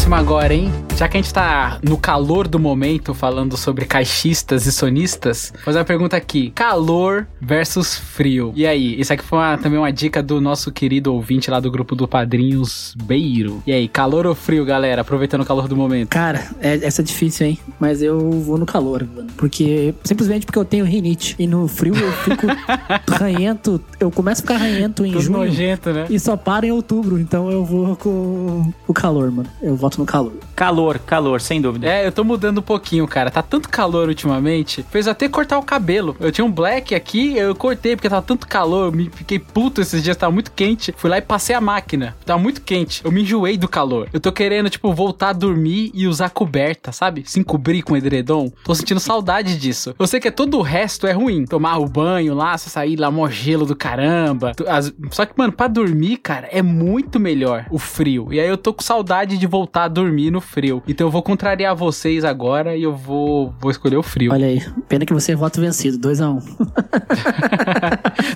Próximo 0.00 0.14
agora, 0.14 0.54
hein? 0.54 0.72
Já 0.96 1.08
que 1.08 1.18
a 1.18 1.20
gente 1.20 1.32
tá 1.32 1.78
no 1.82 1.98
calor 1.98 2.48
do 2.48 2.58
momento 2.58 3.12
falando 3.12 3.54
sobre 3.56 3.84
caixistas 3.84 4.64
e 4.64 4.72
sonistas, 4.72 5.52
vou 5.56 5.62
fazer 5.64 5.78
uma 5.78 5.84
pergunta 5.84 6.16
aqui: 6.16 6.50
calor 6.54 7.26
versus 7.38 7.96
frio. 7.96 8.50
E 8.56 8.66
aí? 8.66 8.98
Isso 8.98 9.12
aqui 9.12 9.22
foi 9.22 9.38
uma- 9.38 9.58
também 9.58 9.78
uma 9.78 9.92
dica 9.92 10.22
do 10.22 10.40
nosso 10.40 10.72
querido 10.72 11.12
ouvinte 11.12 11.50
lá 11.50 11.60
do 11.60 11.70
grupo 11.70 11.94
do 11.94 12.08
Padrinhos 12.08 12.94
Beiro. 13.04 13.62
E 13.66 13.72
aí, 13.72 13.86
calor 13.88 14.26
ou 14.26 14.34
frio, 14.34 14.64
galera? 14.64 15.02
Aproveitando 15.02 15.42
o 15.42 15.44
calor 15.44 15.68
do 15.68 15.76
momento. 15.76 16.08
Cara, 16.08 16.48
é- 16.62 16.80
essa 16.82 17.02
é 17.02 17.04
difícil, 17.04 17.46
hein? 17.48 17.58
Mas 17.78 18.00
eu 18.00 18.18
vou 18.40 18.56
no 18.56 18.64
calor, 18.64 19.06
mano. 19.06 19.28
Porque, 19.36 19.94
simplesmente 20.02 20.46
porque 20.46 20.58
eu 20.58 20.64
tenho 20.64 20.86
rinite. 20.86 21.36
E 21.38 21.46
no 21.46 21.68
frio 21.68 21.94
eu 21.94 22.12
fico 22.12 22.46
ranhento. 23.20 23.78
Eu 23.98 24.10
começo 24.10 24.40
a 24.40 24.42
ficar 24.42 24.56
ranhento 24.56 25.04
em 25.04 25.12
Tudo 25.12 25.22
junho. 25.22 25.38
nojento, 25.40 25.90
né? 25.92 26.06
E 26.08 26.18
só 26.18 26.38
para 26.38 26.66
em 26.66 26.72
outubro. 26.72 27.18
Então 27.18 27.50
eu 27.50 27.64
vou 27.66 27.96
com 27.96 28.72
o 28.88 28.94
calor, 28.94 29.30
mano. 29.30 29.48
Eu 29.62 29.76
voto 29.90 29.98
no 29.98 30.06
calor. 30.06 30.32
Calor, 30.54 30.98
calor, 31.00 31.40
sem 31.40 31.60
dúvida. 31.60 31.88
É, 31.88 32.06
eu 32.06 32.12
tô 32.12 32.22
mudando 32.22 32.58
um 32.58 32.62
pouquinho, 32.62 33.06
cara. 33.08 33.30
Tá 33.30 33.42
tanto 33.42 33.68
calor 33.68 34.08
ultimamente. 34.08 34.84
Fez 34.90 35.08
até 35.08 35.28
cortar 35.28 35.58
o 35.58 35.62
cabelo. 35.62 36.16
Eu 36.20 36.30
tinha 36.30 36.44
um 36.44 36.50
black 36.52 36.94
aqui, 36.94 37.36
eu 37.36 37.54
cortei 37.54 37.96
porque 37.96 38.08
tava 38.08 38.22
tanto 38.22 38.46
calor. 38.46 38.86
Eu 38.86 38.92
me 38.92 39.10
fiquei 39.10 39.38
puto 39.38 39.80
esses 39.80 40.02
dias, 40.02 40.16
tava 40.16 40.32
muito 40.32 40.52
quente. 40.52 40.94
Fui 40.96 41.10
lá 41.10 41.18
e 41.18 41.22
passei 41.22 41.54
a 41.56 41.60
máquina. 41.60 42.16
Tava 42.24 42.38
muito 42.40 42.60
quente. 42.62 43.02
Eu 43.04 43.10
me 43.10 43.22
enjoei 43.22 43.56
do 43.56 43.66
calor. 43.68 44.08
Eu 44.12 44.20
tô 44.20 44.30
querendo, 44.32 44.70
tipo, 44.70 44.92
voltar 44.94 45.30
a 45.30 45.32
dormir 45.32 45.90
e 45.94 46.06
usar 46.06 46.30
coberta, 46.30 46.92
sabe? 46.92 47.24
Se 47.26 47.40
encobrir 47.40 47.82
com 47.82 47.96
edredom. 47.96 48.50
Tô 48.64 48.74
sentindo 48.74 49.00
saudade 49.00 49.58
disso. 49.58 49.94
Eu 49.98 50.06
sei 50.06 50.20
que 50.20 50.30
todo 50.30 50.58
o 50.58 50.62
resto 50.62 51.06
é 51.06 51.12
ruim. 51.12 51.44
Tomar 51.46 51.78
o 51.78 51.86
banho 51.88 52.34
lá, 52.34 52.56
você 52.56 52.68
sair 52.70 52.96
lá, 52.96 53.10
mó 53.10 53.28
gelo 53.28 53.66
do 53.66 53.74
caramba. 53.74 54.52
As- 54.68 54.92
Só 55.10 55.24
que, 55.26 55.32
mano, 55.36 55.52
pra 55.52 55.66
dormir, 55.66 56.18
cara, 56.18 56.48
é 56.52 56.62
muito 56.62 57.18
melhor 57.18 57.66
o 57.70 57.78
frio. 57.78 58.28
E 58.32 58.38
aí 58.38 58.48
eu 58.48 58.56
tô 58.58 58.72
com 58.74 58.82
saudade 58.82 59.38
de 59.38 59.46
voltar 59.46 59.79
a 59.84 59.88
dormir 59.88 60.30
no 60.30 60.40
frio. 60.40 60.82
Então 60.86 61.06
eu 61.06 61.10
vou 61.10 61.22
contrariar 61.22 61.74
vocês 61.74 62.24
agora 62.24 62.76
e 62.76 62.82
eu 62.82 62.94
vou, 62.94 63.54
vou 63.60 63.70
escolher 63.70 63.96
o 63.96 64.02
frio. 64.02 64.32
Olha 64.32 64.46
aí. 64.46 64.62
Pena 64.88 65.04
que 65.06 65.12
você 65.12 65.32
é 65.32 65.36
voto 65.36 65.60
vencido. 65.60 65.98
2x1. 65.98 66.30
Um. 66.30 66.40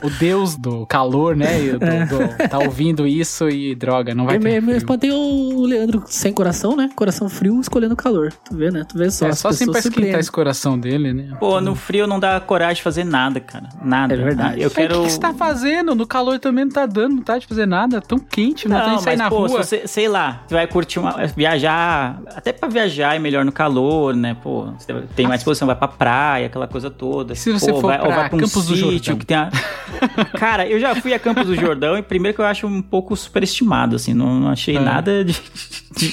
O 0.02 0.10
deus 0.18 0.56
do 0.56 0.86
calor, 0.86 1.34
né? 1.36 1.46
do- 1.72 1.78
do- 1.78 2.48
tá 2.48 2.58
ouvindo 2.58 3.06
isso 3.06 3.48
e 3.48 3.74
droga, 3.74 4.14
não 4.14 4.26
vai 4.26 4.36
Eu 4.36 4.40
ter 4.40 4.60
frio. 4.62 4.76
espantei 4.76 5.10
o 5.10 5.64
Leandro 5.64 6.02
sem 6.06 6.32
coração, 6.32 6.76
né? 6.76 6.90
Coração 6.94 7.28
frio 7.28 7.60
escolhendo 7.60 7.96
calor. 7.96 8.32
Tu 8.44 8.56
vê, 8.56 8.70
né? 8.70 8.84
Tu 8.88 8.98
vê 8.98 9.10
só. 9.10 9.26
É 9.26 9.30
as 9.30 9.38
só 9.38 9.48
assim 9.48 9.64
pra 9.64 9.74
pessoas 9.74 9.94
esquentar 9.94 10.20
esse 10.20 10.30
coração 10.30 10.78
dele, 10.78 11.12
né? 11.12 11.36
Pô, 11.40 11.60
no 11.60 11.74
frio 11.74 12.06
não 12.06 12.20
dá 12.20 12.38
coragem 12.40 12.76
de 12.76 12.82
fazer 12.82 13.04
nada, 13.04 13.40
cara. 13.40 13.68
Nada. 13.82 14.14
É 14.14 14.16
verdade. 14.16 14.60
Eu 14.60 14.64
Mas 14.64 14.74
quero. 14.74 14.94
O 14.96 15.00
que, 15.00 15.06
que 15.06 15.12
você 15.12 15.20
tá 15.20 15.32
fazendo? 15.34 15.94
No 15.94 16.06
calor 16.06 16.38
também 16.38 16.64
não 16.64 16.72
tá 16.72 16.86
dando 16.86 17.16
vontade 17.16 17.40
de 17.42 17.46
fazer 17.46 17.66
nada. 17.66 18.00
Tão 18.00 18.18
quente, 18.18 18.68
não, 18.68 18.80
tem 18.84 18.96
que 18.96 19.02
sair 19.02 19.12
mas 19.16 19.18
na 19.18 19.30
pô, 19.30 19.46
rua. 19.46 19.48
se 19.48 19.56
você, 19.56 19.86
sei 19.86 20.08
lá, 20.08 20.42
você 20.46 20.54
vai 20.54 20.66
curtir 20.66 20.98
uma. 20.98 21.14
Viajar. 21.36 22.20
Até 22.34 22.52
pra 22.52 22.68
viajar 22.68 23.14
é 23.16 23.18
melhor 23.18 23.44
no 23.44 23.52
calor, 23.52 24.14
né? 24.14 24.36
Pô, 24.42 24.66
você 24.78 24.92
tem 25.16 25.26
mais 25.26 25.40
disposição, 25.40 25.66
vai 25.66 25.76
pra 25.76 25.88
praia, 25.88 26.46
aquela 26.46 26.66
coisa 26.68 26.90
toda. 26.90 27.34
Se 27.34 27.52
você 27.52 27.72
Pô, 27.72 27.80
for 27.80 27.88
vai, 27.88 27.98
ou 28.00 28.06
pra 28.06 28.16
vai 28.16 28.28
pra 28.28 28.36
um 28.36 28.40
Campos 28.40 28.66
do 28.66 28.74
sítio 28.76 28.90
Jordão? 28.92 29.16
que 29.18 29.26
tem 29.26 29.36
a... 29.36 29.50
Cara, 30.38 30.66
eu 30.66 30.78
já 30.80 30.94
fui 30.94 31.12
a 31.12 31.18
Campos 31.18 31.46
do 31.46 31.54
Jordão 31.56 31.96
e 31.98 32.02
primeiro 32.02 32.34
que 32.34 32.40
eu 32.40 32.46
acho 32.46 32.66
um 32.66 32.80
pouco 32.82 33.16
superestimado, 33.16 33.96
assim, 33.96 34.14
não, 34.14 34.38
não 34.40 34.48
achei 34.50 34.76
É. 34.76 34.80
nada 34.80 35.24
de, 35.24 35.34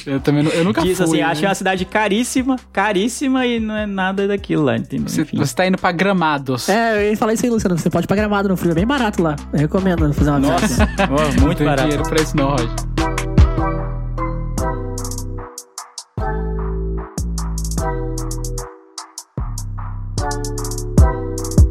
Eu 0.05 0.19
também 0.19 0.43
não- 0.43 0.51
eu 0.51 0.63
nunca 0.63 0.81
disso, 0.81 0.97
fui. 1.07 1.19
assim, 1.21 1.25
né? 1.25 1.31
acho 1.31 1.45
uma 1.45 1.55
cidade 1.55 1.85
caríssima, 1.85 2.55
caríssima 2.71 3.45
e 3.45 3.59
não 3.59 3.75
é 3.75 3.85
nada 3.85 4.27
daquilo 4.27 4.63
lá, 4.63 4.77
entendeu? 4.77 5.07
Você, 5.09 5.21
Enfim. 5.21 5.37
você 5.37 5.55
tá 5.55 5.65
indo 5.67 5.77
pra 5.77 5.91
Gramados. 5.91 6.69
É, 6.69 6.97
eu 7.07 7.11
ia 7.11 7.17
falar 7.17 7.33
isso 7.33 7.45
aí, 7.45 7.51
Luciano. 7.51 7.77
Você 7.77 7.89
pode 7.89 8.05
ir 8.05 8.07
pra 8.07 8.15
gramado 8.15 8.47
no 8.49 8.55
frio. 8.57 8.71
É 8.71 8.75
bem 8.75 8.85
barato 8.85 9.21
lá. 9.21 9.35
Eu 9.53 9.59
recomendo 9.59 10.11
fazer 10.13 10.29
uma 10.29 10.39
Nossa, 10.39 10.67
viagem. 10.67 10.95
Não 11.37 11.45
muito 11.45 11.57
tem 11.57 11.67
barato. 11.67 11.83
dinheiro 11.89 12.03
pra 12.09 12.21
isso 12.21 12.35
não, 12.37 12.49
Roger. 12.51 12.69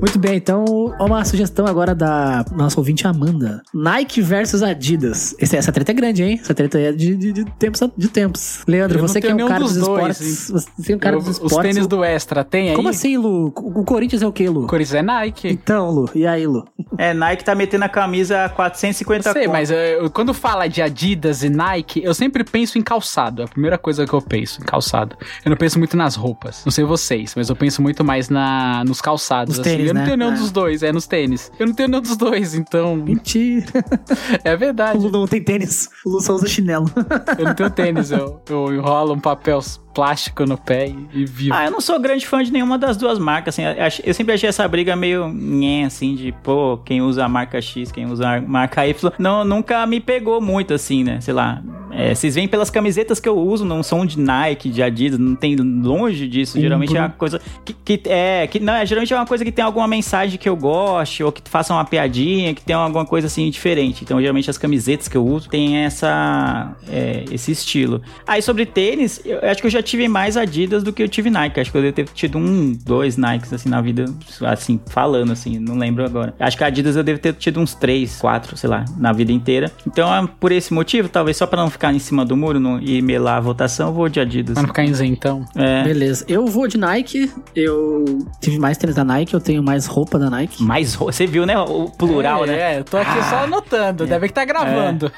Muito 0.00 0.18
bem, 0.18 0.36
então, 0.36 0.64
uma 0.98 1.24
sugestão 1.24 1.66
agora 1.66 1.94
da 1.94 2.44
nossa 2.52 2.80
ouvinte 2.80 3.06
Amanda. 3.06 3.62
Nike 3.74 4.22
versus 4.22 4.62
Adidas. 4.62 5.34
Esse- 5.38 5.56
essa 5.56 5.70
treta 5.70 5.92
é 5.92 5.94
grande, 5.94 6.22
hein? 6.22 6.38
Essa 6.42 6.54
treta 6.54 6.78
é 6.78 6.90
de, 6.90 7.14
de, 7.16 7.32
de 7.32 7.44
tempos 7.44 7.82
a- 7.82 7.90
de 7.96 8.08
tempos. 8.08 8.62
Leandro, 8.66 8.98
Eu 8.98 9.02
não 9.02 9.08
você 9.08 9.20
que 9.20 9.26
é 9.28 9.34
um 9.34 9.46
cara 9.46 9.60
dos, 9.60 9.74
dos 9.74 9.86
dois, 9.86 10.20
esportes. 10.20 10.50
Você 10.50 10.82
tem 10.86 10.96
um 10.96 10.98
cara 10.98 11.16
Eu- 11.16 11.20
dos 11.20 11.28
os 11.28 11.34
esportes. 11.44 11.74
tênis 11.74 11.86
do 11.86 12.02
Extra, 12.02 12.42
tem 12.42 12.70
aí? 12.70 12.76
Como 12.76 12.88
assim, 12.88 13.16
Lu? 13.18 13.48
O 13.54 13.84
Corinthians 13.84 14.22
é 14.22 14.26
o 14.26 14.32
quê, 14.32 14.48
Lu? 14.48 14.64
O 14.64 14.66
Corinthians 14.66 14.94
é 14.94 15.02
Nike. 15.02 15.48
Então, 15.48 15.90
Lu, 15.90 16.08
e 16.14 16.26
aí, 16.26 16.46
Lu? 16.46 16.66
É, 16.96 17.12
Nike 17.12 17.44
tá 17.44 17.54
metendo 17.54 17.84
a 17.84 17.88
camisa 17.88 18.44
a 18.46 18.48
450 18.48 19.28
Eu 19.28 19.32
sei, 19.32 19.42
conto. 19.44 19.52
mas 19.52 19.70
eh, 19.70 19.98
eu- 20.00 20.10
quando 20.10 20.32
fala 20.32 20.66
de 20.66 20.80
Adidas 20.82 21.42
e 21.42 21.50
Nike, 21.50 22.02
eu 22.02 22.14
sempre 22.14 22.42
penso 22.42 22.78
em 22.78 22.82
calçado. 22.82 23.42
É 23.42 23.44
a 23.44 23.48
primeira 23.48 23.76
coisa 23.76 24.06
que 24.06 24.12
eu 24.12 24.22
penso, 24.22 24.60
em 24.60 24.64
calçado. 24.64 25.16
Eu 25.44 25.50
não 25.50 25.56
penso 25.56 25.78
muito 25.78 25.96
nas 25.96 26.14
roupas. 26.14 26.62
Não 26.64 26.72
sei 26.72 26.84
vocês, 26.84 27.34
mas 27.36 27.48
eu 27.50 27.56
penso 27.56 27.82
muito 27.82 28.02
mais 28.02 28.28
na, 28.30 28.82
nos 28.84 29.00
calçados. 29.00 29.58
Nos 29.58 29.66
assim. 29.66 29.76
tênis, 29.76 29.89
eu 29.90 29.94
não 29.94 30.00
né? 30.00 30.06
tenho 30.06 30.16
nenhum 30.16 30.32
É. 30.32 30.36
dos 30.36 30.50
dois, 30.50 30.82
é 30.82 30.92
nos 30.92 31.06
tênis. 31.06 31.50
Eu 31.58 31.66
não 31.66 31.74
tenho 31.74 31.88
nenhum 31.88 32.02
dos 32.02 32.16
dois, 32.16 32.54
então 32.54 32.96
Mentira. 32.96 33.66
é 34.44 34.54
O 34.54 34.58
verdade. 34.58 34.98
Lu 34.98 35.10
não 35.10 35.26
tem 35.26 35.42
tênis. 35.42 35.88
O 36.04 36.10
Lu 36.10 36.20
só 36.20 36.34
usa 36.34 36.46
chinelo. 36.48 36.90
Eu 37.38 37.44
não 37.46 37.54
tenho 37.54 37.70
tênis, 37.70 38.10
eu, 38.10 38.40
eu 38.48 38.74
enrolo 38.74 39.14
um 39.14 39.20
papel 39.20 39.60
plástico 39.92 40.44
no 40.44 40.56
pé 40.56 40.88
e, 40.88 41.20
e 41.20 41.24
vivo. 41.24 41.54
Ah, 41.54 41.64
eu 41.64 41.70
não 41.70 41.80
sou 41.80 41.98
grande 41.98 42.26
fã 42.26 42.42
de 42.42 42.52
nenhuma 42.52 42.78
das 42.78 42.96
duas 42.96 43.18
marcas, 43.18 43.58
assim, 43.58 43.62
eu 44.04 44.14
sempre 44.14 44.34
achei 44.34 44.48
essa 44.48 44.66
briga 44.66 44.94
meio 44.96 45.28
nhé, 45.28 45.84
assim, 45.84 46.14
de, 46.14 46.32
pô, 46.42 46.78
quem 46.84 47.02
usa 47.02 47.24
a 47.24 47.28
marca 47.28 47.60
X, 47.60 47.90
quem 47.90 48.06
usa 48.06 48.36
a 48.36 48.40
marca 48.40 48.86
Y, 48.86 49.12
não, 49.18 49.44
nunca 49.44 49.86
me 49.86 50.00
pegou 50.00 50.40
muito, 50.40 50.74
assim, 50.74 51.04
né, 51.04 51.20
sei 51.20 51.34
lá, 51.34 51.62
é, 51.92 52.14
vocês 52.14 52.34
veem 52.34 52.46
pelas 52.46 52.70
camisetas 52.70 53.18
que 53.18 53.28
eu 53.28 53.36
uso, 53.36 53.64
não 53.64 53.82
são 53.82 54.06
de 54.06 54.18
Nike, 54.18 54.70
de 54.70 54.82
Adidas, 54.82 55.18
não 55.18 55.34
tem 55.34 55.56
longe 55.56 56.28
disso, 56.28 56.60
geralmente 56.60 56.96
é 56.96 57.00
uma 57.00 57.10
coisa 57.10 57.40
que, 57.64 57.72
que 57.72 58.08
é, 58.08 58.46
que, 58.46 58.60
não, 58.60 58.74
é, 58.74 58.86
geralmente 58.86 59.12
é 59.12 59.16
uma 59.16 59.26
coisa 59.26 59.44
que 59.44 59.52
tem 59.52 59.64
alguma 59.64 59.88
mensagem 59.88 60.38
que 60.38 60.48
eu 60.48 60.56
goste, 60.56 61.22
ou 61.24 61.32
que 61.32 61.42
faça 61.48 61.74
uma 61.74 61.84
piadinha, 61.84 62.54
que 62.54 62.62
tem 62.62 62.76
alguma 62.76 63.04
coisa, 63.04 63.26
assim, 63.26 63.50
diferente, 63.50 64.04
então, 64.04 64.20
geralmente 64.20 64.48
as 64.48 64.58
camisetas 64.58 65.08
que 65.08 65.16
eu 65.16 65.26
uso 65.26 65.48
tem 65.48 65.78
essa, 65.78 66.76
é, 66.88 67.24
esse 67.30 67.50
estilo. 67.52 68.00
Aí, 68.26 68.40
sobre 68.40 68.64
tênis, 68.64 69.20
eu 69.24 69.40
acho 69.42 69.60
que 69.60 69.66
eu 69.66 69.70
já 69.70 69.79
tive 69.82 70.08
mais 70.08 70.36
Adidas 70.36 70.82
do 70.82 70.92
que 70.92 71.02
eu 71.02 71.08
tive 71.08 71.30
Nike. 71.30 71.60
Acho 71.60 71.70
que 71.72 71.78
eu 71.78 71.82
devo 71.82 71.94
ter 71.94 72.04
tido 72.08 72.38
um, 72.38 72.72
dois 72.84 73.16
Nikes, 73.16 73.52
assim, 73.52 73.68
na 73.68 73.80
vida, 73.80 74.04
assim, 74.46 74.80
falando, 74.88 75.32
assim, 75.32 75.58
não 75.58 75.76
lembro 75.76 76.04
agora. 76.04 76.34
Acho 76.38 76.56
que 76.56 76.64
a 76.64 76.66
Adidas 76.68 76.96
eu 76.96 77.02
devo 77.02 77.18
ter 77.18 77.34
tido 77.34 77.60
uns 77.60 77.74
três, 77.74 78.18
quatro, 78.20 78.56
sei 78.56 78.68
lá, 78.70 78.84
na 78.96 79.12
vida 79.12 79.32
inteira. 79.32 79.70
Então, 79.86 80.12
é 80.14 80.26
por 80.38 80.52
esse 80.52 80.72
motivo, 80.72 81.08
talvez 81.08 81.36
só 81.36 81.46
pra 81.46 81.60
não 81.62 81.70
ficar 81.70 81.92
em 81.92 81.98
cima 81.98 82.24
do 82.24 82.36
muro 82.36 82.58
não, 82.60 82.80
e 82.80 83.00
melar 83.02 83.38
a 83.38 83.40
votação, 83.40 83.88
eu 83.88 83.94
vou 83.94 84.08
de 84.08 84.20
Adidas. 84.20 84.54
Pra 84.54 84.62
não 84.62 84.68
ficar 84.68 84.84
isentão. 84.84 85.44
É, 85.54 85.84
Beleza. 85.84 86.24
Eu 86.28 86.46
vou 86.46 86.66
de 86.68 86.78
Nike. 86.78 87.30
Eu 87.54 88.04
tive 88.40 88.58
mais 88.58 88.76
tênis 88.78 88.96
da 88.96 89.04
Nike. 89.04 89.34
Eu 89.34 89.40
tenho 89.40 89.62
mais 89.62 89.86
roupa 89.86 90.18
da 90.18 90.28
Nike. 90.30 90.62
mais, 90.62 90.94
ro- 90.94 91.06
você 91.12 91.26
viu, 91.26 91.44
né, 91.46 91.58
o 91.58 91.86
plural, 91.90 92.44
é, 92.44 92.46
né? 92.46 92.74
É, 92.74 92.78
eu 92.80 92.84
tô 92.84 92.96
aqui 92.96 93.22
só 93.28 93.44
anotando, 93.44 94.06
deve 94.06 94.28
que 94.28 94.34
tá 94.34 94.44
gravando. 94.44 95.10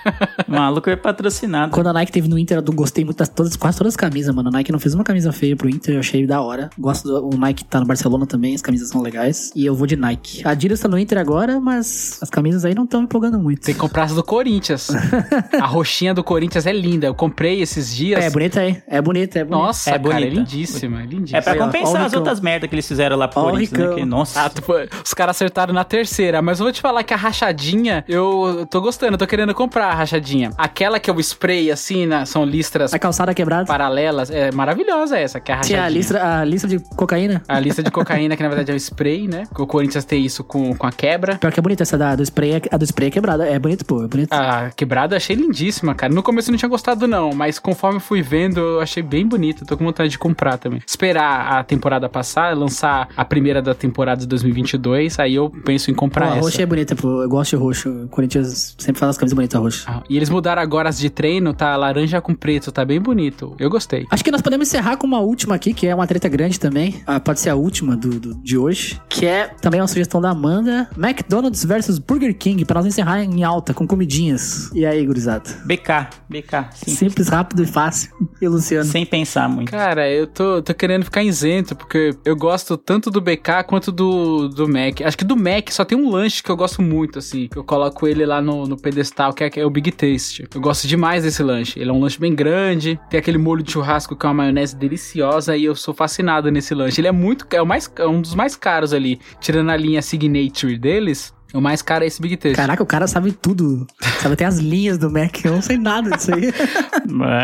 O 0.48 0.52
maluco 0.52 0.88
é 0.90 0.96
patrocinado. 0.96 1.72
Quando 1.72 1.88
a 1.88 1.92
Nike 1.92 2.12
teve 2.12 2.28
no 2.28 2.38
Inter, 2.38 2.58
eu 2.58 2.72
gostei 2.72 3.04
muito 3.04 3.18
das 3.18 3.28
todas, 3.28 3.56
quase 3.56 3.78
todas 3.78 3.92
as 3.92 3.96
camisas, 3.96 4.34
mano. 4.34 4.50
Nike 4.52 4.70
não 4.72 4.78
fez 4.78 4.94
uma 4.94 5.04
camisa 5.04 5.32
feia 5.32 5.56
pro 5.56 5.68
Inter, 5.68 5.94
eu 5.94 6.00
achei 6.00 6.26
da 6.26 6.40
hora. 6.40 6.70
Gosto 6.78 7.08
do 7.08 7.34
o 7.34 7.38
Nike 7.38 7.64
tá 7.64 7.80
no 7.80 7.86
Barcelona 7.86 8.26
também, 8.26 8.54
as 8.54 8.62
camisas 8.62 8.88
são 8.88 9.00
legais. 9.00 9.50
E 9.56 9.64
eu 9.66 9.74
vou 9.74 9.86
de 9.86 9.96
Nike. 9.96 10.42
A 10.46 10.50
Adidas 10.50 10.80
tá 10.80 10.88
no 10.88 10.98
Inter 10.98 11.18
agora, 11.18 11.58
mas 11.60 12.18
as 12.20 12.28
camisas 12.30 12.64
aí 12.64 12.74
não 12.74 12.84
estão 12.84 13.02
empolgando 13.02 13.38
muito. 13.38 13.62
Tem 13.62 13.74
que 13.74 13.80
comprar 13.80 14.04
as 14.04 14.12
do 14.14 14.22
Corinthians. 14.22 14.88
a 15.60 15.66
roxinha 15.66 16.12
do 16.14 16.22
Corinthians 16.22 16.66
é 16.66 16.72
linda. 16.72 17.06
Eu 17.06 17.14
comprei 17.14 17.60
esses 17.62 17.94
dias. 17.94 18.22
É 18.24 18.30
bonita, 18.30 18.64
hein? 18.64 18.82
É 18.86 19.00
bonita, 19.00 19.38
é 19.38 19.44
bonita. 19.44 19.64
Nossa, 19.66 19.90
É 19.90 19.98
cara, 19.98 20.14
é 20.16 20.20
bonita. 20.20 20.36
lindíssima, 20.40 21.02
é 21.02 21.06
lindíssima. 21.06 21.38
É 21.38 21.40
pra 21.40 21.52
Aí, 21.52 21.58
ó, 21.58 21.62
ó 21.62 21.66
compensar 21.66 22.02
o 22.02 22.06
as 22.06 22.12
outras 22.12 22.40
merdas 22.40 22.68
que 22.68 22.74
eles 22.74 22.86
fizeram 22.86 23.16
lá 23.16 23.28
pro 23.28 23.40
Ó 23.40 23.50
Corinthians, 23.50 23.88
né? 23.90 23.94
Que, 23.96 24.04
nossa. 24.04 24.42
Ah, 24.42 24.50
tu- 24.50 24.62
os 25.04 25.14
caras 25.14 25.36
acertaram 25.36 25.72
na 25.72 25.84
terceira, 25.84 26.42
mas 26.42 26.58
eu 26.58 26.64
vou 26.64 26.72
te 26.72 26.80
falar 26.80 27.02
que 27.04 27.14
a 27.14 27.16
rachadinha, 27.16 28.04
eu 28.08 28.66
tô 28.70 28.80
gostando, 28.80 29.14
eu 29.14 29.18
tô 29.18 29.26
querendo 29.26 29.54
comprar 29.54 29.86
a 29.88 29.94
rachadinha. 29.94 30.50
Aquela 30.58 30.98
que 30.98 31.08
é 31.10 31.12
o 31.12 31.20
spray, 31.20 31.70
assim, 31.70 32.06
na- 32.06 32.26
são 32.26 32.44
listras 32.44 32.92
A 32.92 32.98
calçada 32.98 33.32
quebrada. 33.34 33.66
paralelas, 33.66 34.30
é 34.30 34.41
maravilhosa 34.50 35.18
essa, 35.18 35.38
que 35.40 35.50
é 35.50 35.54
a 35.54 35.58
rachadinha. 35.58 35.78
Tinha 35.78 35.86
a 35.86 35.88
lista, 35.88 36.38
a 36.40 36.44
lista 36.44 36.66
de 36.68 36.78
cocaína. 36.96 37.42
A 37.48 37.60
lista 37.60 37.82
de 37.82 37.90
cocaína, 37.92 38.36
que 38.36 38.42
na 38.42 38.48
verdade 38.48 38.70
é 38.70 38.74
o 38.74 38.76
spray, 38.76 39.28
né? 39.28 39.44
O 39.58 39.66
Corinthians 39.66 40.04
tem 40.04 40.24
isso 40.24 40.42
com, 40.42 40.74
com 40.74 40.86
a 40.86 40.92
quebra. 40.92 41.36
Pior 41.36 41.52
que 41.52 41.60
é 41.60 41.62
bonita 41.62 41.82
essa 41.82 41.96
da, 41.98 42.14
do 42.16 42.22
spray. 42.22 42.52
é- 42.54 42.62
A 42.70 42.76
do 42.76 42.84
spray 42.84 43.08
é 43.08 43.10
quebrada. 43.10 43.46
É 43.46 43.58
bonito, 43.58 43.84
pô. 43.84 44.02
É 44.04 44.08
bonito. 44.08 44.32
A 44.32 44.70
quebrada 44.74 45.14
eu 45.14 45.16
achei 45.18 45.36
lindíssima, 45.36 45.94
cara. 45.94 46.12
No 46.12 46.22
começo 46.22 46.48
eu 46.50 46.52
não 46.52 46.58
tinha 46.58 46.68
gostado, 46.68 47.06
não, 47.06 47.32
mas 47.34 47.58
conforme 47.58 48.00
fui 48.00 48.22
vendo, 48.22 48.58
eu 48.60 48.80
achei 48.80 49.02
bem 49.02 49.26
bonita. 49.26 49.64
Tô 49.64 49.76
com 49.76 49.84
vontade 49.84 50.08
de 50.10 50.18
comprar 50.18 50.56
também. 50.58 50.80
Esperar 50.86 51.58
a 51.58 51.62
temporada 51.64 52.08
passar, 52.08 52.56
lançar 52.56 53.08
a 53.16 53.24
primeira 53.24 53.60
da 53.62 53.74
temporada 53.74 54.20
de 54.22 54.26
2022, 54.26 55.18
aí 55.18 55.34
eu 55.34 55.50
penso 55.64 55.90
em 55.90 55.94
Pô, 55.94 56.00
comprar 56.00 56.26
a 56.26 56.30
essa. 56.36 56.40
roxa 56.40 56.62
é 56.62 56.66
bonita, 56.66 56.96
pô. 56.96 57.22
Eu 57.22 57.28
gosto 57.28 57.50
de 57.50 57.56
roxo. 57.56 57.88
O 58.04 58.08
Corinthians 58.08 58.74
sempre 58.78 58.98
faz 58.98 59.10
as 59.10 59.18
camisas 59.18 59.34
bonitas 59.34 59.60
roxas. 59.60 59.84
Ah, 59.86 60.02
E 60.08 60.16
eles 60.16 60.28
mudaram 60.30 60.62
agora 60.62 60.88
as 60.88 60.98
de 60.98 61.10
treino, 61.10 61.52
tá 61.54 61.76
laranja 61.76 62.20
com 62.20 62.34
preto, 62.34 62.72
tá 62.72 62.84
bem 62.84 63.00
bonito. 63.00 63.54
Eu 63.58 63.70
gostei. 63.70 64.06
Acho 64.10 64.24
que 64.24 64.30
nós 64.32 64.42
podemos 64.42 64.66
encerrar 64.68 64.96
com 64.96 65.06
uma 65.06 65.20
última 65.20 65.54
aqui, 65.54 65.72
que 65.72 65.86
é 65.86 65.94
uma 65.94 66.06
treta 66.06 66.28
grande 66.28 66.58
também. 66.58 67.02
Ah, 67.06 67.20
pode 67.20 67.38
ser 67.40 67.50
a 67.50 67.54
última 67.54 67.96
do, 67.96 68.18
do- 68.18 68.34
de 68.42 68.56
hoje. 68.58 69.00
Que 69.08 69.26
é 69.26 69.48
também 69.60 69.80
uma 69.80 69.86
sugestão 69.86 70.20
da 70.20 70.30
Amanda: 70.30 70.88
McDonald's 70.96 71.64
versus 71.64 71.98
Burger 71.98 72.36
King, 72.36 72.64
pra 72.64 72.76
nós 72.80 72.86
encerrar 72.86 73.22
em 73.22 73.44
alta, 73.44 73.72
com 73.74 73.86
comidinhas. 73.86 74.70
E 74.74 74.84
aí, 74.86 75.04
gurizada? 75.06 75.48
BK, 75.64 76.08
BK, 76.28 76.68
sim. 76.74 76.90
Simples, 76.94 77.28
rápido 77.28 77.62
e 77.62 77.66
fácil. 77.66 78.10
E 78.40 78.48
Luciano? 78.48 78.84
Sem 78.84 79.04
pensar 79.06 79.48
muito. 79.48 79.70
Cara, 79.70 80.10
eu 80.10 80.26
tô, 80.26 80.62
tô 80.62 80.74
querendo 80.74 81.04
ficar 81.04 81.22
isento, 81.22 81.76
porque 81.76 82.10
eu 82.24 82.34
gosto 82.34 82.76
tanto 82.76 83.10
do 83.10 83.20
BK 83.20 83.64
quanto 83.68 83.92
do, 83.92 84.48
do 84.48 84.66
Mac. 84.68 85.00
Acho 85.04 85.16
que 85.18 85.24
do 85.24 85.36
Mac 85.36 85.70
só 85.70 85.84
tem 85.84 85.96
um 85.98 86.10
lanche 86.10 86.42
que 86.42 86.50
eu 86.50 86.56
gosto 86.56 86.80
muito, 86.82 87.18
assim. 87.18 87.48
Que 87.48 87.58
eu 87.58 87.64
coloco 87.64 88.06
ele 88.08 88.24
lá 88.24 88.40
no, 88.40 88.66
no 88.66 88.76
pedestal, 88.76 89.32
que 89.32 89.44
é, 89.44 89.50
que 89.50 89.60
é 89.60 89.64
o 89.66 89.70
Big 89.70 89.92
Taste. 89.92 90.44
Eu 90.54 90.60
gosto 90.60 90.88
demais 90.88 91.22
desse 91.22 91.42
lanche. 91.42 91.78
Ele 91.78 91.90
é 91.90 91.92
um 91.92 92.00
lanche 92.00 92.18
bem 92.18 92.34
grande, 92.34 92.98
tem 93.10 93.18
aquele 93.20 93.38
molho 93.38 93.62
de 93.62 93.72
churrasco 93.72 94.16
que 94.22 94.26
é 94.26 94.28
uma 94.28 94.34
maionese 94.34 94.76
deliciosa 94.76 95.56
e 95.56 95.64
eu 95.64 95.74
sou 95.74 95.92
fascinado 95.92 96.48
nesse 96.50 96.72
lanche. 96.74 97.00
Ele 97.00 97.08
é 97.08 97.12
muito. 97.12 97.44
É, 97.50 97.60
o 97.60 97.66
mais, 97.66 97.90
é 97.98 98.06
um 98.06 98.20
dos 98.20 98.34
mais 98.36 98.54
caros 98.54 98.92
ali. 98.92 99.18
Tirando 99.40 99.70
a 99.70 99.76
linha 99.76 100.00
Signature 100.00 100.78
deles, 100.78 101.34
o 101.52 101.60
mais 101.60 101.82
caro 101.82 102.04
é 102.04 102.06
esse 102.06 102.22
Big 102.22 102.36
Taste. 102.36 102.54
Caraca, 102.56 102.82
o 102.82 102.86
cara 102.86 103.08
sabe 103.08 103.32
tudo. 103.32 103.84
Sabe 104.20 104.34
até 104.34 104.44
as 104.44 104.58
linhas 104.58 104.96
do 104.96 105.10
Mac. 105.10 105.44
Eu 105.44 105.52
não 105.52 105.60
sei 105.62 105.76
nada 105.76 106.10
disso 106.16 106.32
aí. 106.34 106.52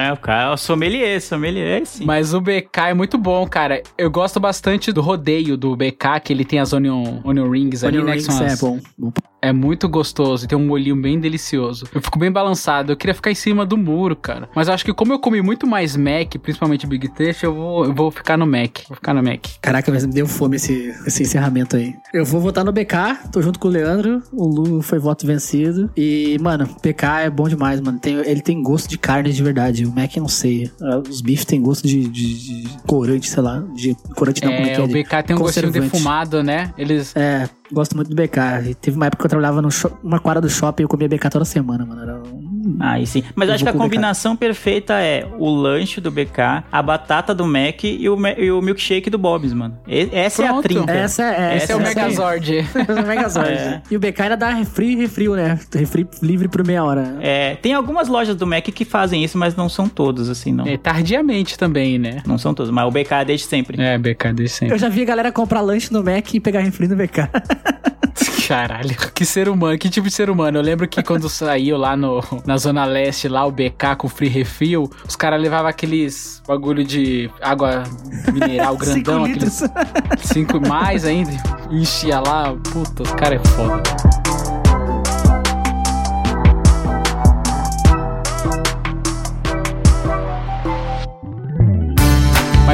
É, 0.09 0.12
o 0.12 0.16
cara, 0.16 0.53
o 0.55 0.57
sommelier, 0.57 1.20
sommelier, 1.20 1.85
sim. 1.85 2.05
Mas 2.07 2.33
o 2.33 2.41
BK 2.41 2.89
é 2.91 2.95
muito 2.95 3.18
bom, 3.18 3.47
cara. 3.47 3.83
Eu 3.99 4.11
gosto 4.11 4.41
bastante 4.41 4.93
do 4.93 5.03
rodeio 5.03 5.57
do 5.59 5.76
BK, 5.76 6.20
que 6.24 6.33
ele 6.33 6.45
tem 6.45 6.59
as 6.59 6.72
onion, 6.72 7.20
onion 7.24 7.51
rings 7.51 7.85
ali, 7.85 7.99
Onion 7.99 8.07
né? 8.07 8.16
que 8.16 8.22
rings 8.22 8.35
são 8.35 8.47
é 8.47 8.53
as- 8.53 8.61
bom. 8.61 8.79
bom. 8.97 9.12
É 9.41 9.53
muito 9.53 9.89
gostoso 9.89 10.45
e 10.45 10.49
tem 10.49 10.59
um 10.59 10.66
molhinho 10.66 10.97
bem 11.01 11.18
delicioso. 11.20 11.86
Eu 11.95 12.03
fico 12.03 12.18
bem 12.18 12.30
balançado. 12.30 12.93
Eu 12.93 12.97
queria 12.97 13.14
ficar 13.14 13.30
em 13.30 13.34
cima 13.36 13.64
do 13.64 13.76
muro, 13.76 14.16
cara. 14.16 14.49
Mas 14.55 14.66
eu 14.68 14.74
acho 14.74 14.84
que 14.84 14.93
como 14.93 15.12
eu 15.12 15.18
comi 15.20 15.41
muito 15.41 15.66
mais 15.66 15.97
Mac, 15.97 16.34
principalmente 16.43 16.86
Big 16.86 17.09
Taste, 17.09 17.45
eu 17.45 17.55
vou, 17.55 17.84
eu 17.84 17.95
vou 17.95 18.11
ficar 18.11 18.36
no 18.36 18.47
Mac. 18.47 18.78
Vou 18.89 18.97
ficar 18.97 19.14
no 19.14 19.22
Mac. 19.22 19.47
Caraca, 19.62 19.93
mas 19.93 20.05
me 20.05 20.12
deu 20.12 20.26
fome 20.26 20.57
esse, 20.57 20.93
esse 21.07 21.22
encerramento 21.22 21.76
aí. 21.76 21.95
Eu 22.12 22.24
vou 22.24 22.41
votar 22.41 22.64
no 22.64 22.72
BK, 22.72 23.30
tô 23.32 23.41
junto 23.41 23.59
com 23.61 23.68
o 23.68 23.70
Leandro. 23.70 24.22
O 24.32 24.47
Lu 24.47 24.82
foi 24.82 24.99
voto 24.99 25.24
vencido. 25.26 25.89
E, 25.97 26.36
mano, 26.41 26.66
BK 26.82 27.05
é 27.24 27.30
bom 27.30 27.49
demais, 27.49 27.80
mano. 27.80 27.99
Tem- 28.01 28.16
ele 28.16 28.41
tem 28.43 28.61
gosto 28.61 28.89
de 28.89 28.99
carne 28.99 29.32
de 29.32 29.43
verdade. 29.43 29.84
O 29.86 29.93
Mac 29.95 30.16
não 30.16 30.28
sei. 30.28 30.68
Ah, 30.82 30.99
Os 31.09 31.20
bifes 31.20 31.45
tem 31.45 31.62
gosto 31.62 31.86
de, 31.86 32.09
de- 32.09 32.64
de 32.64 32.68
corante, 32.86 33.28
sei 33.30 33.43
lá. 33.43 33.61
De 33.74 33.95
corante 34.16 34.43
não, 34.45 34.53
como 34.53 34.66
é 34.66 34.70
É, 34.72 34.74
que 34.74 34.80
é? 34.80 34.84
o 34.84 34.89
BK 34.89 35.22
tem 35.22 35.36
um 35.36 35.39
gostinho 35.39 35.70
defumado, 35.70 36.43
né? 36.43 36.72
Eles. 36.76 37.14
É, 37.14 37.49
gosto 37.73 37.95
muito 37.97 38.09
do 38.09 38.16
BK. 38.16 38.75
Teve 38.81 38.97
uma 38.97 39.07
época 39.07 39.23
que 39.23 39.27
eu 39.27 39.31
trabalhava 39.31 39.61
no 39.62 39.71
sho- 39.71 39.97
uma 40.03 40.19
quadra 40.19 40.41
do 40.41 40.49
shopping 40.49 40.83
e 40.83 40.85
eu 40.85 40.89
comia 40.89 41.09
BK 41.09 41.29
toda 41.31 41.45
semana, 41.45 41.85
mano. 41.85 42.03
Era 42.03 42.19
um... 42.23 42.58
Aí 42.81 43.07
sim. 43.07 43.23
Mas 43.35 43.49
Eu 43.49 43.55
acho 43.55 43.64
que 43.64 43.69
a 43.71 43.73
com 43.73 43.79
o 43.79 43.81
BK. 43.83 43.89
combinação 43.89 44.37
perfeita 44.37 44.95
é 44.95 45.27
o 45.39 45.49
lanche 45.51 46.01
do 46.01 46.11
BK, 46.11 46.64
a 46.71 46.83
batata 46.83 47.35
do 47.35 47.47
Mac 47.47 47.85
e 47.85 48.09
o, 48.09 48.16
e 48.39 48.51
o 48.51 48.61
milkshake 48.62 49.09
do 49.11 49.19
Bob's, 49.19 49.53
mano. 49.53 49.79
E- 49.87 50.09
essa 50.12 50.43
é 50.43 50.47
a 50.47 50.49
Pronto. 50.51 50.62
trinca. 50.62 50.93
Essa 50.93 51.23
é, 51.25 51.57
Esse 51.57 51.73
é 51.73 51.77
o 51.77 51.81
essa 51.81 51.89
aí. 51.89 51.95
Megazord. 51.95 52.66
o 53.05 53.07
Megazord. 53.07 53.49
É. 53.59 53.83
E 53.91 53.97
o 53.97 54.01
BK 54.01 54.21
ainda 54.23 54.37
dá 54.37 54.51
refri 54.51 54.93
e 54.93 54.97
refrio, 54.97 55.35
né? 55.35 55.59
Refri 55.75 56.07
livre 56.23 56.49
por 56.49 56.64
meia 56.66 56.85
hora. 56.85 57.16
É, 57.21 57.55
tem 57.57 57.73
algumas 57.75 58.09
lojas 58.09 58.37
do 58.37 58.47
Mac 58.47 58.64
que 58.64 58.85
fazem 58.85 59.23
isso, 59.25 59.37
mas 59.39 59.57
não 59.57 59.69
são 59.69 59.89
todas, 59.89 60.29
assim, 60.29 60.53
não. 60.53 60.66
É, 60.66 60.77
tardiamente 60.77 61.57
também, 61.59 61.99
né? 61.99 62.23
Não 62.27 62.39
são 62.39 62.53
todas, 62.55 62.71
mas 62.71 62.87
o 62.87 62.91
BK 62.91 63.12
é 63.14 63.25
desde 63.25 63.47
sempre. 63.47 63.81
É, 63.83 63.97
BK 63.99 64.33
desde 64.35 64.55
sempre. 64.57 64.75
Eu 64.75 64.79
já 64.79 64.89
vi 64.89 65.03
a 65.03 65.05
galera 65.05 65.33
comprar 65.33 65.61
lanche 65.61 65.93
no 65.93 66.03
Mac 66.05 66.33
e 66.35 66.41
pegar 66.41 66.61
refri 66.61 66.87
no 66.89 66.97
BK. 66.97 67.29
Caralho, 68.49 68.97
que 69.14 69.25
ser 69.27 69.49
humano, 69.49 69.77
que 69.79 69.91
tipo 69.91 70.09
de 70.09 70.12
ser 70.14 70.31
humano? 70.31 70.57
Eu 70.59 70.62
lembro 70.62 70.89
que 70.89 71.03
quando 71.03 71.29
saiu 71.29 71.77
lá 71.77 71.95
no, 71.97 72.23
na 72.47 72.58
Zona 72.59 72.85
Leste, 72.85 73.29
lá 73.29 73.45
o 73.47 73.51
BK 73.51 73.97
com 73.97 74.09
free 74.09 74.29
refill, 74.29 74.91
os 75.07 75.17
caras 75.17 75.41
levavam 75.41 75.69
aqueles 75.69 76.43
bagulho 76.47 76.85
de 76.85 77.31
água 77.41 77.85
mineral 78.33 78.77
grandão, 78.79 79.25
Cinco 79.25 79.37
aqueles 79.37 79.61
litros. 79.61 80.29
cinco 80.29 80.61
mais 80.69 81.05
ainda, 81.05 81.31
enchia 81.71 82.21
lá, 82.21 82.55
puta, 82.73 83.03
os 83.03 83.13
caras 83.13 83.41
é 83.41 83.49
foda. 83.49 83.83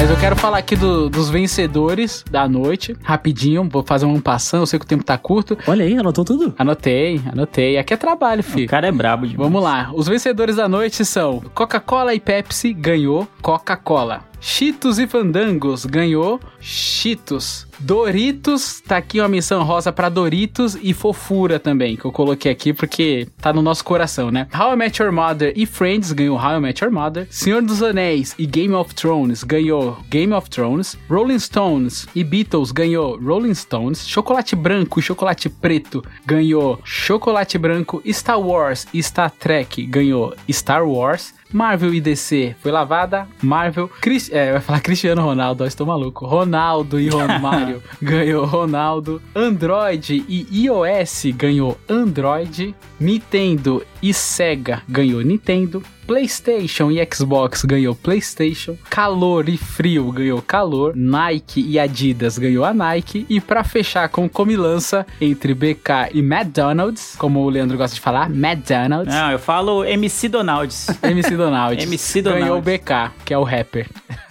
Mas 0.07 0.11
eu 0.13 0.19
quero 0.19 0.35
falar 0.35 0.59
aqui 0.59 0.75
do- 0.75 1.09
dos 1.09 1.31
vencedores 1.31 2.23
da 2.29 2.47
noite, 2.47 2.95
rapidinho, 3.01 3.67
vou 3.67 3.81
fazer 3.81 4.05
um 4.05 4.21
passando, 4.21 4.61
eu 4.61 4.67
sei 4.67 4.77
que 4.77 4.85
o 4.85 4.87
tempo 4.87 5.03
tá 5.03 5.17
curto. 5.17 5.57
Olha 5.65 5.83
aí, 5.83 5.97
anotou 5.97 6.23
tudo? 6.23 6.53
Anotei, 6.59 7.19
anotei. 7.33 7.75
Aqui 7.79 7.95
é 7.95 7.97
trabalho, 7.97 8.41
O 8.41 8.43
filho. 8.43 8.67
cara 8.69 8.85
é 8.85 8.91
brabo 8.91 9.25
demais. 9.25 9.43
Vamos 9.49 9.63
lá. 9.63 9.89
Os 9.95 10.07
vencedores 10.07 10.57
da 10.57 10.69
noite 10.69 11.03
são 11.03 11.41
Coca-Cola 11.55 12.13
e 12.13 12.19
Pepsi 12.19 12.71
ganhou 12.71 13.27
Coca-Cola. 13.41 14.21
Cheetos 14.39 14.99
e 14.99 15.07
Fandangos 15.07 15.85
ganhou 15.85 16.39
Cheetos. 16.59 17.67
Doritos, 17.79 18.81
tá 18.81 18.97
aqui 18.97 19.19
uma 19.19 19.27
missão 19.27 19.63
rosa 19.63 19.91
pra 19.91 20.07
Doritos 20.07 20.77
e 20.81 20.93
Fofura 20.93 21.59
também, 21.59 21.97
que 21.97 22.05
eu 22.05 22.11
coloquei 22.11 22.51
aqui 22.51 22.73
porque 22.73 23.27
tá 23.41 23.51
no 23.51 23.61
nosso 23.61 23.83
coração, 23.83 24.31
né? 24.31 24.47
How 24.57 24.73
I 24.73 24.75
Met 24.77 25.01
Your 25.01 25.11
Mother 25.11 25.53
e 25.55 25.65
Friends 25.65 26.11
ganhou 26.13 26.37
How 26.37 26.57
I 26.57 26.59
Met 26.61 26.83
Your 26.83 26.93
Mother. 26.93 27.27
Senhor 27.29 27.61
dos 27.61 27.83
Anéis 27.83 28.33
e 28.39 28.45
Game 28.45 28.73
of 28.73 28.95
Thrones 28.95 29.43
ganhou 29.43 29.97
Game 30.09 30.33
of 30.33 30.49
Thrones. 30.49 30.97
Rolling 31.09 31.39
Stones 31.39 32.07
e 32.15 32.23
Beatles 32.23 32.71
ganhou 32.71 33.19
Rolling 33.19 33.53
Stones. 33.53 34.07
Chocolate 34.07 34.55
branco 34.55 34.99
e 34.99 35.03
chocolate 35.03 35.49
preto 35.49 36.03
ganhou 36.25 36.79
Chocolate 36.83 37.57
branco. 37.57 38.01
Star 38.07 38.39
Wars 38.39 38.87
e 38.93 39.03
Star 39.03 39.29
Trek 39.31 39.85
ganhou 39.85 40.33
Star 40.49 40.87
Wars. 40.87 41.33
Marvel 41.55 41.93
e 41.93 42.01
DC 42.01 42.53
foi 42.59 42.69
lavada. 42.69 43.25
Marvel. 43.41 43.87
Cris, 44.01 44.29
é, 44.29 44.51
vai 44.51 44.59
falar 44.59 44.81
Cristiano 44.81 45.21
Ronaldo, 45.21 45.63
ó, 45.63 45.67
estou 45.67 45.87
maluco. 45.87 46.25
Ronaldo 46.25 46.99
e 46.99 47.07
Romário 47.07 47.81
ganhou 48.01 48.45
Ronaldo. 48.45 49.21
Android 49.33 50.25
e 50.27 50.65
iOS 50.65 51.27
ganhou 51.33 51.77
Android. 51.87 52.75
Nintendo 52.99 53.85
e 54.09 54.13
Sega 54.13 54.81
ganhou 54.87 55.21
Nintendo. 55.21 55.81
PlayStation 56.07 56.91
e 56.91 56.99
Xbox 57.11 57.65
ganhou 57.65 57.95
PlayStation. 57.95 58.77
Calor 58.91 59.49
e 59.49 59.57
frio 59.57 60.11
ganhou 60.11 60.39
calor. 60.39 60.93
Nike 60.95 61.59
e 61.67 61.79
Adidas 61.79 62.37
ganhou 62.37 62.63
a 62.63 62.75
Nike. 62.75 63.25
E 63.27 63.41
pra 63.41 63.63
fechar 63.63 64.07
com 64.09 64.29
comilança 64.29 65.03
entre 65.19 65.55
BK 65.55 66.11
e 66.13 66.19
McDonald's, 66.19 67.15
como 67.17 67.39
o 67.39 67.49
Leandro 67.49 67.75
gosta 67.75 67.95
de 67.95 68.01
falar, 68.01 68.29
McDonald's. 68.29 69.11
Não, 69.11 69.31
eu 69.31 69.39
falo 69.39 69.83
MC 69.83 70.29
Donalds. 70.29 70.87
MC 71.01 71.35
Donald. 71.35 71.81
MC 71.81 72.21
Donald. 72.21 72.41
Ganhou 72.43 72.59
o 72.59 72.61
BK, 72.61 73.11
que 73.25 73.33
é 73.33 73.37
o 73.39 73.43
rapper. 73.43 73.87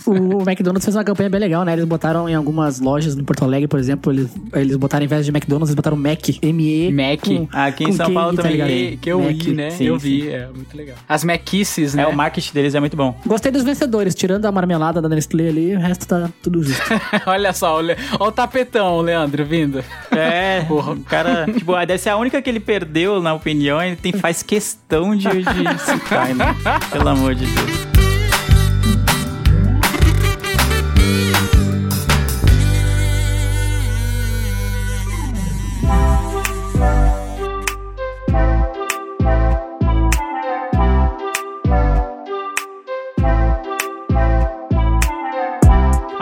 O 0.06 0.42
McDonald's 0.48 0.84
fez 0.84 0.94
uma 0.94 1.02
campanha 1.02 1.28
bem 1.30 1.40
legal, 1.40 1.64
né? 1.64 1.72
Eles 1.72 1.86
botaram 1.86 2.28
em 2.28 2.34
algumas 2.36 2.78
lojas 2.78 3.16
no 3.16 3.24
Porto 3.24 3.42
Alegre, 3.42 3.66
por 3.66 3.80
exemplo, 3.80 4.12
eles, 4.12 4.30
eles 4.52 4.76
botaram 4.76 5.04
em 5.04 5.08
vez 5.08 5.24
de 5.24 5.32
McDonald's, 5.32 5.70
eles 5.70 5.74
botaram 5.74 5.96
Mac. 5.96 6.20
M-E. 6.40 6.92
Mac. 6.92 7.20
com- 7.24 7.48
Aqui 7.50 7.84
em 7.84 7.92
São 7.92 8.12
Paulo 8.14 8.36
tá 8.36 8.42
também. 8.42 8.52
ligado? 8.58 8.68
Que, 8.68 8.96
que 8.98 9.10
eu 9.10 9.20
Mac. 9.20 9.32
vi, 9.34 9.52
né? 9.64 9.70
Sim, 9.70 9.84
eu 9.84 9.98
sim. 9.98 10.08
vi, 10.08 10.28
é 10.30 10.46
muito 10.46 10.76
legal. 10.76 10.96
As 11.08 11.24
Macisses, 11.24 11.94
né? 11.94 12.02
É, 12.02 12.06
o 12.06 12.14
marketing 12.14 12.52
deles 12.52 12.74
é 12.74 12.80
muito 12.80 12.96
bom. 12.96 13.18
Gostei 13.26 13.50
dos 13.50 13.62
vencedores, 13.62 14.14
tirando 14.14 14.44
a 14.46 14.52
marmelada 14.52 15.00
da 15.00 15.08
Nestlé 15.08 15.48
ali, 15.48 15.76
o 15.76 15.80
resto 15.80 16.06
tá 16.06 16.30
tudo 16.42 16.62
justo. 16.62 16.84
Olha 17.26 17.52
só, 17.52 17.76
olha, 17.76 17.96
olha 18.18 18.28
o 18.28 18.32
tapetão, 18.32 19.00
Leandro, 19.00 19.44
vindo. 19.44 19.84
É, 20.10 20.64
o 20.70 21.00
cara, 21.04 21.46
tipo, 21.46 21.74
deve 21.86 21.98
ser 21.98 22.10
a 22.10 22.16
única 22.16 22.40
que 22.40 22.50
ele 22.50 22.60
perdeu, 22.60 23.20
na 23.20 23.34
opinião, 23.34 23.82
ele 23.82 23.96
tem, 23.96 24.12
faz 24.12 24.42
questão 24.42 25.16
de, 25.16 25.28
de 25.28 25.78
citar, 25.80 26.34
né? 26.34 26.54
Pelo 26.90 27.08
amor 27.08 27.34
de 27.34 27.46
Deus. 27.46 27.93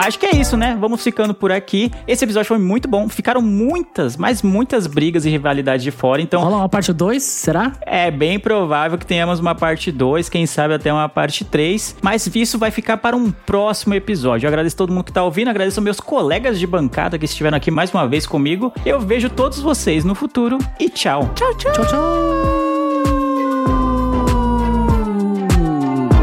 Acho 0.03 0.19
que 0.19 0.27
é 0.27 0.35
isso, 0.35 0.57
né? 0.57 0.77
Vamos 0.81 1.01
ficando 1.01 1.33
por 1.33 1.53
aqui. 1.53 1.93
Esse 2.09 2.25
episódio 2.25 2.49
foi 2.49 2.59
muito 2.59 2.89
bom. 2.89 3.09
Ficaram 3.09 3.41
muitas, 3.41 4.17
mas 4.17 4.43
muitas 4.43 4.89
brigas 4.89 5.25
e 5.25 5.31
rivalidades 5.31 5.85
de 5.85 5.93
fora. 5.93 6.21
Então, 6.21 6.43
Rola 6.43 6.57
uma 6.57 6.69
parte 6.69 6.93
2, 6.93 7.23
será? 7.23 7.73
é 7.87 8.11
bem 8.11 8.37
provável 8.39 8.99
que 8.99 9.07
tenhamos 9.07 9.39
uma 9.39 9.55
parte 9.55 9.93
2, 9.93 10.29
quem 10.29 10.45
sabe 10.45 10.75
até 10.75 10.93
uma 10.93 11.09
parte 11.09 11.45
3. 11.45 11.99
Mas 12.03 12.27
isso 12.35 12.59
vai 12.59 12.73
ficar 12.73 12.97
para 12.97 13.17
um 13.17 13.31
próximo 13.31 13.95
episódio. 13.95 14.47
Eu 14.47 14.49
agradeço 14.49 14.77
todo 14.77 14.93
mundo 14.93 15.05
que 15.05 15.13
tá 15.13 15.23
ouvindo, 15.23 15.49
agradeço 15.49 15.81
meus 15.81 16.01
colegas 16.01 16.59
de 16.59 16.67
bancada 16.67 17.17
que 17.17 17.25
estiveram 17.25 17.57
aqui 17.57 17.71
mais 17.71 17.93
uma 17.93 18.09
vez 18.09 18.27
comigo. 18.27 18.73
Eu 18.85 18.99
vejo 18.99 19.31
todos 19.31 19.61
vocês 19.61 20.05
no 20.05 20.17
futuro 20.17 20.59
e 20.81 20.89
tchau. 20.89 21.31
Tchau, 21.37 21.55
tchau. 21.55 21.73
Tchau, 21.73 21.87
tchau. 21.87 22.03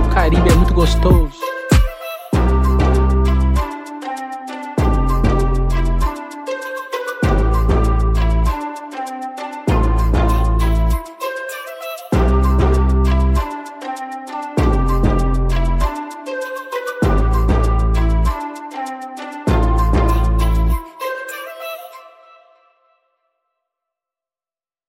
O 0.06 0.10
Caribe 0.10 0.50
é 0.50 0.56
muito 0.56 0.74
gostoso. 0.74 1.49